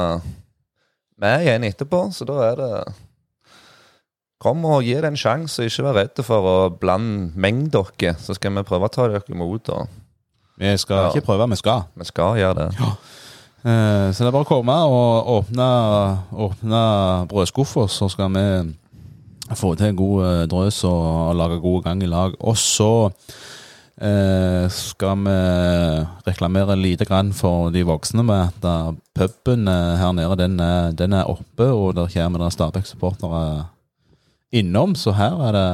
med 1.20 1.45
igjen 1.45 1.67
etterpå, 1.67 2.09
så 2.15 2.28
da 2.28 2.41
er 2.49 2.59
det 2.59 2.74
Kom 4.39 4.61
og 4.63 4.86
gi 4.88 4.93
det 4.95 5.03
en 5.03 5.17
sjanse, 5.20 5.65
ikke 5.67 5.84
vær 5.84 5.97
redde 5.97 6.24
for 6.24 6.45
å 6.47 6.51
blande 6.72 7.34
mengd 7.36 7.74
dere. 7.74 8.13
Så 8.24 8.38
skal 8.38 8.53
vi 8.55 8.63
prøve 8.63 8.88
å 8.88 8.93
ta 8.93 9.09
dere 9.11 9.20
imot. 9.28 9.67
Og... 9.76 9.89
Vi 10.55 10.70
skal 10.80 11.01
ja. 11.01 11.09
ikke 11.11 11.26
prøve, 11.28 11.49
vi 11.51 11.57
skal. 11.59 11.82
Vi 11.99 12.07
skal 12.07 12.39
gjøre 12.39 12.55
det. 12.61 12.70
Ja. 12.80 12.93
Eh, 13.59 14.05
så 14.15 14.24
det 14.24 14.30
er 14.30 14.36
bare 14.38 14.47
å 14.47 14.47
komme 14.47 14.78
og 14.88 15.32
åpne, 15.34 15.67
åpne 16.32 16.84
brødskuffa, 17.28 17.89
så 17.91 18.07
skal 18.07 18.32
vi 18.32 18.45
få 19.59 19.74
til 19.76 19.89
en 19.89 19.99
god 19.99 20.24
eh, 20.30 20.43
drøs 20.47 20.78
og, 20.88 21.03
og 21.26 21.36
lage 21.36 21.59
god 21.65 21.84
gang 21.89 22.03
i 22.05 22.07
lag. 22.07 22.39
Og 22.39 22.55
så 22.55 23.09
eh, 24.02 24.66
skal 24.74 25.24
vi 25.26 25.36
reklamere 26.28 26.78
lite 26.80 27.06
grann 27.06 27.32
for 27.36 27.70
de 27.74 27.84
voksne 27.88 28.24
med 28.26 28.50
at 28.50 28.68
uh, 28.68 28.93
puben 29.16 29.68
her 29.68 30.12
nede, 30.16 30.38
den 30.39 30.60
er, 30.64 30.91
den 30.91 31.14
er 31.14 31.30
oppe, 31.30 31.68
og 31.68 31.95
der 31.97 32.12
kommer 32.14 32.43
det 32.43 32.54
Stabæk-supportere 32.56 33.66
innom. 34.52 34.95
Så 34.95 35.14
her 35.18 35.39
er 35.50 35.58
det 35.58 35.70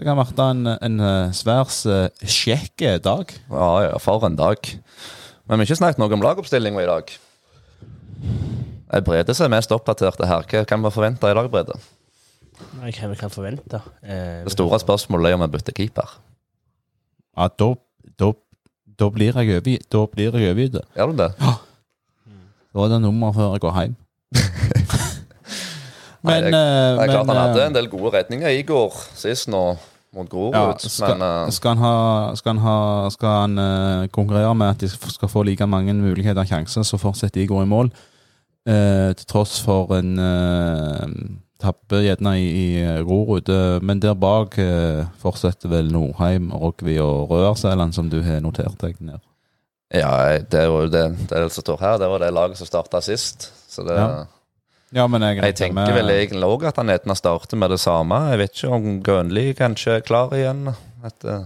det 0.00 0.06
kan 0.08 0.16
være 0.16 0.50
en, 0.50 0.66
en 0.66 1.32
sværs 1.36 1.82
kjekk 2.24 2.86
dag. 3.04 3.34
Ja, 3.50 3.72
ja, 3.84 3.96
for 4.00 4.24
en 4.24 4.38
dag. 4.38 4.56
Men 5.44 5.58
vi 5.58 5.66
har 5.66 5.68
ikke 5.68 5.80
snakket 5.82 6.00
noe 6.00 6.14
om 6.16 6.24
lagoppstillinga 6.24 6.80
i 6.80 6.88
dag. 6.88 7.12
Brede 9.04 9.34
som 9.36 9.46
er 9.46 9.58
mest 9.58 9.72
oppdatert 9.74 10.22
her. 10.26 10.46
Hva 10.46 10.64
kan 10.66 10.82
vi 10.82 10.90
forvente 10.94 11.30
i 11.30 11.36
dag, 11.36 11.50
Brede? 11.52 11.76
Hva 12.80 13.10
vi 13.12 13.18
kan 13.18 13.32
forvente? 13.32 13.80
Eh, 14.02 14.42
det 14.46 14.54
store 14.54 14.80
spørsmålet 14.82 15.30
er 15.30 15.38
om 15.38 15.44
vi 15.44 15.52
bytter 15.54 15.76
keeper. 15.76 16.16
Ja, 17.40 17.48
da, 17.48 17.72
da, 18.20 18.32
da 19.00 19.06
blir 19.08 19.32
jeg 19.32 19.48
overgitt. 19.48 19.86
da 19.92 20.04
blir 20.12 20.28
jeg 20.28 20.50
overgitt. 20.52 20.80
Gjør 20.96 21.12
du 21.12 21.22
det? 21.22 21.30
Ja. 21.40 21.54
Da 22.74 22.84
er 22.84 22.92
det 22.92 23.00
nummer 23.02 23.32
før 23.32 23.54
jeg 23.54 23.62
går 23.64 23.78
hjem. 23.78 23.94
men, 26.26 26.34
Nei, 26.34 26.36
det, 26.44 26.50
det 26.52 26.60
er 26.60 27.08
klart 27.08 27.32
han 27.32 27.40
hadde 27.40 27.62
eh, 27.62 27.70
en 27.70 27.78
del 27.78 27.88
gode 27.90 28.12
redninger 28.18 28.52
i 28.60 28.60
går 28.68 29.00
sist 29.16 29.48
nå 29.50 29.62
mot 30.14 30.28
Grorud. 30.28 30.54
Ja, 30.54 30.74
skal, 30.76 31.16
men, 31.16 31.24
uh, 31.24 31.50
skal, 31.54 31.78
han 31.78 31.82
ha, 31.82 31.94
skal 32.36 32.54
han, 32.54 32.62
ha, 32.66 32.76
skal 33.14 33.34
han 33.46 33.58
uh, 33.58 34.06
konkurrere 34.12 34.52
med 34.58 34.74
at 34.74 34.84
de 34.84 34.90
skal 34.90 35.32
få 35.32 35.46
like 35.48 35.66
mange 35.66 35.94
muligheter 35.94 36.42
og 36.42 36.50
sjanser, 36.50 36.84
så 36.86 37.00
fortsetter 37.00 37.40
de 37.40 37.48
går 37.50 37.64
i 37.64 37.70
mål. 37.70 37.92
Uh, 38.68 39.16
til 39.16 39.26
tross 39.30 39.56
for 39.64 39.96
en 39.96 40.18
uh, 40.20 41.06
tabbe 41.60 42.02
gjerne 42.04 42.34
i, 42.40 42.48
i 42.48 42.66
Grorud. 43.06 43.48
men 43.82 44.00
der 44.00 44.14
bak 44.18 44.56
fortsetter 45.20 45.70
vel 45.72 45.92
Nordheim, 45.92 46.50
Rogvi 46.52 46.98
og 47.00 47.30
Rørsæland, 47.30 47.94
som 47.94 48.10
du 48.10 48.20
har 48.24 48.40
notert 48.40 48.80
deg 48.82 48.98
ned. 49.00 49.20
Ja, 49.90 50.38
det 50.38 50.60
er 50.60 50.68
jo 50.70 50.84
det, 50.86 51.06
det 51.30 51.46
som 51.50 51.64
står 51.64 51.80
her. 51.80 51.96
Det 51.98 52.10
var 52.10 52.22
det 52.22 52.34
laget 52.34 52.58
som 52.60 52.68
starta 52.68 53.00
sist. 53.02 53.50
Så 53.68 53.82
det 53.86 53.96
ja. 53.98 54.26
Ja, 54.90 55.06
men 55.06 55.22
jeg, 55.22 55.38
jeg 55.38 55.54
tenker 55.54 55.76
med... 55.78 55.92
vel 55.94 56.10
egentlig 56.10 56.46
òg 56.50 56.64
at 56.66 56.78
han 56.80 56.90
gjerne 56.90 57.14
starter 57.14 57.58
med 57.62 57.70
det 57.70 57.78
samme. 57.78 58.16
Jeg 58.32 58.40
vet 58.40 58.56
ikke 58.56 58.70
om 58.74 58.86
Grønli 59.06 59.44
kanskje 59.58 60.00
er 60.00 60.06
klar 60.06 60.34
igjen. 60.34 60.64
Etter, 61.06 61.44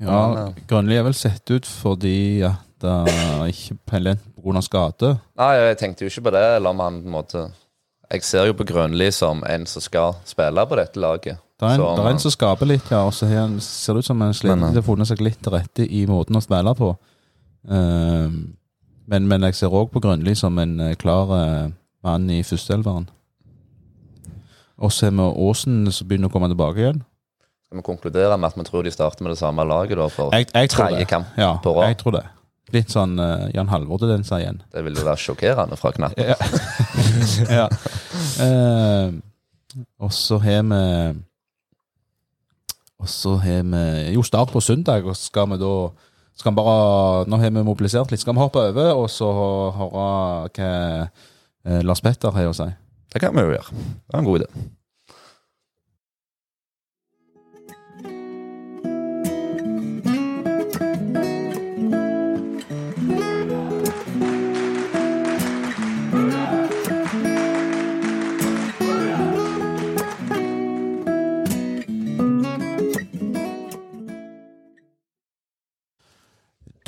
ja, 0.00 0.18
men, 0.34 0.58
Grønli 0.68 0.98
er 1.00 1.06
vel 1.06 1.16
sett 1.16 1.48
ut 1.48 1.68
fordi 1.68 2.42
at 2.44 2.84
uh, 2.84 3.46
ikke 3.48 3.78
pga. 3.88 4.62
skade. 4.64 5.14
Nei, 5.40 5.50
jeg 5.56 5.80
tenkte 5.80 6.04
jo 6.04 6.12
ikke 6.12 6.26
på 6.28 6.34
det. 6.36 6.44
Eller 6.58 6.74
om 6.74 6.84
han 6.84 7.00
på 7.00 7.08
en 7.08 7.16
måte 7.16 7.46
Jeg 8.10 8.24
ser 8.26 8.48
jo 8.48 8.56
på 8.58 8.66
Grønli 8.66 9.06
som 9.14 9.44
en 9.46 9.66
som 9.70 9.82
skal 9.84 10.16
spille 10.26 10.64
på 10.66 10.78
dette 10.78 10.98
laget. 10.98 11.38
Det 11.60 11.68
er 11.68 11.76
en, 11.76 11.82
som, 11.82 12.00
er 12.00 12.14
en 12.14 12.22
som 12.22 12.32
skaper 12.32 12.66
litt, 12.66 12.88
ja. 12.90 13.04
Og 13.06 13.14
så 13.14 13.28
ser 13.62 13.94
det 13.94 14.02
ut 14.02 14.08
som 14.08 14.22
en 14.24 14.32
han 14.32 14.64
har 14.64 14.82
funnet 14.82 15.10
seg 15.10 15.20
litt 15.22 15.38
til 15.44 15.54
rette 15.54 15.84
i 15.84 16.06
måten 16.08 16.38
å 16.38 16.42
spille 16.42 16.72
på. 16.74 16.94
Uh, 17.68 18.32
men, 19.10 19.28
men, 19.28 19.44
jeg 19.50 19.58
ser 19.58 19.76
òg 19.76 19.92
på 19.92 20.00
Grønli 20.02 20.34
som 20.38 20.58
en 20.58 20.72
uh, 20.80 20.94
klar 20.98 21.30
uh, 21.30 21.68
mann 22.02 22.26
i 22.32 22.40
førsteelveren. 22.42 23.06
Og 24.80 24.92
så 24.96 25.10
har 25.10 25.14
vi 25.14 25.28
Åsen 25.46 25.84
som 25.92 26.08
begynner 26.08 26.32
å 26.32 26.34
komme 26.34 26.48
tilbake 26.50 26.80
igjen. 26.80 27.02
Skal 27.68 27.78
vi 27.78 27.86
konkludere 27.86 28.40
med 28.40 28.48
at 28.48 28.58
vi 28.58 28.66
tror 28.66 28.88
de 28.88 28.90
starter 28.94 29.22
med 29.22 29.36
det 29.36 29.38
samme 29.38 29.62
laget 29.68 30.00
da 30.00 30.08
for 30.10 30.32
tredje 30.32 31.06
kamp 31.06 31.36
ja, 31.38 31.52
på 31.62 31.76
rad? 31.76 31.92
Jeg 31.92 32.00
tror 32.00 32.16
det. 32.16 32.24
Litt 32.74 32.90
sånn 32.90 33.18
uh, 33.20 33.50
Jan 33.52 33.70
Halvor-tendenser 33.70 34.40
igjen. 34.40 34.64
Det 34.72 34.82
vil 34.86 34.96
jo 34.98 35.04
være 35.06 35.20
sjokkerende 35.28 35.78
fra 35.78 35.92
knappen. 35.94 36.32
ja. 36.32 36.88
ja. 37.60 37.66
Eh, 38.44 39.12
og 40.02 40.12
så 40.12 40.38
har 40.42 40.62
vi 40.66 40.80
Og 43.00 43.08
så 43.08 43.36
har 43.40 43.62
vi 43.62 43.82
Jo, 44.14 44.22
start 44.22 44.52
på 44.52 44.60
søndag, 44.60 45.04
og 45.04 45.16
skal 45.16 45.48
vi 45.52 45.60
da 45.60 45.74
skal 46.40 46.52
vi 46.52 46.56
bare, 46.56 47.26
Nå 47.28 47.36
har 47.36 47.50
vi 47.52 47.62
mobilisert 47.62 48.10
litt. 48.10 48.20
Skal 48.22 48.34
vi 48.34 48.40
hoppe 48.40 48.62
over 48.70 48.94
og 48.96 49.10
så 49.12 49.28
høre 49.76 49.88
hva 49.92 50.66
eh, 50.66 51.82
Lars 51.84 52.00
Petter 52.00 52.32
har 52.32 52.48
å 52.48 52.56
si. 52.56 52.68
Det 53.12 53.20
kan 53.20 53.34
vi 53.36 53.44
jo 53.44 53.52
gjøre. 53.52 53.80
Det 54.06 54.14
er 54.14 54.22
en 54.22 54.28
god 54.28 54.40
idé. 54.40 54.68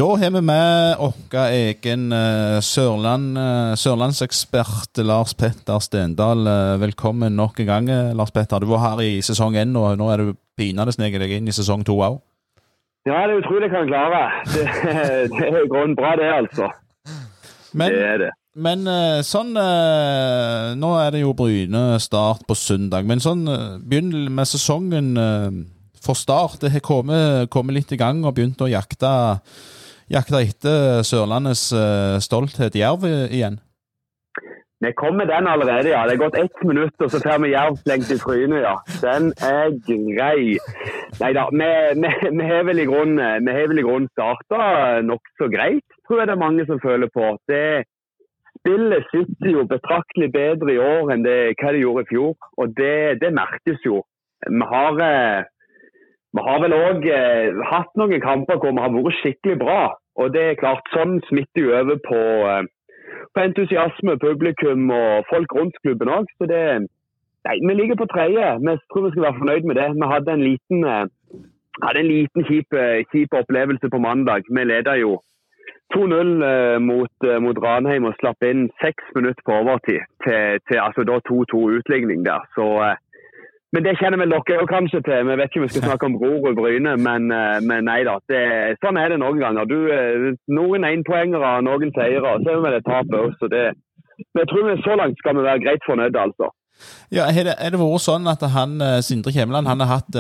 Da 0.03 0.09
har 0.19 0.31
vi 0.35 0.41
med 0.43 0.97
vår 0.99 1.37
egen 1.55 2.09
uh, 2.11 2.59
Sørland, 2.59 3.37
uh, 3.39 3.75
sørlandsekspert 3.79 4.99
Lars 5.07 5.31
Petter 5.39 5.79
Stendal. 5.79 6.41
Uh, 6.43 6.81
velkommen 6.83 7.37
nok 7.39 7.61
en 7.63 7.69
gang, 7.69 7.91
Lars 8.19 8.33
Petter. 8.35 8.59
Du 8.59 8.67
var 8.73 8.81
her 8.83 9.03
i 9.05 9.21
sesong 9.23 9.55
én, 9.61 9.77
og 9.79 9.95
nå 10.01 10.09
er 10.11 10.19
du 10.19 10.33
pinadø 10.59 10.91
sneket 10.91 11.23
deg 11.23 11.37
inn 11.37 11.47
i 11.47 11.55
sesong 11.55 11.85
to 11.87 11.95
òg. 12.03 12.17
Ja, 13.07 13.21
det 13.29 13.37
er 13.37 13.43
utrolig 13.45 13.69
hva 13.71 13.85
han 13.85 13.93
klarer. 13.93 14.41
Det, 14.51 14.65
det 15.37 15.53
er 15.53 15.69
grunnen 15.71 15.95
bra, 16.01 16.17
det, 16.19 16.33
altså. 16.35 16.73
Men, 17.71 17.95
det 17.95 18.09
er 18.09 18.19
det. 18.25 18.31
Men 18.59 18.83
sånn 19.25 19.55
Nå 19.55 20.91
er 20.99 21.15
det 21.15 21.21
jo 21.23 21.37
Bryne-start 21.39 22.43
på 22.49 22.57
søndag, 22.59 23.07
men 23.07 23.23
sånn 23.23 23.47
begynn 23.87 24.35
med 24.35 24.51
sesongen 24.51 25.15
for 26.03 26.19
Start. 26.19 26.59
Det 26.65 26.73
har 26.75 26.83
kommet, 26.83 27.47
kommet, 27.55 27.79
litt 27.79 27.95
i 27.95 28.01
gang 28.03 28.25
og 28.27 28.35
begynt 28.35 28.67
å 28.67 28.71
jakte, 28.73 29.13
jakte 30.13 30.43
etter 30.45 31.03
Sørlandets 31.07 31.69
stolthet 32.25 32.77
Jerv 32.79 33.07
igjen? 33.09 33.61
Vi 34.83 34.91
kom 34.99 35.15
med 35.15 35.29
den 35.31 35.47
allerede, 35.47 35.89
ja. 35.95 36.03
Det 36.07 36.17
er 36.17 36.23
gått 36.25 36.39
ett 36.39 36.63
minutt, 36.67 36.97
og 36.99 37.11
så 37.11 37.21
får 37.23 37.39
vi 37.45 37.53
jerv 37.53 37.77
slengt 37.85 38.11
i 38.11 38.19
trynet, 38.19 38.65
ja. 38.65 38.75
Den 39.05 39.29
er 39.39 39.71
grei. 39.87 40.57
Nei 41.21 41.31
da, 41.37 41.45
vi, 41.55 41.69
vi, 42.03 42.11
vi 42.39 42.49
har 42.49 42.67
vel 42.67 42.83
i 42.83 42.89
grunnen 42.91 43.85
grunn 43.87 44.09
starta 44.11 44.63
nokså 45.07 45.47
greit, 45.55 45.87
tror 46.09 46.23
jeg 46.23 46.31
det 46.31 46.35
er 46.35 46.43
mange 46.43 46.67
som 46.67 46.83
føler 46.83 47.13
på. 47.15 47.37
Det 47.51 47.85
Spillet 48.63 49.07
sitter 49.11 49.49
jo 49.51 49.63
betraktelig 49.67 50.29
bedre 50.35 50.75
i 50.75 50.79
år 50.79 51.15
enn 51.15 51.25
det, 51.27 51.39
hva 51.59 51.73
det 51.75 51.81
gjorde 51.83 52.05
i 52.05 52.11
fjor, 52.11 52.35
og 52.63 52.75
det, 52.79 53.19
det 53.23 53.33
merkes 53.35 53.81
jo. 53.87 54.03
Vi 54.47 54.69
har, 54.71 55.01
eh, 55.03 55.49
vi 56.33 56.45
har 56.47 56.63
vel 56.63 56.75
òg 56.77 57.09
eh, 57.13 57.65
hatt 57.71 57.91
noen 58.01 58.23
kamper 58.25 58.61
hvor 58.61 58.73
vi 58.73 58.85
har 58.85 58.95
vært 58.95 59.19
skikkelig 59.21 59.59
bra. 59.61 59.81
Og 60.21 60.33
det 60.33 60.43
er 60.45 60.61
klart, 60.61 60.89
sånn 60.93 61.19
smitter 61.29 61.65
jo 61.65 61.75
over 61.77 61.99
på 62.05 62.21
eh, 62.49 62.65
på 63.35 63.41
entusiasme, 63.47 64.19
publikum 64.21 64.91
og 64.93 65.25
folk 65.33 65.55
rundt 65.57 65.79
klubben 65.85 66.13
òg. 66.19 66.29
Så 66.39 66.51
det 66.51 66.65
Nei, 67.43 67.57
vi 67.67 67.75
ligger 67.75 67.97
på 67.99 68.07
tredje. 68.07 68.49
Vi 68.63 68.73
tror 68.93 69.05
vi 69.05 69.11
skal 69.11 69.25
være 69.27 69.39
fornøyd 69.41 69.65
med 69.67 69.77
det. 69.81 69.89
Vi 70.01 70.07
hadde 70.13 70.33
en 70.33 70.45
liten, 70.49 70.85
eh, 70.91 71.07
hadde 71.85 72.01
en 72.01 72.13
liten 72.15 72.45
kjip, 72.49 72.69
eh, 72.83 73.03
kjip 73.11 73.35
opplevelse 73.35 73.91
på 73.91 73.99
mandag. 73.99 74.43
Vi 74.57 74.65
leda 74.65 74.93
jo 75.01 75.19
2-0 75.95 76.31
eh, 76.51 76.79
mot, 76.79 77.15
mot, 77.45 77.59
Ranheim 77.65 78.05
og 78.05 78.15
slapp 78.21 78.47
inn 78.47 78.71
seks 78.85 79.03
minutter 79.17 79.43
på 79.45 79.59
overtid 79.59 80.07
til, 80.25 80.61
til 80.71 80.79
altså 80.87 81.03
2-2 81.03 81.65
utligning 81.79 82.23
der. 82.25 82.47
Så 82.55 82.95
men 83.73 83.85
det 83.87 83.95
kjenner 83.97 84.21
vel 84.21 84.33
dere 84.35 84.65
kanskje 84.69 85.01
til. 85.07 85.29
Vi 85.29 85.37
vet 85.41 85.49
ikke 85.49 85.61
om 85.63 85.65
vi 85.65 85.73
skal 85.73 85.87
snakke 85.87 86.09
om 86.11 86.17
Grorud 86.21 86.57
Bryne, 86.59 86.97
men, 87.01 87.31
eh, 87.33 87.61
men 87.65 87.87
nei 87.89 88.03
da. 88.05 88.19
Det, 88.29 88.41
sånn 88.85 88.99
er 89.01 89.15
det 89.15 89.21
noen 89.23 89.39
ganger. 89.41 89.69
Du, 89.69 89.79
eh, 89.89 90.33
noen 90.53 90.85
énpoengere, 90.85 91.53
noen 91.65 91.93
seire. 91.97 92.35
Så 92.43 92.51
er 92.53 92.59
vi 92.59 92.65
med 92.67 92.75
det 92.77 92.83
òg, 92.85 93.15
også. 93.23 93.49
Det, 93.49 93.63
men 94.35 94.43
jeg 94.43 94.51
tror 94.51 94.67
vi 94.67 94.83
så 94.85 94.97
langt 95.01 95.23
skal 95.23 95.39
vi 95.39 95.47
være 95.47 95.63
greit 95.65 95.87
fornøyde, 95.89 96.21
altså. 96.21 96.51
Ja, 97.13 97.25
Er 97.31 97.47
det, 97.47 97.55
er 97.65 97.71
det 97.73 97.81
vært 97.81 98.05
sånn 98.05 98.29
at 98.29 98.45
han, 98.53 98.75
eh, 98.85 99.01
Sindre 99.01 99.33
Kjemland 99.33 99.71
han 99.71 99.81
har 99.81 99.89
hatt 99.89 100.19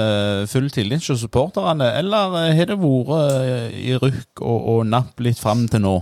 full 0.48 0.70
tillit 0.72 1.04
til 1.04 1.18
supporterne, 1.20 1.90
eller 1.98 2.32
har 2.56 2.70
det 2.70 2.78
vært 2.80 3.76
i 3.76 3.92
rykk 4.00 4.40
og, 4.40 4.58
og 4.72 4.80
napp 4.86 5.20
litt 5.20 5.40
fram 5.40 5.66
til 5.68 5.84
nå? 5.84 5.98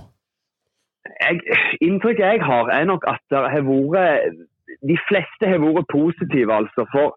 Jeg, 1.18 1.40
inntrykket 1.82 2.22
jeg 2.22 2.44
har, 2.46 2.70
er 2.70 2.86
nok 2.86 3.02
at 3.10 3.22
det 3.32 3.42
har 3.42 3.66
vært 3.66 4.38
De 4.86 4.96
fleste 5.10 5.50
har 5.50 5.58
vært 5.58 5.90
positive, 5.90 6.54
altså. 6.54 6.86
For 6.94 7.16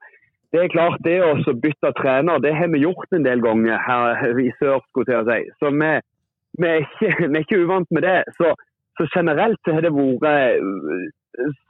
det 0.54 0.62
er 0.62 0.70
klart, 0.70 1.02
det 1.02 1.16
å 1.26 1.56
bytte 1.64 1.90
trener, 1.98 2.42
det 2.44 2.54
har 2.54 2.70
vi 2.70 2.84
gjort 2.84 3.16
en 3.16 3.26
del 3.26 3.42
ganger 3.42 3.80
her 3.88 4.38
i 4.38 4.52
sør. 4.60 4.84
skulle 4.90 5.16
jeg 5.16 5.26
si. 5.26 5.56
Så 5.60 5.72
vi, 5.74 5.90
vi, 6.62 6.68
er 6.70 6.86
ikke, 6.86 7.10
vi, 7.32 7.34
er 7.34 7.42
ikke, 7.42 7.64
uvant 7.66 7.90
med 7.90 8.06
det. 8.06 8.20
Så, 8.38 8.54
så 9.00 9.08
generelt 9.16 9.58
så 9.66 9.74
har 9.74 9.82
det 9.82 9.94
vært 9.98 11.10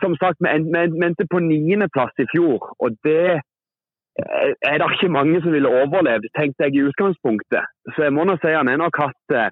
Som 0.04 0.18
sagt, 0.20 0.44
vi 0.44 0.52
endte 0.52 1.28
på 1.32 1.40
niendeplass 1.40 2.20
i 2.20 2.28
fjor. 2.36 2.74
Og 2.84 2.98
det 3.08 3.40
er 4.70 4.78
det 4.78 4.90
ikke 4.92 5.10
mange 5.10 5.40
som 5.42 5.56
ville 5.56 5.72
overlevd, 5.72 6.28
tenkte 6.38 6.68
jeg 6.68 6.76
i 6.76 6.84
utgangspunktet. 6.90 7.72
Så 7.96 8.04
jeg 8.04 8.14
må 8.14 8.28
nå 8.28 8.36
si 8.42 8.52
han 8.52 8.68
har 8.68 8.78
nok 8.84 9.00
hatt 9.00 9.34
eh, 9.34 9.50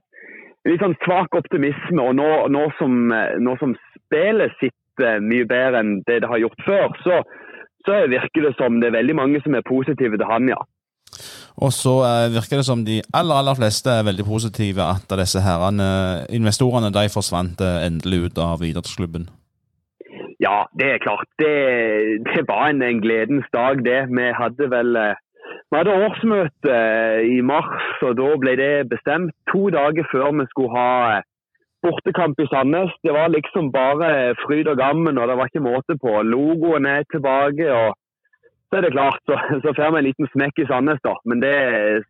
litt 0.68 0.84
sånn 0.84 1.00
svak 1.06 1.40
optimisme. 1.40 2.04
Og 2.04 2.20
nå, 2.20 2.30
nå, 2.52 2.68
som, 2.78 3.16
nå 3.16 3.56
som 3.64 3.74
spillet 3.96 4.54
sitter 4.60 5.24
mye 5.24 5.48
bedre 5.48 5.80
enn 5.82 5.96
det 6.06 6.20
det 6.22 6.30
har 6.30 6.44
gjort 6.44 6.68
før, 6.68 7.00
så 7.08 7.22
så 7.86 8.04
virker 8.12 8.48
det 8.48 8.54
som 8.60 8.80
det 8.82 8.92
er 8.92 9.00
veldig 9.00 9.18
mange 9.18 9.42
som 9.44 9.56
er 9.58 9.66
positive 9.68 10.18
til 10.18 10.30
han, 10.30 10.50
ja. 10.52 10.60
Og 11.62 11.74
så 11.76 11.94
uh, 12.08 12.32
virker 12.32 12.62
det 12.62 12.66
som 12.68 12.86
de 12.88 13.02
aller 13.14 13.42
aller 13.42 13.58
fleste 13.60 13.92
er 13.92 14.08
veldig 14.08 14.26
positive 14.26 14.86
at 14.86 15.12
disse 15.20 15.42
herrene, 15.44 15.88
investorene 16.32 16.94
de 16.96 17.10
forsvant 17.12 17.60
uh, 17.62 17.82
endelig 17.86 18.28
ut 18.28 18.42
av 18.42 18.64
idrettsklubben. 18.64 19.28
Ja, 20.42 20.64
det 20.80 20.88
er 20.94 21.04
klart. 21.04 21.28
Det, 21.38 21.52
det 22.32 22.48
var 22.50 22.72
en, 22.72 22.82
en, 22.82 23.02
gledens 23.04 23.46
dag, 23.54 23.84
det. 23.86 24.00
Vi 24.10 24.32
hadde 24.34 24.72
vel 24.72 24.96
vi 25.72 25.78
hadde 25.78 26.00
årsmøte 26.06 26.78
i 27.30 27.38
mars, 27.46 27.92
og 28.04 28.18
da 28.20 28.32
ble 28.42 28.56
det 28.60 28.90
bestemt 28.92 29.36
to 29.52 29.70
dager 29.72 30.08
før 30.12 30.34
vi 30.40 30.48
skulle 30.50 30.74
ha 30.74 31.22
bortekamp 31.86 32.40
i 32.40 32.48
Sandnes. 32.52 32.94
Det 33.06 33.14
var 33.16 33.34
liksom 33.34 33.72
bare 33.74 34.36
fryd 34.44 34.70
og 34.72 34.78
gammen, 34.78 35.18
og 35.18 35.28
det 35.28 35.38
var 35.38 35.50
ikke 35.50 35.66
måte 35.66 35.98
på. 36.04 36.14
Logoen 36.34 36.86
er 36.86 37.04
tilbake. 37.14 37.68
og 37.72 37.98
Så 38.70 38.78
er 38.78 38.86
det 38.86 38.96
klart, 38.98 39.20
så, 39.28 39.40
så 39.64 39.74
får 39.78 39.92
vi 39.92 40.02
en 40.02 40.10
liten 40.10 40.32
smekk 40.36 40.64
i 40.64 40.70
Sandnes, 40.70 41.02
da. 41.08 41.18
Men 41.26 41.44
det, 41.44 41.56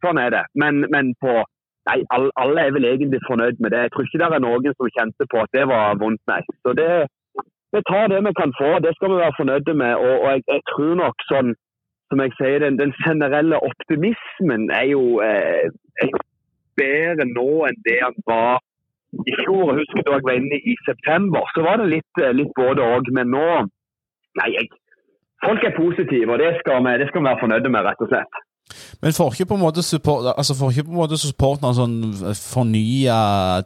sånn 0.04 0.22
er 0.22 0.36
det. 0.38 0.46
Men, 0.64 0.86
men 0.94 1.16
på 1.24 1.42
Nei, 1.90 1.98
alle 2.38 2.62
er 2.62 2.74
vel 2.76 2.86
egentlig 2.86 3.20
fornøyd 3.26 3.58
med 3.58 3.74
det. 3.74 3.80
Jeg 3.88 3.92
tror 3.94 4.06
ikke 4.06 4.20
det 4.22 4.26
er 4.38 4.44
noen 4.44 4.76
som 4.76 4.92
kjente 4.98 5.26
på 5.32 5.40
at 5.42 5.56
det 5.58 5.64
var 5.72 5.96
vondt, 5.98 6.22
nei. 6.30 6.38
Så 6.62 6.76
det, 6.78 6.90
vi 7.74 7.82
tar 7.90 8.12
det 8.12 8.20
vi 8.28 8.34
kan 8.38 8.54
få. 8.60 8.70
Det 8.86 8.92
skal 8.96 9.10
vi 9.14 9.22
være 9.24 9.38
fornøyde 9.40 9.74
med. 9.82 9.94
Og, 9.96 10.14
og 10.24 10.28
jeg, 10.30 10.44
jeg, 10.54 10.62
tror 10.72 10.92
nok 11.00 11.26
sånn, 11.30 11.54
som 12.12 12.22
jeg 12.22 12.36
sier, 12.38 12.60
den, 12.66 12.78
den 12.82 12.94
generelle 13.02 13.62
optimismen 13.70 14.68
er 14.78 14.92
jo, 14.92 15.04
eh, 15.26 15.72
er 16.04 16.12
jo 16.12 16.22
bedre 16.78 17.28
nå 17.32 17.50
enn 17.70 17.82
det 17.88 17.98
han 18.04 18.18
var 18.30 18.62
i 19.12 19.34
fjor, 19.44 19.74
husker 19.80 20.06
da 20.08 20.18
jeg 20.18 20.28
var 20.28 20.40
inne 20.40 20.60
i 20.72 20.76
september, 20.88 21.44
så 21.56 21.66
var 21.68 21.82
det 21.82 21.90
litt, 21.96 22.14
eh, 22.24 22.36
litt 22.40 22.54
både 22.58 22.86
òg. 22.96 23.12
Men 23.18 23.34
nå 23.36 23.48
Nei, 24.40 24.48
jeg, 24.56 24.70
folk 25.44 25.66
er 25.68 25.74
positive, 25.76 26.32
og 26.32 26.40
det 26.40 26.54
skal, 26.62 26.80
vi, 26.86 26.92
det 27.02 27.10
skal 27.10 27.20
vi 27.20 27.28
være 27.28 27.42
fornøyde 27.42 27.72
med, 27.74 27.84
rett 27.84 28.04
og 28.06 28.08
slett. 28.08 28.38
Men 29.02 29.16
får 29.18 29.34
ikke 29.34 29.50
på 29.50 29.58
en 29.58 29.64
måte 29.66 29.84
support, 29.84 30.30
altså 30.32 30.56
supporterne 30.56 31.74
sånn 31.76 31.98
fornya 32.38 33.18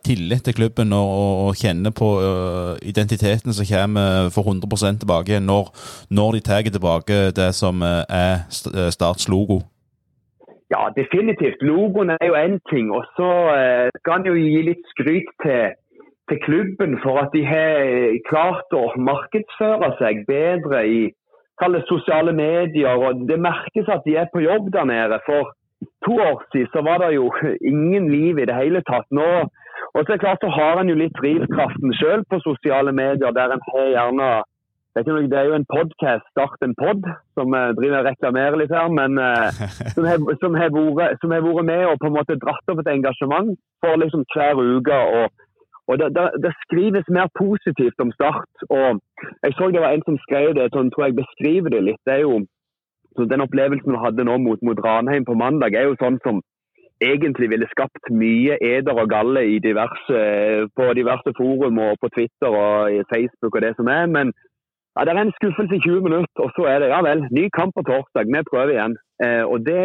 tillit 0.01 0.41
til 0.47 0.57
klubben 0.57 0.95
og, 0.97 1.11
og 1.45 1.59
kjenne 1.59 1.91
på 1.93 2.09
uh, 2.23 2.73
identiteten 2.81 3.53
som 3.53 3.69
kommer 3.69 4.31
for 4.33 4.49
100 4.49 5.03
tilbake 5.03 5.37
når, 5.43 5.69
når 6.09 6.39
de 6.39 6.43
tar 6.49 6.65
tilbake 6.71 7.19
det 7.37 7.51
som 7.53 7.85
er 7.85 8.47
Starts 8.49 9.29
logo? 9.29 9.61
Ja, 10.73 10.89
definitivt. 10.95 11.61
Logoen 11.61 12.09
er 12.09 12.25
jo 12.25 12.35
én 12.35 12.59
ting. 12.69 12.91
Og 12.91 13.03
så 13.17 13.31
eh, 13.57 13.89
skal 14.01 14.19
en 14.19 14.29
jo 14.31 14.37
gi 14.37 14.61
litt 14.69 14.87
skryt 14.93 15.29
til, 15.43 15.75
til, 16.29 16.39
klubben 16.47 16.97
for 17.03 17.21
at 17.21 17.29
de 17.35 17.43
har 17.45 18.17
klart 18.29 18.73
å 18.73 18.87
markedsføre 18.97 19.91
seg 19.99 20.25
bedre 20.29 20.81
i 20.89 21.01
sosiale 21.89 22.33
medier. 22.33 22.97
og 22.97 23.27
Det 23.29 23.39
merkes 23.39 23.91
at 23.93 24.01
de 24.05 24.17
er 24.17 24.31
på 24.33 24.41
jobb 24.41 24.73
der 24.73 24.89
nede. 24.89 25.21
For 25.27 25.53
to 26.05 26.17
år 26.29 26.41
siden 26.51 26.73
så 26.73 26.81
var 26.81 26.97
det 27.03 27.13
jo 27.15 27.29
ingen 27.61 28.09
liv 28.11 28.41
i 28.41 28.49
det 28.49 28.57
hele 28.57 28.81
tatt. 28.89 29.05
Nå, 29.11 29.29
og 29.93 30.01
så 30.01 30.09
er 30.09 30.17
det 30.17 30.23
klart 30.25 30.43
så 30.43 30.49
har 30.49 30.81
en 30.81 30.89
jo 30.89 30.97
litt 30.97 31.15
drivkraften 31.21 31.93
sjøl 31.93 32.25
på 32.29 32.41
sosiale 32.41 32.91
medier, 32.91 33.31
der 33.31 33.53
en 33.53 33.65
har 33.69 33.87
gjerne 33.93 34.29
det 34.95 35.07
er, 35.07 35.27
det 35.31 35.37
er, 35.39 35.47
jo 35.49 35.55
en 35.59 35.71
podkast, 35.77 36.23
Start 36.31 36.61
en 36.63 36.75
pod, 36.79 37.01
som 37.35 37.47
uh, 37.51 37.75
driver 37.77 37.97
og 37.99 38.07
reklamerer 38.07 38.55
litt 38.61 38.71
her. 38.71 38.87
Men 38.99 39.19
uh, 39.19 39.51
som, 39.95 40.07
har, 40.07 40.21
som, 40.43 40.55
har 40.55 40.71
vært, 40.71 41.19
som, 41.19 41.33
har, 41.35 41.43
vært, 41.43 41.67
med 41.71 41.83
og 41.89 41.99
på 41.99 42.07
en 42.07 42.15
måte 42.15 42.39
dratt 42.39 42.71
opp 42.71 42.79
et 42.79 42.93
engasjement 42.93 43.51
for 43.83 43.99
liksom 43.99 44.23
hver 44.31 44.61
uke. 44.63 45.01
og, 45.17 45.25
og 45.91 45.99
det, 45.99 46.07
det, 46.15 46.25
det, 46.45 46.53
skrives 46.63 47.11
mer 47.17 47.27
positivt 47.35 47.99
om 47.99 48.15
Start. 48.15 48.65
og 48.69 49.03
Jeg 49.43 49.59
så 49.59 49.69
det 49.75 49.83
var 49.83 49.91
en 49.91 50.07
som 50.07 50.21
skrev 50.23 50.55
det, 50.55 50.71
sånn 50.71 50.93
tror 50.95 51.09
jeg 51.09 51.19
beskriver 51.19 51.75
det 51.75 51.83
litt. 51.89 52.03
det 52.07 52.15
er 52.15 52.23
jo 52.23 52.45
Den 53.19 53.43
opplevelsen 53.43 53.91
vi 53.91 54.03
hadde 54.05 54.23
nå 54.27 54.39
mot, 54.47 54.63
mot 54.63 54.79
Ranheim 54.87 55.27
på 55.27 55.35
mandag, 55.35 55.75
er 55.75 55.91
jo 55.91 55.99
sånn 55.99 56.23
som 56.23 56.39
egentlig 57.03 57.49
ville 57.51 57.67
skapt 57.67 58.07
mye 58.11 58.55
eder 58.63 58.95
og 58.95 59.11
galle 59.11 59.43
i 59.43 59.59
diverse, 59.59 60.19
på 60.75 60.91
diverse 60.95 61.31
forum 61.35 61.79
og 61.83 61.99
på 61.99 62.09
Twitter 62.15 62.47
og 62.63 62.95
i 62.95 63.03
Facebook 63.11 63.55
og 63.55 63.61
det 63.61 63.75
som 63.75 63.91
er. 63.91 64.07
men 64.07 64.31
ja, 64.95 64.99
Det 65.05 65.11
er 65.11 65.21
en 65.21 65.37
skuffelse 65.39 65.75
i 65.75 65.83
20 65.87 66.01
minutter, 66.07 66.39
og 66.45 66.51
så 66.55 66.61
er 66.71 66.77
det 66.79 66.87
ja 66.93 66.99
vel, 67.09 67.21
ny 67.37 67.45
kamp 67.57 67.71
på 67.75 67.83
torsdag. 67.89 68.25
Vi 68.35 68.49
prøver 68.51 68.71
igjen. 68.75 68.95
Eh, 69.23 69.43
og 69.51 69.57
det, 69.67 69.81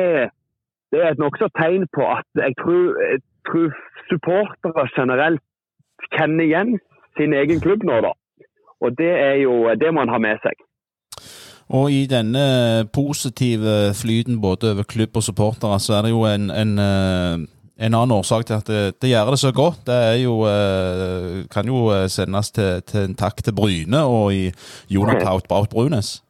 det, 0.90 0.98
er 1.00 1.08
et 1.10 1.22
nokså 1.24 1.46
tegn 1.60 1.84
på 1.96 2.02
at 2.18 2.28
jeg 2.46 2.52
tror, 2.62 2.84
jeg 3.10 3.20
tror 3.48 3.68
supportere 4.10 4.88
generelt 4.98 5.42
kjenner 6.14 6.44
igjen 6.44 6.70
sin 7.18 7.32
egen 7.40 7.60
klubb 7.64 7.82
nå, 7.84 8.00
da. 8.06 8.12
Og 8.80 8.98
det 8.98 9.12
er 9.28 9.36
jo 9.46 9.54
det 9.82 9.94
man 9.94 10.08
har 10.08 10.22
med 10.26 10.36
seg. 10.44 10.56
Og 11.70 11.92
i 11.94 12.06
denne 12.10 12.44
positive 12.94 13.94
flyten 13.94 14.40
både 14.42 14.72
over 14.72 14.86
klubb 14.92 15.16
og 15.16 15.22
supportere, 15.22 15.78
så 15.80 15.98
er 15.98 16.02
det 16.06 16.10
jo 16.10 16.24
en, 16.26 16.50
en 16.50 16.72
eh, 16.78 17.36
en 17.80 17.94
annen 17.96 18.16
årsak 18.20 18.46
til 18.46 18.58
at 18.60 18.66
det, 18.68 18.80
det, 19.02 19.12
gjør 19.12 19.32
det 19.32 19.40
så 19.40 19.52
godt, 19.56 19.84
det 19.88 19.98
er 20.12 20.16
jo, 20.26 20.34
eh, 20.54 21.44
kan 21.54 21.66
jo 21.72 21.78
eh, 21.94 22.08
sendes 22.12 22.52
til, 22.56 22.82
til, 22.90 23.06
en 23.08 23.20
takk 23.24 23.40
til 23.44 23.56
Bryne 23.56 24.02
og 24.04 24.34
i 24.34 24.50
Jonatout 24.94 25.48
Braut 25.48 25.72
Brunes. 25.72 26.20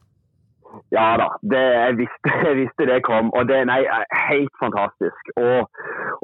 Ja 0.91 1.07
da, 1.21 1.27
det, 1.51 1.63
jeg, 1.83 1.97
visste, 2.01 2.31
jeg, 2.47 2.55
visste, 2.61 2.87
det 2.91 2.99
kom. 3.03 3.31
Og 3.37 3.47
det 3.49 3.59
nei, 3.67 3.81
helt 4.29 4.55
fantastisk. 4.63 5.23
Og, 5.43 5.59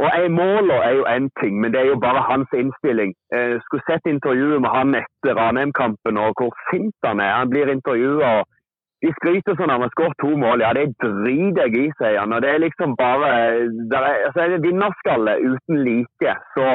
og 0.02 0.08
jeg 0.08 0.32
måler 0.40 0.80
er 0.88 0.94
jo 1.00 1.04
én 1.16 1.28
ting, 1.42 1.60
men 1.62 1.72
det 1.72 1.80
er 1.82 1.90
jo 1.94 2.00
bare 2.08 2.28
hans 2.32 2.52
innstilling. 2.62 3.12
Jeg 3.36 3.62
skulle 3.66 3.88
sett 3.90 4.12
intervjuet 4.16 4.64
med 4.64 4.72
han 4.78 4.96
etter 5.04 5.40
Ranheim-kampen 5.40 6.20
og 6.24 6.36
hvor 6.40 6.52
sint 6.70 6.96
han 7.08 7.24
er. 7.24 7.40
Han 7.40 7.52
blir 7.52 7.72
intervjua 7.72 8.32
og 8.40 8.44
de 9.06 9.14
skryter 9.20 9.58
sånn 9.58 9.72
av 9.74 9.84
å 9.84 9.88
ha 9.88 9.94
skåret 9.94 10.18
to 10.22 10.34
mål. 10.42 10.64
Ja, 10.66 10.74
det 10.74 10.90
driter 11.04 11.68
jeg 11.68 11.76
i, 11.78 11.88
sier 12.00 12.20
han. 12.22 12.34
Og 12.34 12.44
det 12.44 12.52
er 12.54 12.64
liksom 12.64 12.96
bare 13.00 13.32
der 13.92 14.04
er, 14.10 14.28
altså, 14.30 14.44
er 14.44 14.54
det 14.56 14.66
vinnerskalle 14.66 15.38
uten 15.44 15.82
like. 15.86 16.36
Så 16.58 16.68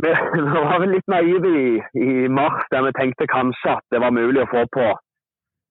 vi, 0.04 0.10
vi 0.14 0.46
var 0.48 0.78
vel 0.80 0.94
litt 0.94 1.10
naive 1.12 1.54
i, 1.60 1.70
i 2.00 2.10
mars 2.32 2.62
der 2.72 2.86
vi 2.86 2.96
tenkte 2.96 3.28
kanskje 3.30 3.76
at 3.76 3.86
det 3.92 4.02
var 4.02 4.14
mulig 4.16 4.44
å 4.46 4.50
få 4.52 4.66
på 4.76 4.90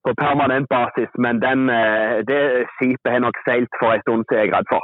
på 0.07 0.13
permanent 0.15 0.67
basis, 0.71 1.11
men 1.23 1.41
den, 1.43 1.67
eh, 1.69 2.23
det 2.29 2.41
skipet 2.77 3.11
har 3.13 3.19
nok 3.19 3.37
seilt 3.47 3.73
for 3.79 3.91
en 3.91 4.03
stund 4.05 4.23
til, 4.29 4.39
jeg 4.39 4.47
er 4.47 4.55
redd 4.57 4.69
for. 4.71 4.83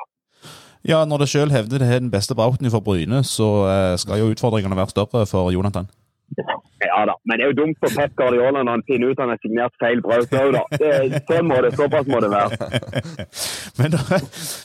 Ja, 0.91 0.99
når 1.09 1.23
det 1.23 1.31
sjøl 1.31 1.53
hevder 1.55 1.81
det 1.81 1.87
er 1.89 2.03
den 2.03 2.13
beste 2.13 2.35
Brauten 2.37 2.69
for 2.73 2.83
Bryne, 2.87 3.23
så 3.23 3.47
eh, 3.71 3.95
skal 4.01 4.19
jo 4.21 4.31
utfordringene 4.33 4.77
være 4.77 4.93
større 4.93 5.25
for 5.31 5.51
Jonathan? 5.55 5.87
Ja 6.85 7.01
da, 7.09 7.15
men 7.25 7.39
det 7.39 7.45
er 7.45 7.51
jo 7.51 7.57
dumt 7.61 7.79
for 7.81 7.93
Pep 7.95 8.13
Guardiola 8.19 8.63
når 8.63 8.77
han 8.77 8.85
finner 8.87 9.11
ut 9.11 9.21
han 9.21 9.31
har 9.33 9.41
signert 9.43 9.75
feil 9.81 10.01
Braut 10.05 10.35
òg, 10.37 10.55
da. 10.55 10.63
Det, 10.79 11.21
sånn 11.29 11.49
må 11.49 11.59
det, 11.65 11.73
såpass 11.77 12.09
må 12.11 12.21
det 12.23 12.31
være. 12.33 12.69
men, 13.79 13.95
da, 13.95 14.21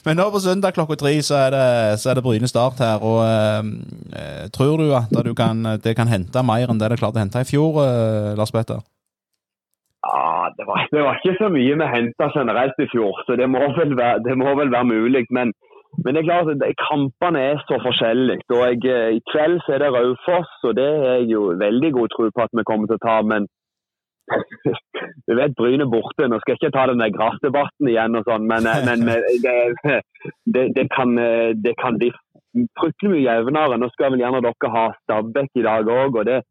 men 0.07 0.19
nå 0.19 0.27
på 0.33 0.43
søndag 0.43 0.77
klokka 0.77 0.99
tre 1.01 1.13
så 1.25 1.39
er 1.45 1.55
det, 1.55 1.67
så 2.03 2.11
er 2.11 2.19
det 2.19 2.25
Bryne 2.25 2.49
start 2.51 2.81
her. 2.83 3.03
og 3.03 3.21
eh, 3.25 4.47
Tror 4.55 4.81
du 4.81 4.95
at 4.97 5.11
du 5.25 5.33
kan, 5.37 5.63
det 5.83 5.95
kan 5.97 6.11
hente 6.11 6.45
mer 6.45 6.71
enn 6.71 6.81
det 6.81 6.93
det 6.93 7.01
klarte 7.01 7.21
å 7.21 7.25
hente 7.25 7.43
i 7.43 7.49
fjor, 7.51 7.83
eh, 7.85 8.33
Lars 8.39 8.53
Petter? 8.55 8.81
Ja, 10.01 10.49
det 10.57 10.65
var, 10.65 10.87
det 10.91 11.03
var, 11.05 11.19
ikke 11.19 11.37
så 11.37 11.49
mye 11.53 11.75
vi 11.77 11.89
henta 11.95 12.31
generelt 12.33 12.79
i 12.81 12.89
fjor, 12.89 13.21
så 13.27 13.37
det 13.37 13.47
må 13.49 13.61
vel 13.77 13.93
være, 13.97 14.23
det 14.25 14.37
må 14.37 14.55
vel 14.57 14.73
være 14.73 14.89
mulig. 14.89 15.27
Men, 15.29 15.53
men, 15.97 16.13
det 16.15 16.19
er 16.21 16.29
klart 16.29 16.49
at 16.51 16.83
kampene 16.89 17.39
er 17.51 17.57
så 17.67 17.77
forskjellige. 17.87 18.45
Og 18.55 18.61
jeg, 18.67 18.79
eh, 18.95 19.09
I 19.17 19.21
kveld 19.31 19.57
så 19.63 19.75
er 19.75 19.83
det 19.83 19.93
Raufoss, 19.95 20.53
og 20.67 20.75
det 20.79 20.87
er 20.91 21.17
jeg 21.19 21.25
jo 21.35 21.41
veldig 21.65 21.91
god 21.97 22.13
tro 22.13 22.29
på 22.35 22.45
at 22.45 22.53
vi 22.57 22.67
kommer 22.69 22.87
til 22.87 22.99
å 22.99 23.05
ta. 23.07 23.17
Men 23.31 23.47
du 25.27 25.31
vet 25.39 25.57
Bryne 25.59 25.87
borte. 25.95 26.27
Nå 26.27 26.39
skal 26.39 26.53
jeg 26.53 26.59
ikke 26.61 26.77
ta 26.77 26.85
den 26.91 27.03
der 27.03 27.15
grasdebatten 27.17 27.91
igjen, 27.91 28.15
og 28.19 28.23
sånn, 28.29 28.47
men, 28.51 28.69
eh, 28.71 28.85
men 28.87 29.05
det, 29.45 29.57
det, 30.53 30.65
det, 30.77 30.87
kan, 30.95 31.17
eh, 31.19 31.51
det 31.65 31.75
kan 31.83 31.99
bli 31.99 32.13
fryktelig 32.79 33.11
mye 33.15 33.27
jevnere. 33.27 33.81
Nå 33.81 33.91
skal 33.91 34.15
vel 34.15 34.23
gjerne 34.23 34.43
dere 34.47 34.73
ha 34.77 34.87
Stabæk 35.03 35.59
i 35.59 35.67
dag 35.67 35.91
òg. 35.99 36.23
og 36.23 36.25
det 36.31 36.41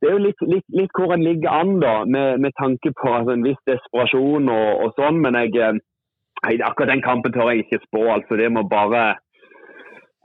det 0.00 0.08
er 0.08 0.14
jo 0.16 0.24
litt, 0.24 0.42
litt, 0.48 0.64
litt, 0.72 0.92
hvor 0.96 1.12
en 1.12 1.20
ligger 1.20 1.52
an, 1.52 1.74
da, 1.82 2.06
med, 2.08 2.40
med 2.40 2.54
tanke 2.56 2.88
på 2.96 3.10
altså, 3.12 3.34
en 3.36 3.42
viss 3.44 3.58
desperasjon 3.68 4.48
og, 4.48 4.68
og 4.84 4.94
sånn. 4.96 5.18
Men 5.20 5.36
jeg, 5.36 5.74
eh, 6.46 6.60
akkurat 6.68 6.92
den 6.92 7.06
kampen 7.08 7.32
tør 7.32 7.50
jeg 7.50 7.64
ikke 7.64 7.84
spå. 7.86 8.02
altså 8.16 8.32
Det 8.40 8.52
må 8.52 8.62
bare 8.78 9.02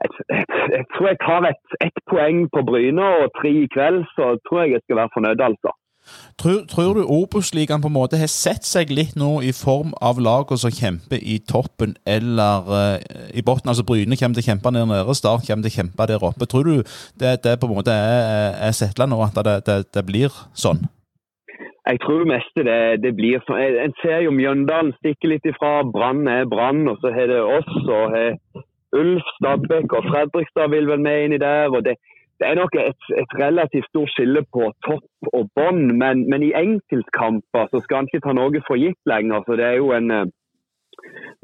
jeg 0.04 0.84
tror 0.92 1.06
jeg 1.08 1.18
tar 1.26 1.42
ett 1.52 1.66
et 1.86 1.98
poeng 2.10 2.38
på 2.54 2.60
Bryne 2.68 3.06
og 3.22 3.32
tre 3.38 3.52
i 3.64 3.68
kveld, 3.74 4.04
så 4.16 4.24
tror 4.44 4.62
jeg 4.62 4.72
jeg 4.72 4.82
skal 4.84 4.98
være 5.00 5.14
fornøyd, 5.16 5.40
altså. 5.50 5.70
Tror, 6.38 6.60
tror 6.70 6.94
du 6.94 7.02
Obos-ligaen 7.02 7.82
på 7.82 7.88
en 7.90 7.96
måte 7.96 8.18
har 8.20 8.30
sett 8.30 8.66
seg 8.68 8.92
litt 8.94 9.16
nå 9.18 9.40
i 9.42 9.52
form 9.56 9.94
av 10.04 10.20
lagene 10.22 10.60
som 10.60 10.74
kjemper 10.74 11.18
i 11.18 11.38
toppen 11.48 11.96
eller 12.06 12.68
uh, 12.68 12.98
i 13.34 13.42
bunnen? 13.42 13.72
Altså 13.72 13.86
Bryne 13.88 14.18
kommer 14.20 14.38
til 14.38 14.44
å 14.44 14.50
kjempe 14.52 14.72
der 14.76 14.86
nede, 14.86 15.16
Start 15.18 15.46
kommer 15.48 15.66
til 15.66 15.72
å 15.72 15.78
kjempe 15.80 16.08
der 16.12 16.26
oppe. 16.28 16.46
Tror 16.50 16.68
du 16.68 16.76
det, 17.18 17.38
det 17.42 17.56
på 17.58 17.70
en 17.70 17.78
måte 17.80 17.96
er, 17.96 18.54
er 18.68 18.76
settla 18.76 19.08
nå, 19.10 19.18
at 19.24 19.40
det, 19.48 19.56
det, 19.66 19.78
det, 19.96 20.04
blir 20.06 20.36
sånn? 20.54 20.84
Jeg 21.86 22.00
tror 22.02 22.18
det 22.22 22.32
meste 22.32 22.64
det, 22.66 22.80
det 23.04 23.12
blir 23.14 23.42
sånn. 23.46 23.60
En 23.86 23.94
ser 24.02 24.24
jo 24.24 24.34
Mjøndalen 24.34 24.94
stikke 24.98 25.30
litt 25.30 25.46
ifra. 25.46 25.84
Brann 25.86 26.26
er 26.30 26.48
Brann, 26.50 26.82
og 26.90 26.98
så 27.02 27.12
har 27.14 27.30
det 27.30 27.42
oss. 27.42 27.72
og 27.84 28.16
har 28.16 28.34
Ulf, 28.96 29.28
Stabæk 29.38 29.94
og 29.94 30.08
Fredrikstad 30.10 30.72
vil 30.72 30.88
vel 30.90 31.02
med 31.04 31.24
inn 31.24 31.36
i 31.36 31.42
der. 31.42 31.70
og 31.70 31.84
det 31.86 31.96
det 32.40 32.46
er 32.46 32.58
nok 32.60 32.74
et, 32.76 33.02
et, 33.20 33.30
relativt 33.40 33.86
stort 33.88 34.10
skille 34.12 34.42
på 34.54 34.66
topp 34.86 35.30
og 35.32 35.46
bånn, 35.56 35.86
men, 36.00 36.26
men, 36.30 36.42
i 36.44 36.52
enkeltkamper 36.58 37.70
så 37.70 37.80
skal 37.84 38.02
han 38.02 38.10
ikke 38.10 38.24
ta 38.26 38.34
noe 38.36 38.60
for 38.66 38.80
gitt 38.80 39.00
lenger. 39.08 39.44
så 39.46 39.56
det 39.56 39.64
er 39.70 39.78
jo 39.80 39.92
en... 39.96 40.10
Eh, 40.10 40.26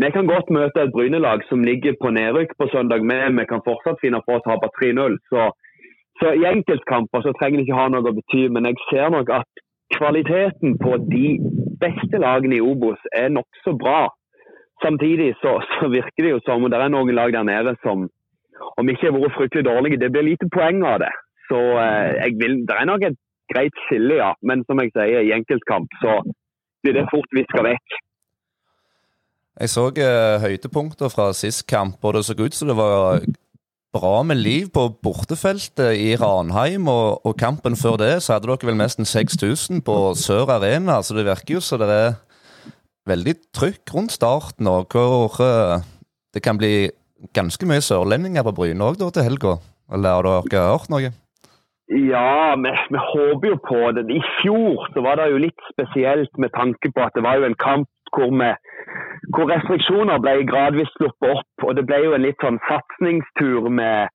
vi 0.00 0.10
kan 0.12 0.28
godt 0.28 0.50
møte 0.52 0.82
et 0.82 0.92
Bryne-lag 0.92 1.44
som 1.48 1.64
ligger 1.64 1.96
på 2.00 2.10
nedrykk 2.12 2.52
på 2.58 2.68
søndag, 2.72 3.04
men 3.08 3.38
vi 3.38 3.44
kan 3.48 3.64
fortsatt 3.64 4.00
finne 4.04 4.20
på 4.26 4.36
å 4.36 4.44
tape 4.44 4.68
3-0. 4.80 5.18
Så, 5.32 5.48
så, 6.20 6.32
i 6.40 6.46
enkeltkamper 6.50 7.24
så 7.24 7.34
trenger 7.38 7.60
det 7.60 7.66
ikke 7.68 7.80
ha 7.80 7.88
noe 7.92 8.12
å 8.12 8.16
bety, 8.16 8.46
men 8.52 8.68
jeg 8.68 8.80
ser 8.90 9.12
nok 9.14 9.32
at 9.40 9.64
kvaliteten 9.96 10.78
på 10.82 10.96
de 11.12 11.26
beste 11.82 12.20
lagene 12.22 12.58
i 12.58 12.64
Obos 12.64 13.00
er 13.16 13.32
nokså 13.32 13.74
bra. 13.82 14.08
Samtidig 14.84 15.34
så, 15.42 15.58
så 15.74 15.88
virker 15.92 16.24
det 16.24 16.34
jo 16.34 16.42
som 16.46 16.64
om 16.64 16.70
det 16.70 16.80
er 16.80 16.92
noen 16.92 17.14
lag 17.14 17.34
der 17.34 17.46
nede 17.46 17.76
som 17.84 18.08
om 18.78 18.88
ikke 18.88 19.10
har 19.10 19.18
vært 19.18 19.36
fryktelig 19.36 19.66
dårlige. 19.66 20.00
Det 20.02 20.10
blir 20.14 20.30
lite 20.30 20.48
poeng 20.54 20.82
av 20.86 21.02
det. 21.04 21.12
Så 21.50 21.58
eh, 21.82 22.30
vil, 22.40 22.62
det 22.68 22.78
er 22.78 22.88
nok 22.88 23.04
et 23.06 23.18
greit 23.52 23.84
skille, 23.86 24.16
ja. 24.22 24.32
Men 24.48 24.64
som 24.68 24.80
jeg 24.82 24.94
sier, 24.94 25.20
i 25.20 25.34
enkeltkamp 25.36 25.92
så 26.02 26.20
blir 26.82 26.96
det 26.98 27.10
fort 27.12 27.36
viska 27.36 27.64
vekk. 27.66 27.98
Jeg 29.60 29.68
så 29.68 29.86
eh, 30.00 30.36
høydepunkter 30.42 31.12
fra 31.12 31.28
sist 31.36 31.66
kamp, 31.68 32.00
og 32.02 32.16
det 32.16 32.24
så 32.24 32.36
ut 32.38 32.56
som 32.56 32.70
det 32.72 32.78
var 32.78 33.20
bra 33.92 34.22
med 34.24 34.40
liv 34.40 34.70
på 34.72 34.86
bortefeltet 35.04 35.98
i 36.00 36.14
Ranheim. 36.16 36.88
Og, 36.88 37.20
og, 37.26 37.36
kampen 37.40 37.76
før 37.76 37.98
det 38.00 38.14
så 38.24 38.36
hadde 38.36 38.48
dere 38.48 38.70
vel 38.70 38.78
nesten 38.80 39.08
6000 39.08 39.84
på 39.86 39.96
Sør 40.18 40.50
Arena. 40.56 41.00
Så 41.02 41.16
det 41.16 41.26
virker 41.28 41.58
jo 41.58 41.64
som 41.64 41.82
det 41.82 41.90
er 41.92 42.14
veldig 43.08 43.36
trykk 43.56 43.94
rundt 43.94 44.14
starten, 44.14 44.68
og 44.70 44.94
hvor 44.94 45.34
uh, 45.42 45.82
det 46.34 46.42
kan 46.44 46.58
bli 46.58 46.88
ganske 47.34 47.66
mye 47.66 47.82
sørlendinger 47.82 48.46
på 48.46 48.54
Bryne 48.56 48.86
òg 48.86 49.00
til 49.02 49.26
helga? 49.26 49.58
Eller 49.92 50.16
har 50.16 50.46
dere 50.48 50.68
hørt 50.70 50.90
noe? 50.92 51.12
Ja, 51.92 52.54
vi, 52.56 52.70
vi, 52.94 53.00
håper 53.12 53.48
jo 53.50 53.56
på 53.68 53.80
det. 53.96 54.06
I 54.08 54.22
fjor 54.38 54.86
så 54.94 55.02
var 55.04 55.18
det 55.20 55.32
jo 55.32 55.42
litt 55.42 55.66
spesielt 55.74 56.38
med 56.40 56.54
tanke 56.56 56.88
på 56.94 57.02
at 57.04 57.12
det 57.18 57.24
var 57.26 57.36
jo 57.36 57.48
en 57.50 57.58
kamp 57.60 57.90
hvor, 58.14 58.30
vi, 58.40 58.50
hvor 59.34 59.50
restriksjoner 59.52 60.22
ble 60.24 60.34
gradvis 60.50 60.90
sluppet 60.96 61.36
opp. 61.36 61.66
Og 61.66 61.76
det 61.76 61.86
ble 61.88 62.00
jo 62.06 62.16
en 62.16 62.26
litt 62.26 62.40
sånn 62.44 62.60
satsingstur 62.70 63.70
med 63.70 64.12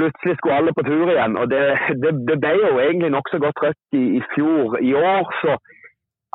Plutselig 0.00 0.32
skulle 0.38 0.56
alle 0.56 0.72
på 0.72 0.82
tur 0.86 1.10
igjen. 1.12 1.34
og 1.36 1.50
Det, 1.52 1.60
det, 2.02 2.10
det 2.28 2.36
ble 2.40 2.54
jo 2.56 2.78
egentlig 2.80 3.10
nokså 3.12 3.36
godt 3.42 3.58
rødt 3.60 3.98
i, 3.98 4.04
i 4.16 4.22
fjor. 4.32 4.78
I 4.80 4.94
år 4.96 5.28
så 5.42 5.58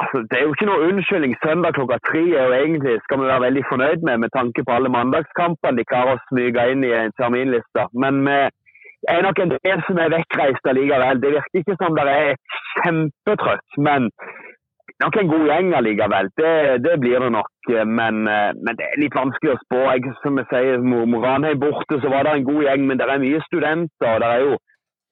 Altså, 0.04 0.18
det 0.30 0.36
er 0.38 0.44
jo 0.44 0.54
ikke 0.54 0.68
noe 0.68 0.88
unnskyldning. 0.90 1.34
Søndag 1.40 1.78
klokka 1.78 1.98
tre 2.08 2.24
er 2.40 2.50
jo 2.50 2.56
egentlig, 2.58 2.96
skal 3.04 3.20
vi 3.22 3.30
være 3.30 3.46
veldig 3.46 3.64
fornøyd 3.70 4.02
med, 4.08 4.18
med 4.24 4.32
tanke 4.38 4.64
på 4.68 4.74
alle 4.76 4.92
mandagskampene 4.92 5.78
de 5.80 5.86
klarer 5.92 6.18
å 6.18 6.24
smyge 6.28 6.66
inn 6.72 6.84
i 6.84 6.92
en 6.98 7.16
terminliste. 7.20 7.86
Men 8.04 8.20
vi 8.28 8.40
er 9.14 9.24
nok 9.24 9.40
en 9.40 9.54
del 9.54 9.86
som 9.88 10.02
er 10.04 10.12
vekkreist 10.18 10.68
allikevel. 10.72 11.22
Det 11.24 11.32
virker 11.38 11.62
ikke 11.62 11.78
som 11.80 11.96
det 11.96 12.06
er 12.12 12.36
kjempetrøtt. 12.82 13.80
men 13.88 14.12
nok 15.04 15.18
en 15.20 15.32
god 15.32 15.46
gjeng 15.50 15.74
allikevel. 15.78 16.30
Det, 16.40 16.54
det, 16.86 16.94
blir 17.04 17.20
det 17.24 17.32
nok. 17.36 17.52
Men, 17.98 18.24
men, 18.28 18.78
det 18.78 18.86
er 18.86 19.02
litt 19.02 19.18
vanskelig 19.18 19.56
å 19.56 19.62
spå. 19.64 19.82
Jeg, 19.92 20.14
som 20.22 20.40
jeg 20.40 20.48
sier, 20.52 20.86
Ranheim 21.26 21.60
borte, 21.60 22.00
så 22.00 22.12
var 22.14 22.28
det 22.28 22.38
en 22.38 22.48
god 22.48 22.62
gjeng, 22.68 22.88
men 22.88 23.02
det 23.02 23.10
er 23.10 23.24
mye 23.24 23.44
studenter. 23.48 24.14
og 24.14 24.24
det 24.24 24.30
er 24.32 24.46
jo 24.46 24.56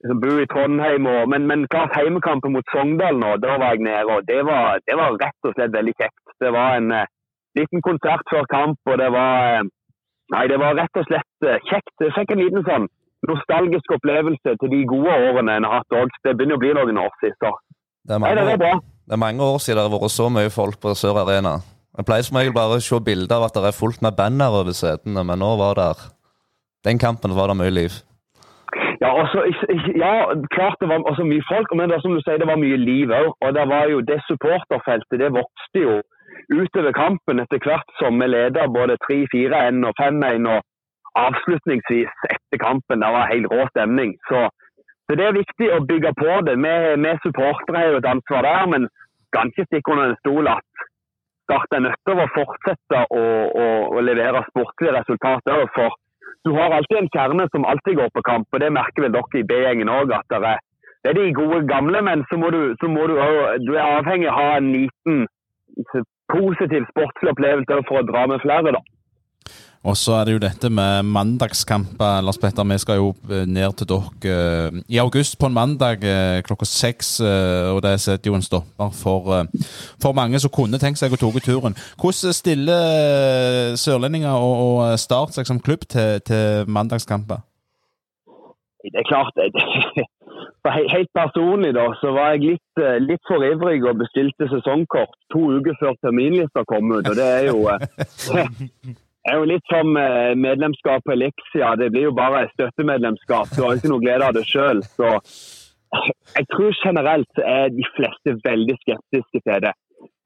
som 0.08 0.20
bor 0.24 0.40
i 0.42 0.50
Trondheim. 0.54 1.08
Og, 1.14 1.30
men, 1.32 1.48
men 1.50 1.68
klart 1.74 1.96
heimekampen 1.98 2.56
mot 2.56 2.74
Sogndal 2.74 3.20
nå, 3.20 3.36
da 3.44 3.58
var 3.62 3.76
jeg 3.76 3.86
nede. 3.88 4.16
og 4.16 4.28
det 4.28 4.42
var, 4.50 4.82
det 4.88 4.98
var, 5.00 5.20
rett 5.24 5.50
og 5.50 5.56
slett 5.56 5.78
veldig 5.78 5.96
kjekt. 6.02 6.24
Det 6.44 6.52
var 6.58 6.80
en 6.80 6.92
uh, 6.92 7.06
liten 7.60 7.86
konsert 7.88 8.26
før 8.32 8.48
kamp, 8.56 8.80
og 8.90 9.00
det 9.04 9.12
var 9.20 9.64
uh, 9.64 9.72
Nei, 10.34 10.46
det 10.50 10.56
var 10.58 10.78
rett 10.80 10.98
og 10.98 11.04
slett 11.06 11.46
uh, 11.46 11.60
kjekt. 11.70 11.94
Jeg 12.02 12.14
fikk 12.16 12.32
en 12.34 12.42
liten 12.42 12.64
sånn 12.66 12.86
nostalgisk 13.28 13.92
opplevelse 13.96 14.56
til 14.60 14.72
de 14.72 14.80
gode 14.88 15.14
årene 15.28 15.60
en 15.60 15.68
har 15.68 15.82
hatt 15.82 15.96
òg. 16.00 16.16
Det 16.26 16.34
begynner 16.36 16.58
å 16.58 16.64
bli 16.64 16.72
noen 16.76 17.02
år 17.04 17.14
siden. 17.22 17.60
Det 18.08 18.20
nei, 18.20 18.32
det, 18.40 18.56
bra. 18.60 18.74
Det 19.08 19.16
er 19.16 19.20
mange 19.20 19.44
år 19.44 19.60
siden 19.60 19.80
det 19.80 19.86
har 19.90 19.94
vært 19.94 20.16
så 20.16 20.30
mye 20.32 20.52
folk 20.54 20.80
på 20.82 20.94
Sør 20.96 21.20
Arena. 21.24 21.58
Jeg 21.98 22.08
pleier 22.08 22.26
som 22.26 22.40
regel 22.40 22.56
bare 22.56 22.80
å 22.80 22.84
se 22.84 22.98
bilder 23.04 23.36
av 23.36 23.50
at 23.50 23.58
det 23.58 23.70
er 23.70 23.76
fullt 23.76 24.02
med 24.02 24.16
banner 24.18 24.56
over 24.60 24.74
setene, 24.74 25.26
men 25.28 25.44
nå 25.44 25.52
var 25.60 25.78
det 25.78 25.92
Den 26.84 27.00
kampen 27.00 27.36
var 27.36 27.48
det 27.48 27.56
mye 27.60 27.72
liv. 27.72 27.94
Ja, 29.04 29.10
også, 29.22 29.40
ja, 30.04 30.14
klart 30.56 30.80
det 30.82 30.90
var 30.90 31.04
også 31.12 31.24
mye 31.24 31.44
folk, 31.52 31.70
men 31.80 31.92
det, 31.92 32.02
som 32.02 32.12
du 32.16 32.20
sier, 32.24 32.40
det 32.40 32.48
var 32.48 32.60
mye 32.60 32.80
liv 32.80 33.12
òg. 33.12 33.30
Og 33.44 33.50
det 33.56 33.66
var 33.72 33.88
jo 33.92 34.02
det 34.10 34.20
supporterfeltet 34.28 35.22
det 35.22 35.32
vokste 35.32 35.84
jo 35.88 35.96
utover 36.52 36.92
kampen 36.96 37.40
etter 37.44 37.64
hvert 37.64 37.90
som 38.00 38.20
vi 38.20 38.28
leda 38.28 38.68
både 38.78 38.98
3-4-1 39.08 39.84
og 39.88 39.94
5-1. 40.00 40.50
Og 40.54 40.60
avslutningsvis 41.26 42.28
etter 42.36 42.64
kampen, 42.68 43.04
det 43.04 43.12
var 43.16 43.32
helt 43.32 43.52
rå 43.54 43.68
stemning. 43.72 44.16
Så, 44.28 44.48
så, 45.06 45.16
det 45.20 45.26
er 45.28 45.36
viktig 45.36 45.70
å 45.76 45.84
bygge 45.88 46.14
på 46.20 46.36
det. 46.48 46.56
Vi, 46.64 46.74
vi 47.04 47.14
supportere 47.26 47.80
har 47.80 47.92
jo 47.92 48.02
et 48.02 48.12
ansvar 48.14 48.48
der, 48.48 48.70
men 48.74 48.88
kan 49.36 49.50
ikke 49.52 49.68
stikke 49.68 49.96
under 49.96 50.12
en 50.12 50.20
stol 50.22 50.52
at 50.52 50.90
Start 51.44 51.76
er 51.76 51.82
nødt 51.84 52.00
til 52.08 52.20
å 52.24 52.26
fortsette 52.32 53.00
å, 53.12 53.24
å, 53.62 53.64
å 54.00 54.02
levere 54.08 54.46
sportlige 54.48 54.94
resultater. 54.96 55.66
For 55.76 55.98
du 56.48 56.54
har 56.56 56.72
alltid 56.72 57.02
en 57.02 57.10
kjerne 57.12 57.50
som 57.52 57.68
alltid 57.68 57.98
går 58.00 58.14
på 58.16 58.24
kamp, 58.24 58.48
og 58.48 58.64
det 58.64 58.70
merker 58.72 59.04
vel 59.04 59.12
dere 59.12 59.42
i 59.42 59.44
B-gjengen 59.50 59.92
òg. 59.92 60.14
at 60.16 60.32
det 60.32 60.54
det 61.04 61.12
er 61.12 61.18
de 61.20 61.34
gode 61.36 61.68
gamle, 61.68 62.00
men 62.08 62.24
så 62.30 62.40
må 62.40 62.50
du, 62.56 62.62
så 62.80 62.88
må 62.88 63.04
du, 63.12 63.18
du 63.68 63.74
er 63.76 63.98
avhengig 64.00 64.30
av 64.32 64.38
å 64.38 64.38
ha 64.40 64.52
en 64.62 64.70
liten 64.72 65.26
positiv 66.32 66.86
sportslig 66.94 67.34
opplevelse 67.34 67.80
for 67.90 68.00
å 68.00 68.08
dra 68.08 68.24
med 68.32 68.40
flere, 68.46 68.72
da. 68.72 68.80
Og 69.84 69.98
så 70.00 70.14
er 70.16 70.26
det 70.26 70.34
jo 70.34 70.40
dette 70.40 70.70
med 70.72 71.04
mandagskamper. 71.12 72.22
Lars 72.24 72.38
Petter, 72.40 72.64
vi 72.64 72.78
skal 72.80 73.02
jo 73.02 73.10
eh, 73.28 73.44
ned 73.44 73.76
til 73.76 73.90
dere 73.90 74.36
eh, 74.70 74.78
i 74.96 75.00
august 75.04 75.36
på 75.40 75.50
en 75.50 75.58
mandag 75.58 76.06
eh, 76.08 76.40
klokka 76.48 76.66
seks. 76.66 77.18
Og 77.20 77.82
det 77.84 77.98
setter 78.00 78.32
jo 78.32 78.38
en 78.38 78.46
stopper 78.46 78.96
for, 78.96 79.44
for 80.00 80.16
mange 80.16 80.40
som 80.40 80.54
kunne 80.56 80.80
tenkt 80.80 81.02
seg 81.02 81.12
å 81.12 81.20
ta 81.20 81.44
turen. 81.44 81.76
Hvordan 82.00 82.38
stiller 82.40 83.76
sørlendinger 83.76 84.32
og 84.32 84.96
Start 85.04 85.36
seg 85.36 85.48
som 85.50 85.60
klubb 85.60 85.84
til, 85.92 86.22
til 86.24 86.70
mandagskamper? 86.72 87.44
Det 88.88 89.00
er 89.00 89.08
klart. 89.08 89.36
Helt 90.96 91.12
personlig 91.12 91.74
da, 91.76 91.90
så 92.00 92.14
var 92.16 92.38
jeg 92.38 92.54
litt, 92.54 92.84
litt 93.04 93.24
for 93.28 93.44
ivrig 93.44 93.82
og 93.84 94.00
bestilte 94.00 94.48
sesongkort 94.48 95.18
to 95.36 95.44
uker 95.58 95.76
før 95.82 95.98
terminlista 96.00 96.64
kom 96.72 96.88
ut. 96.96 97.04
og 97.04 97.18
det 97.20 97.28
er 97.28 97.50
jo 97.52 97.68
Det 99.24 99.32
er 99.32 99.40
jo 99.40 99.48
litt 99.48 99.70
som 99.72 99.96
eh, 99.96 100.34
medlemskap 100.36 101.06
på 101.08 101.14
Elixia. 101.16 101.76
Det 101.80 101.92
blir 101.94 102.10
jo 102.10 102.18
bare 102.18 102.50
støttemedlemskap. 102.54 103.54
Du 103.56 103.62
har 103.64 103.78
ikke 103.78 103.92
noe 103.94 104.04
glede 104.04 104.28
av 104.28 104.36
det 104.36 104.44
sjøl. 104.50 104.84
Så 104.84 105.14
jeg 106.38 106.50
tror 106.52 106.76
generelt 106.84 107.44
er 107.44 107.72
de 107.72 107.88
fleste 107.96 108.36
veldig 108.44 108.76
skeptiske 108.82 109.44
til 109.46 109.64
det. 109.68 109.72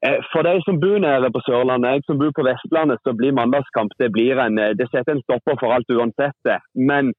Eh, 0.06 0.18
for 0.32 0.46
de 0.46 0.56
som 0.66 0.80
bor 0.82 0.98
nede 1.02 1.30
på 1.34 1.44
Sørlandet, 1.46 1.94
jeg 1.94 2.06
som 2.08 2.18
bor 2.22 2.34
på 2.34 2.46
Vestlandet, 2.48 2.98
så 3.04 3.14
blir 3.18 3.38
mandagskamp 3.38 3.94
det 4.02 4.10
blir 4.16 4.42
en, 4.46 4.58
eh, 4.62 4.74
det 4.78 4.86
setter 4.90 5.14
en 5.14 5.24
stopper 5.26 5.58
for 5.62 5.74
alt 5.74 5.94
uansett. 5.94 6.38
det. 6.48 6.58
Men 6.90 7.14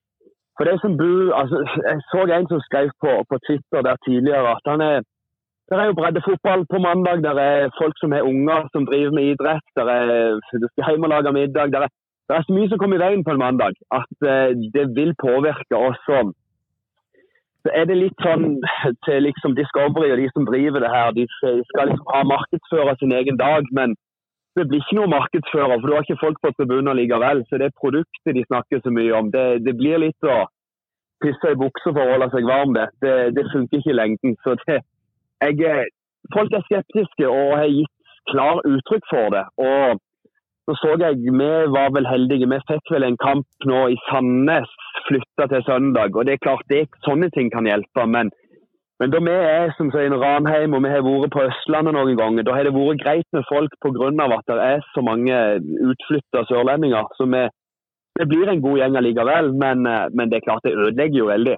for 0.58 0.68
de 0.68 0.76
som 0.84 0.94
bor 1.02 1.32
altså, 1.40 1.58
Jeg 1.88 1.98
så 2.12 2.22
en 2.28 2.48
som 2.52 2.62
skrev 2.68 2.92
på, 3.04 3.12
på 3.30 3.36
Twitter 3.48 3.80
der 3.88 4.04
tidligere 4.08 4.52
at 4.56 4.66
han 4.72 4.82
er 4.92 4.98
det 5.70 5.78
er 5.78 5.90
jo 5.90 5.98
breddefotball 6.00 6.62
på 6.72 6.78
mandag. 6.88 7.22
Det 7.26 7.32
er 7.50 7.76
folk 7.82 7.96
som 8.02 8.14
har 8.16 8.28
unger 8.32 8.68
som 8.74 8.88
driver 8.90 9.12
med 9.18 9.32
idrett. 9.32 9.66
Der 9.78 9.88
er, 9.98 10.06
du 10.64 10.68
skal 10.70 10.86
hjem 10.90 11.06
og 11.08 11.12
lage 11.14 11.34
middag. 11.38 11.72
Det 11.74 11.80
er, 11.80 11.90
er, 12.38 12.44
så 12.46 12.56
mye 12.58 12.70
som 12.70 12.82
kommer 12.82 12.98
i 12.98 13.04
veien 13.06 13.24
på 13.26 13.36
en 13.36 13.44
mandag 13.46 13.78
at 14.00 14.14
uh, 14.26 14.50
det 14.76 14.86
vil 14.98 15.14
påvirke 15.26 15.78
oss. 15.78 16.02
Så 17.64 17.70
er 17.80 17.86
det 17.86 18.02
litt 18.02 18.26
sånn 18.26 18.58
til 19.06 19.26
liksom 19.28 19.58
Discovery 19.60 20.10
og 20.14 20.22
de 20.22 20.28
som 20.34 20.50
driver 20.50 20.82
det 20.82 20.94
her, 20.96 21.14
de 21.18 21.26
skal 21.38 21.92
liksom 21.92 22.14
ha 22.16 22.26
markedsføre 22.34 22.96
sin 23.00 23.14
egen 23.22 23.38
dag. 23.38 23.70
Men 23.80 23.94
det 24.58 24.66
blir 24.68 24.82
ikke 24.82 24.98
noe 24.98 25.14
markedsfører, 25.14 25.78
for 25.78 25.88
du 25.88 25.96
har 25.96 26.06
ikke 26.08 26.24
folk 26.26 26.40
på 26.42 26.56
tribunen 26.58 26.98
likevel. 26.98 27.46
Så 27.50 27.62
det 27.62 27.76
produktet 27.82 28.38
de 28.38 28.48
snakker 28.50 28.82
så 28.82 28.94
mye 28.96 29.14
om. 29.22 29.30
Det, 29.36 29.48
det 29.66 29.78
blir 29.78 30.02
litt 30.02 30.26
å 30.26 30.48
pisse 31.22 31.52
i 31.52 31.60
buksa 31.60 31.92
for 31.92 32.02
å 32.02 32.14
holde 32.16 32.30
seg 32.34 32.48
varm, 32.48 32.74
det. 32.78 32.88
Det, 33.04 33.18
det 33.38 33.52
funker 33.54 33.82
ikke 33.82 33.94
i 33.94 34.00
lengden. 34.00 34.40
Så 34.44 34.56
det, 34.66 34.80
jeg, 35.44 35.62
eh, 35.70 35.88
folk 36.36 36.54
er 36.54 36.66
skeptiske 36.68 37.28
og 37.30 37.58
har 37.62 37.72
gitt 37.72 37.96
klar 38.32 38.62
uttrykk 38.68 39.06
for 39.12 39.36
det. 39.36 39.46
Og 39.58 40.00
så 40.70 40.76
så 40.82 40.90
jeg, 41.02 41.16
Vi 41.40 41.52
var 41.76 41.90
vel 41.96 42.08
heldige. 42.14 42.50
Vi 42.50 42.60
fikk 42.72 42.92
vel 42.94 43.04
en 43.04 43.18
kamp 43.18 43.48
nå 43.66 43.88
i 43.90 43.98
Sandnes 44.10 44.70
flytta 45.08 45.48
til 45.50 45.64
søndag. 45.70 46.16
og 46.16 46.26
det 46.26 46.34
er 46.34 46.46
klart 46.46 46.66
det, 46.70 46.88
Sånne 47.06 47.30
ting 47.34 47.50
kan 47.50 47.66
hjelpe. 47.66 48.06
Men, 48.06 48.30
men 49.00 49.12
da 49.12 49.20
vi 49.20 49.32
er 49.32 49.74
som 49.78 49.90
sier, 49.92 50.14
Ranheim 50.14 50.74
og 50.74 50.84
vi 50.84 50.92
har 50.94 51.02
vært 51.02 51.34
på 51.34 51.46
Østlandet 51.50 51.94
noen 51.94 52.18
ganger, 52.22 52.44
da 52.44 52.54
har 52.54 52.64
det 52.64 52.76
vært 52.76 53.02
greit 53.04 53.30
med 53.34 53.48
folk 53.50 53.72
pga. 53.82 54.12
at 54.38 54.46
det 54.48 54.60
er 54.74 54.80
så 54.94 55.02
mange 55.02 55.36
utflytta 55.92 56.46
sørlendinger. 56.52 57.06
Så 57.18 57.26
vi, 57.26 57.48
det 58.20 58.28
blir 58.28 58.50
en 58.50 58.62
god 58.62 58.78
gjeng 58.78 58.96
allikevel. 58.98 59.54
Men, 59.64 59.88
eh, 59.88 60.08
men 60.14 60.30
det 60.30 60.38
er 60.38 60.48
klart 60.48 60.64
det 60.64 60.78
ødelegger 60.78 61.20
jo 61.24 61.32
veldig. 61.34 61.58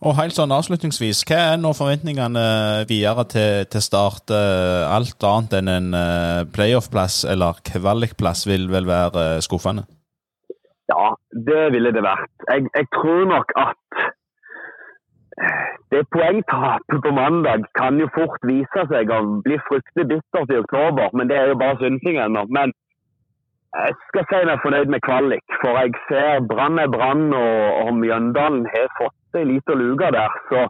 Og 0.00 0.14
helt 0.16 0.32
sånn 0.32 0.52
avslutningsvis, 0.56 1.26
hva 1.28 1.38
er 1.50 1.58
nå 1.60 1.74
forventningene 1.76 2.42
videre 2.88 3.26
til, 3.28 3.66
til 3.68 3.82
start? 3.84 4.32
Eh, 4.32 4.84
alt 4.88 5.26
annet 5.28 5.56
enn 5.58 5.68
en 5.68 5.90
eh, 5.98 6.44
playoff-plass 6.56 7.26
eller 7.28 7.60
kvalikplass 7.68 8.46
vil 8.48 8.64
vel 8.72 8.88
være 8.88 9.26
eh, 9.34 9.42
skuffende? 9.44 9.84
Ja, 10.88 11.12
det 11.48 11.66
ville 11.76 11.92
det 11.92 12.00
vært. 12.06 12.32
Jeg, 12.48 12.64
jeg 12.78 12.88
tror 12.96 13.28
nok 13.28 13.52
at 13.60 14.00
det 15.92 16.02
poengtapet 16.16 17.04
på 17.04 17.12
mandag 17.20 17.68
kan 17.76 18.00
jo 18.00 18.08
fort 18.16 18.40
vise 18.48 18.88
seg 18.88 19.12
å 19.12 19.20
bli 19.44 19.60
fryktelig 19.68 20.08
bittert 20.14 20.56
i 20.56 20.60
oktober, 20.64 21.12
men 21.12 21.28
det 21.28 21.36
er 21.36 21.52
jo 21.52 21.60
bare 21.60 21.76
synsing 21.84 22.16
ennå. 22.24 22.48
Men 22.48 22.72
jeg 23.76 24.00
skal 24.08 24.30
si 24.32 24.42
meg 24.48 24.64
fornøyd 24.64 24.96
med 24.96 25.04
kvalik, 25.04 25.44
for 25.60 25.76
jeg 25.76 25.92
ser 26.08 26.40
Brann 26.48 26.80
er 26.80 26.88
Brann, 26.88 27.28
og, 27.36 27.84
og 27.84 27.96
Mjøndalen 28.00 28.64
har 28.72 28.88
fått 28.96 29.19
ei 29.38 29.48
lita 29.48 29.76
luke 29.78 30.10
der. 30.16 30.36
Så 30.50 30.66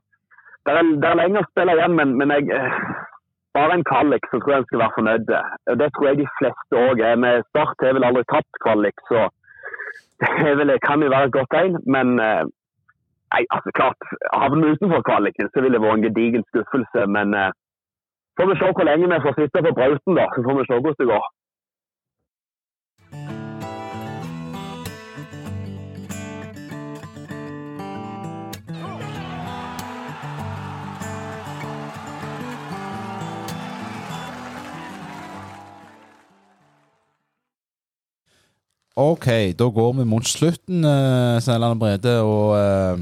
det 0.67 0.77
er, 0.77 0.91
det 1.03 1.09
er 1.09 1.21
lenge 1.23 1.41
å 1.41 1.49
spille 1.51 1.77
igjen, 1.77 1.97
men, 1.97 2.15
men 2.21 2.35
jeg, 2.35 2.61
bare 3.57 3.75
en 3.75 3.85
kvalik 3.91 4.27
så 4.31 4.39
tror 4.39 4.53
jeg 4.53 4.63
en 4.63 4.69
skal 4.69 4.83
være 4.83 4.97
fornøyd. 4.99 5.33
Det 5.81 5.89
tror 5.95 6.09
jeg 6.09 6.21
de 6.21 6.29
fleste 6.39 6.83
òg 6.87 7.03
er. 7.11 7.17
Med 7.25 7.45
Start 7.49 7.85
har 7.85 7.97
vel 7.97 8.07
aldri 8.09 8.25
tapt 8.31 8.63
kvalik, 8.65 9.05
så 9.11 9.27
det 10.45 10.57
vel, 10.61 10.75
kan 10.87 11.03
jo 11.03 11.13
være 11.15 11.31
et 11.31 11.37
godt 11.39 11.53
tegn. 11.55 11.81
Men 11.97 12.15
eh, 12.23 12.45
nei, 13.33 13.43
altså 13.55 13.75
klart, 13.79 14.13
havner 14.35 14.67
vi 14.67 14.77
utenfor 14.77 15.03
kvaliken, 15.09 15.51
så 15.51 15.65
vil 15.65 15.75
det 15.75 15.83
være 15.83 15.99
en 15.99 16.07
gedigen 16.09 16.47
skuffelse. 16.51 17.07
Men 17.17 17.35
eh, 17.35 17.51
får 18.39 18.53
vi 18.53 18.59
se 18.61 18.73
hvor 18.77 18.89
lenge 18.91 19.13
vi 19.15 19.23
får 19.27 19.39
sitte 19.41 19.67
på 19.67 19.77
Brauten, 19.79 20.19
da. 20.21 20.29
Så 20.35 20.47
får 20.47 20.59
vi 20.61 20.69
se 20.69 20.81
hvordan 20.81 21.01
det 21.03 21.13
går. 21.15 21.29
OK, 38.99 39.55
da 39.55 39.69
går 39.71 39.93
vi 40.01 40.05
mot 40.09 40.27
slutten, 40.27 40.85
uh, 40.85 41.39
Snelland 41.43 41.79
Brede, 41.79 42.17
og 42.27 42.57
uh, 42.59 42.99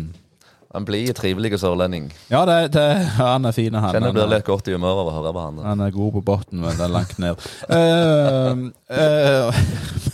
Han 0.75 0.85
blir 0.85 1.15
trivelig 1.17 1.59
sørlending. 1.63 2.11
Ja, 2.29 2.43
det, 2.47 2.75
det, 2.77 2.85
han 3.17 3.49
er 3.49 3.57
fin. 3.57 3.75
Han, 3.75 3.95
Kjenner 3.97 4.13
blir 4.13 4.29
litt 4.29 4.45
godt 4.47 4.69
i 4.69 4.77
humør 4.77 5.01
av 5.01 5.09
å 5.09 5.15
høre 5.17 5.33
på 5.33 5.45
han. 5.47 5.59
Han 5.65 5.81
er 5.87 5.95
god 5.97 6.13
på 6.19 6.25
bunnen, 6.29 6.61
men 6.67 6.77
det 6.77 6.85
er 6.85 6.93
langt 6.93 7.19
ned. 7.25 7.41
uh, 7.73 9.49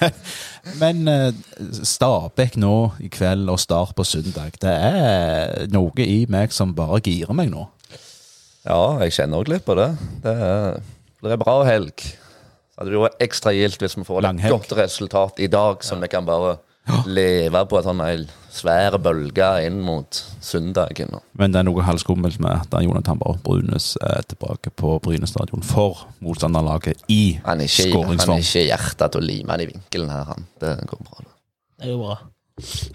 men 0.83 0.97
Stabæk 1.83 2.57
nå 2.63 2.75
i 3.03 3.11
kveld 3.13 3.51
og 3.51 3.59
Start 3.61 3.97
på 3.99 4.07
søndag, 4.07 4.55
det 4.63 4.73
er 4.73 5.67
noe 5.75 6.07
i 6.07 6.23
meg 6.31 6.55
som 6.55 6.75
bare 6.77 7.03
girer 7.03 7.35
meg 7.35 7.51
nå. 7.51 7.67
Ja, 8.65 8.95
jeg 9.03 9.13
kjenner 9.19 9.43
òg 9.43 9.51
litt 9.53 9.67
på 9.67 9.75
det. 9.77 9.91
Det, 10.25 10.33
er, 10.33 10.79
det 11.27 11.35
er 11.35 11.43
bra 11.43 11.59
helg. 11.67 12.07
Så 12.75 12.83
hadde 12.83 12.91
det 12.91 13.03
vært 13.05 13.21
ekstra 13.23 13.53
gildt 13.55 13.83
hvis 13.85 13.95
vi 14.01 14.05
får 14.07 14.27
et 14.33 14.47
godt 14.51 14.73
resultat 14.81 15.39
i 15.39 15.47
dag, 15.47 15.85
som 15.87 16.01
vi 16.03 16.09
kan 16.11 16.27
bare 16.27 16.57
leve 17.07 17.61
på 17.71 17.79
en 17.79 17.87
sånn 17.87 18.01
svær 18.53 18.97
bølge 19.03 19.47
inn 19.65 19.79
mot 19.87 20.19
søndagen. 20.45 21.15
Men 21.39 21.55
det 21.55 21.63
er 21.63 21.69
noe 21.69 21.87
halvskummelt 21.87 22.41
med 22.43 22.67
at 22.67 22.75
Jonathan 22.83 23.21
Barth 23.23 23.41
Brunes 23.47 23.93
er 24.03 24.27
tilbake 24.27 24.75
på 24.75 24.99
Bryne 25.05 25.31
stadion 25.31 25.63
for 25.65 26.05
motstanderlaget 26.19 27.07
i 27.07 27.39
skåringsform. 27.39 28.21
Han 28.27 28.37
er 28.37 28.45
ikke 28.45 28.67
hjertet 28.67 29.15
til 29.15 29.23
å 29.23 29.27
lime 29.31 29.55
han 29.55 29.65
i 29.65 29.71
vinkelen 29.71 30.13
her, 30.13 30.29
han. 30.35 30.47
Det 30.61 30.77
går 30.91 31.03
bra. 31.07 31.27
Det 31.79 31.89
er 31.89 31.95
jo 31.95 31.99
bra. 32.03 32.21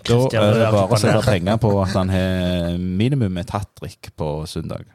Da 0.07 0.21
er 0.27 0.55
det 0.59 0.71
bare 0.75 0.87
å 0.95 0.99
sette 0.99 1.25
penger 1.25 1.59
på 1.59 1.73
at 1.81 1.95
han 1.95 2.11
har 2.13 2.77
minimum 2.79 3.41
et 3.41 3.55
hat 3.55 3.71
trick 3.79 4.11
på 4.19 4.33
søndag. 4.47 4.87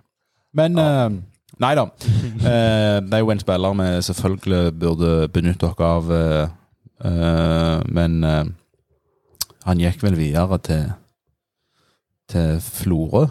Men 0.57 0.79
ja. 0.79 1.09
uh, 1.09 1.23
Nei 1.63 1.75
da. 1.79 1.85
Eh, 2.45 2.99
det 3.05 3.15
er 3.15 3.23
jo 3.23 3.31
en 3.31 3.41
spiller 3.41 3.77
vi 3.79 3.87
selvfølgelig 4.09 4.63
burde 4.81 5.13
benytte 5.33 5.69
oss 5.69 5.79
av, 5.87 6.11
eh, 6.13 6.49
eh, 7.07 7.85
men 7.95 8.17
eh, 8.27 8.45
han 9.65 9.81
gikk 9.81 10.03
vel 10.03 10.17
videre 10.19 10.59
til, 10.67 10.85
til 12.33 12.59
Florø. 12.61 13.27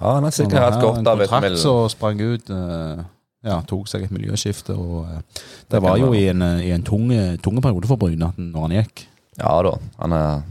Ja, 0.00 0.16
han 0.16 0.26
har 0.26 0.34
sikkert 0.34 0.64
hatt 0.66 0.80
godt 0.82 1.06
av 1.06 1.20
et 1.22 1.30
kontrakt 1.30 1.62
som 1.62 1.86
sprang 1.92 2.20
ut. 2.20 2.50
Eh, 2.50 3.04
ja, 3.46 3.60
tok 3.66 3.88
seg 3.90 4.04
et 4.06 4.14
miljøskifte. 4.14 4.74
og 4.74 5.06
eh, 5.06 5.46
Det 5.70 5.82
var 5.82 5.98
jo 6.02 6.12
i 6.18 6.26
en, 6.32 6.42
i 6.62 6.72
en 6.74 6.82
tung, 6.86 7.08
tung 7.42 7.62
periode 7.62 7.90
for 7.90 8.00
Bryne 8.00 8.32
når 8.38 8.66
han 8.66 8.76
gikk. 8.80 9.06
Ja 9.38 9.54
da. 9.64 9.76
Han 10.02 10.12
har 10.16 10.42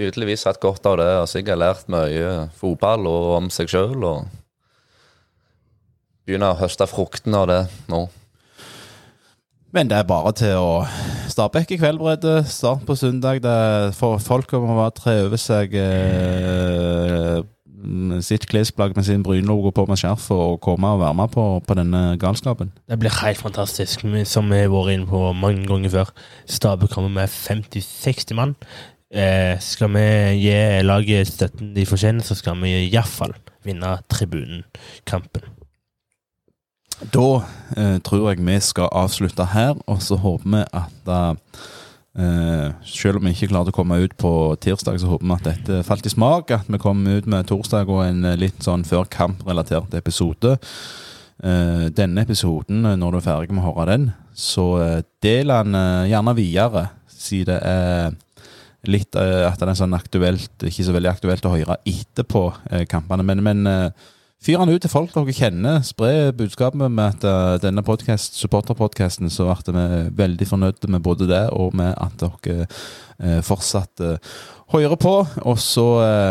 tydeligvis 0.00 0.46
hatt 0.48 0.60
godt 0.62 0.86
av 0.88 0.96
det 1.00 1.10
og 1.20 1.28
sikkert 1.28 1.60
lært 1.60 1.88
mye 1.92 2.48
fotball 2.56 3.04
og 3.10 3.32
om 3.36 3.50
seg 3.52 3.68
sjøl. 3.70 4.00
Og 4.00 4.24
begynner 6.26 6.54
å 6.54 6.60
høste 6.60 6.88
fruktene 6.90 7.42
av 7.42 7.48
det 7.50 7.60
nå. 7.90 8.06
Men 9.70 9.90
det 9.90 10.00
er 10.00 10.08
bare 10.08 10.32
til 10.34 10.58
å 10.58 10.70
Stabæk 11.30 11.76
i 11.76 11.78
kveld, 11.78 12.00
Brede. 12.00 12.40
Start 12.50 12.82
på 12.86 12.96
søndag. 12.98 13.38
Det 13.44 13.50
er 13.50 13.92
for 13.94 14.18
folk 14.18 14.50
må 14.58 14.74
bare 14.74 14.90
tre 14.96 15.12
over 15.28 15.38
seg 15.38 15.76
eh, 15.78 17.38
sitt 18.26 18.48
klesplagg 18.50 18.96
med 18.96 19.06
sin 19.06 19.22
Bryn-logo 19.22 19.70
på 19.74 19.84
med 19.88 20.00
skjerf 20.00 20.26
og 20.34 20.58
komme 20.64 20.90
og 20.90 21.00
være 21.04 21.16
med 21.20 21.30
på, 21.32 21.44
på, 21.66 21.76
denne 21.78 22.02
galskapen. 22.20 22.72
Det 22.90 22.98
blir 22.98 23.14
helt 23.22 23.38
fantastisk, 23.38 24.02
som 24.26 24.50
vi 24.50 24.64
har 24.64 24.72
vært 24.74 24.96
inne 24.96 25.08
på 25.10 25.22
mange 25.38 25.68
ganger 25.70 25.94
før. 25.94 26.10
Stabæk 26.50 26.96
kommer 26.96 27.14
med 27.20 27.30
50-60 27.30 28.34
mann. 28.40 28.56
Eh, 29.10 29.54
skal 29.62 29.94
vi 29.94 30.04
gi 30.42 30.58
laget 30.82 31.30
støtten 31.30 31.72
de 31.78 31.86
fortjener, 31.86 32.26
så 32.26 32.34
skal 32.38 32.58
vi 32.62 32.74
iallfall 32.88 33.38
vinne 33.66 33.96
tribunen-kampen. 34.10 35.59
Da 37.00 37.28
eh, 37.80 37.96
tror 38.04 38.28
jeg 38.28 38.44
vi 38.44 38.58
skal 38.60 38.90
avslutte 38.92 39.46
her, 39.54 39.78
og 39.88 40.02
så 40.04 40.18
håper 40.20 40.50
vi 40.52 40.60
at 40.76 41.12
eh, 42.20 42.66
selv 42.84 43.20
om 43.20 43.24
vi 43.24 43.32
ikke 43.32 43.48
klarte 43.54 43.72
å 43.72 43.76
komme 43.78 44.02
ut 44.02 44.16
på 44.20 44.32
tirsdag, 44.60 45.00
så 45.00 45.08
håper 45.08 45.24
vi 45.24 45.36
at 45.38 45.48
dette 45.48 45.80
falt 45.88 46.04
i 46.04 46.12
smak. 46.12 46.52
At 46.52 46.68
vi 46.68 46.80
kommer 46.82 47.16
ut 47.16 47.30
med 47.30 47.48
torsdag 47.48 47.88
og 47.88 48.04
en 48.04 48.28
litt 48.36 48.60
sånn 48.66 48.84
før 48.84 49.08
kamp-relatert 49.08 49.96
episode. 49.96 50.58
Uh, 51.40 51.88
denne 51.96 52.20
episoden, 52.20 52.84
når 53.00 53.14
du 53.14 53.16
er 53.16 53.24
ferdig 53.24 53.54
med 53.56 53.64
å 53.64 53.70
høre 53.70 53.86
den, 53.94 54.10
så 54.36 54.64
uh, 54.76 54.98
del 55.24 55.48
den 55.48 55.78
gjerne 56.10 56.34
videre. 56.36 56.90
Si 57.08 57.40
det 57.48 57.56
er 57.64 58.12
litt 58.88 59.16
at 59.16 59.60
det 59.60 59.68
er 59.68 59.76
sånn 59.76 59.96
aktuelt, 59.96 60.52
ikke 60.68 60.84
så 60.84 60.92
veldig 60.92 61.14
aktuelt 61.14 61.48
å 61.48 61.52
høre 61.52 61.80
etterpå 61.88 62.44
kampene. 62.88 63.24
Men, 63.28 63.42
men 63.44 63.68
Fyr 64.40 64.56
han 64.56 64.70
ut 64.72 64.80
til 64.80 64.88
folk 64.88 65.10
dere 65.12 65.32
kjenner. 65.36 65.82
Spre 65.84 66.30
budskapet 66.32 66.80
med 66.88 67.02
at 67.04 67.24
uh, 67.28 67.58
denne 67.60 67.82
podcast, 67.84 68.38
supporterpodkasten 68.40 69.28
så 69.28 69.50
ble 69.66 69.74
vi 69.76 70.14
veldig 70.16 70.46
fornøyde 70.48 70.88
med 70.88 71.02
både 71.04 71.26
det 71.28 71.42
og 71.52 71.76
med 71.76 71.92
at 71.92 72.14
dere 72.22 72.64
uh, 72.64 73.42
fortsatt 73.44 74.00
uh, 74.00 74.38
hører 74.72 74.96
på. 74.96 75.12
Og 75.44 75.60
så, 75.60 75.84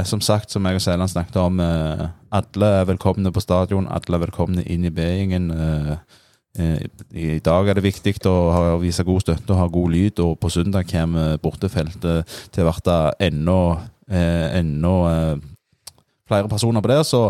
som 0.09 0.23
sagt, 0.25 0.49
som 0.49 0.65
jeg 0.65 0.79
og 0.79 0.81
Sæland 0.81 1.11
snakket 1.11 1.37
om, 1.37 1.59
alle 1.59 2.69
er 2.79 2.87
velkomne 2.87 3.33
på 3.35 3.43
stadion. 3.43 3.89
Alle 3.91 4.15
er 4.15 4.23
velkomne 4.23 4.63
inn 4.63 4.87
i 4.87 4.91
B-gjengen. 4.95 5.49
I 7.11 7.41
dag 7.43 7.67
er 7.67 7.75
det 7.75 7.83
viktig 7.83 8.13
å 8.31 8.77
vise 8.79 9.03
god 9.03 9.25
støtte 9.25 9.51
og 9.51 9.59
ha 9.59 9.67
god 9.67 9.91
lyd, 9.91 10.23
og 10.23 10.37
på 10.39 10.53
søndag 10.55 10.87
kommer 10.87 11.35
bortefeltet 11.43 12.39
til 12.55 12.63
å 12.63 12.77
bli 12.79 13.27
enda, 13.27 13.59
enda 14.07 14.95
flere 16.31 16.47
personer 16.47 16.79
på 16.79 16.93
det. 16.93 17.03
Så 17.11 17.25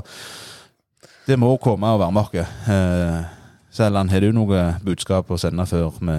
det 1.30 1.38
må 1.38 1.54
komme 1.62 1.94
med 2.00 2.18
oss. 2.18 2.34
Eh, 2.34 3.22
Selland, 3.70 4.10
har 4.10 4.26
du 4.26 4.34
noe 4.34 4.66
budskap 4.82 5.30
å 5.30 5.38
sende 5.38 5.66
før 5.70 5.94
vi 6.02 6.18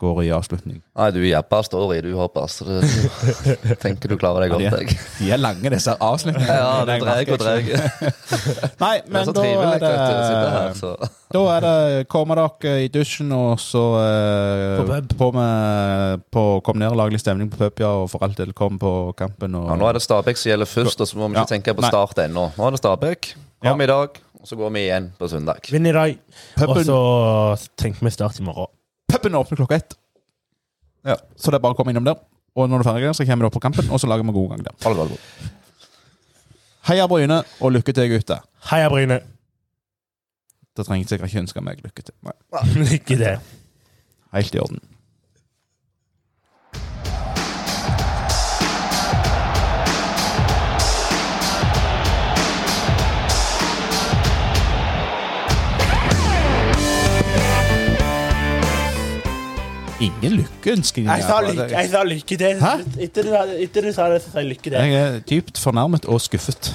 går 0.00 0.18
i 0.24 0.28
avslutning? 0.32 0.80
Nei, 0.96 1.06
du 1.12 1.20
jabber 1.24 1.64
står 1.64 1.94
i, 1.94 2.00
du, 2.04 2.10
Håper. 2.16 2.46
Så 2.52 2.66
det, 2.68 2.80
du 3.64 3.72
tenker 3.80 4.12
du 4.12 4.18
klarer 4.20 4.44
deg 4.44 4.52
godt, 4.52 4.66
ja, 4.66 4.76
de, 4.76 4.96
de 5.16 5.32
er 5.32 5.40
lange, 5.40 5.72
disse 5.72 5.94
avslutningene. 5.96 6.58
Ja, 6.60 6.84
det 6.88 6.98
dreier 7.00 7.32
og 7.32 7.40
dreier. 7.40 7.88
Nei, 8.80 8.92
men 9.08 9.32
da 9.32 9.46
er 9.48 9.82
det 9.84 9.92
her, 9.96 11.10
Da 11.32 11.44
er 11.56 11.66
det 11.66 12.06
Kommer 12.12 12.42
dere 12.44 12.76
i 12.84 12.92
dusjen, 12.92 13.32
og 13.32 13.56
så 13.60 13.84
uh, 13.96 14.84
på, 14.84 15.02
på, 15.16 15.32
med, 15.36 16.24
på 16.32 16.48
Kom 16.66 16.80
ned 16.80 16.92
og 16.92 17.00
lag 17.00 17.12
litt 17.12 17.24
stemning 17.24 17.48
på 17.52 17.60
pub, 17.60 17.80
ja, 17.80 17.92
og 18.04 18.10
for 18.12 18.28
alt 18.28 18.40
del 18.40 18.52
kom 18.56 18.80
på 18.80 19.14
kampen. 19.16 19.56
Og, 19.56 19.68
ja, 19.72 19.80
nå 19.80 19.88
er 19.88 19.96
det 19.96 20.04
Stabæk 20.04 20.40
som 20.40 20.52
gjelder 20.52 20.68
først, 20.76 21.00
og 21.00 21.08
så 21.08 21.20
må 21.20 21.28
vi 21.30 21.40
ikke 21.40 21.48
ja. 21.48 21.54
tenke 21.56 21.76
på 21.76 21.88
start 21.88 22.26
ennå. 22.28 22.50
Nå 22.56 22.68
er 22.68 22.76
det 22.76 22.84
Stabæk. 22.84 23.36
Kom 23.60 23.80
ja. 23.80 23.84
i 23.84 23.90
dag, 23.90 24.20
og 24.40 24.48
så 24.48 24.56
går 24.56 24.70
vi 24.72 24.82
igjen 24.86 25.10
på 25.18 25.28
søndag. 25.28 25.66
Vinn 25.68 25.84
i 25.84 25.92
dag, 25.92 26.14
og 26.64 26.78
så 26.86 27.00
tenker 27.76 28.06
vi 28.06 28.12
start 28.14 28.38
i 28.40 28.44
morgen. 28.46 28.72
Puben 29.12 29.36
åpner 29.36 29.58
klokka 29.60 29.76
ett. 29.76 29.96
Ja. 31.04 31.16
Så 31.36 31.52
det 31.52 31.58
er 31.58 31.64
bare 31.64 31.76
å 31.76 31.78
komme 31.78 31.92
innom 31.92 32.06
der. 32.06 32.16
Og 32.56 32.70
når 32.70 32.80
du 32.80 32.86
er 32.86 32.88
ferdig, 32.88 33.10
så 33.18 33.26
kommer 33.28 33.44
du 33.44 33.50
opp 33.50 33.58
på 33.58 33.62
kampen, 33.62 33.90
og 33.92 34.00
så 34.00 34.08
lager 34.08 34.24
vi 34.24 34.32
god 34.32 34.54
gang 34.54 34.64
der. 34.64 34.78
Det 34.80 34.94
godt. 34.96 35.50
Heia 36.88 37.04
Bryne, 37.10 37.42
og 37.60 37.74
lykke 37.76 37.92
til, 37.92 38.08
gutter. 38.14 38.40
Heia 38.70 38.88
Bryne. 38.88 39.20
Da 40.76 40.86
trenger 40.86 41.04
jeg 41.04 41.12
sikkert 41.12 41.28
ikke 41.28 41.44
ønske 41.44 41.64
meg 41.66 41.84
lykke 41.84 42.06
til. 42.06 42.16
Nei. 42.24 42.36
lykke 42.94 43.20
til. 43.20 43.52
Helt 44.32 44.56
i 44.56 44.62
orden. 44.64 44.80
Ingen 60.00 60.38
lykkeønskninger. 60.40 61.10
Jeg 61.16 61.26
sa 61.28 61.40
lykke, 61.44 61.68
jeg 61.74 61.90
sa 61.92 62.04
lykke 62.08 62.38
til. 62.40 62.64
Etter 63.06 63.86
du 63.86 63.92
sa 63.92 64.08
det, 64.12 64.22
så 64.24 64.32
sa 64.32 64.42
jeg 64.42 64.54
lykke 64.54 64.70
til. 64.70 64.78
Jeg 64.80 64.94
er 65.00 65.20
dypt 65.30 65.60
fornærmet 65.60 66.08
og 66.08 66.20
skuffet. 66.24 66.72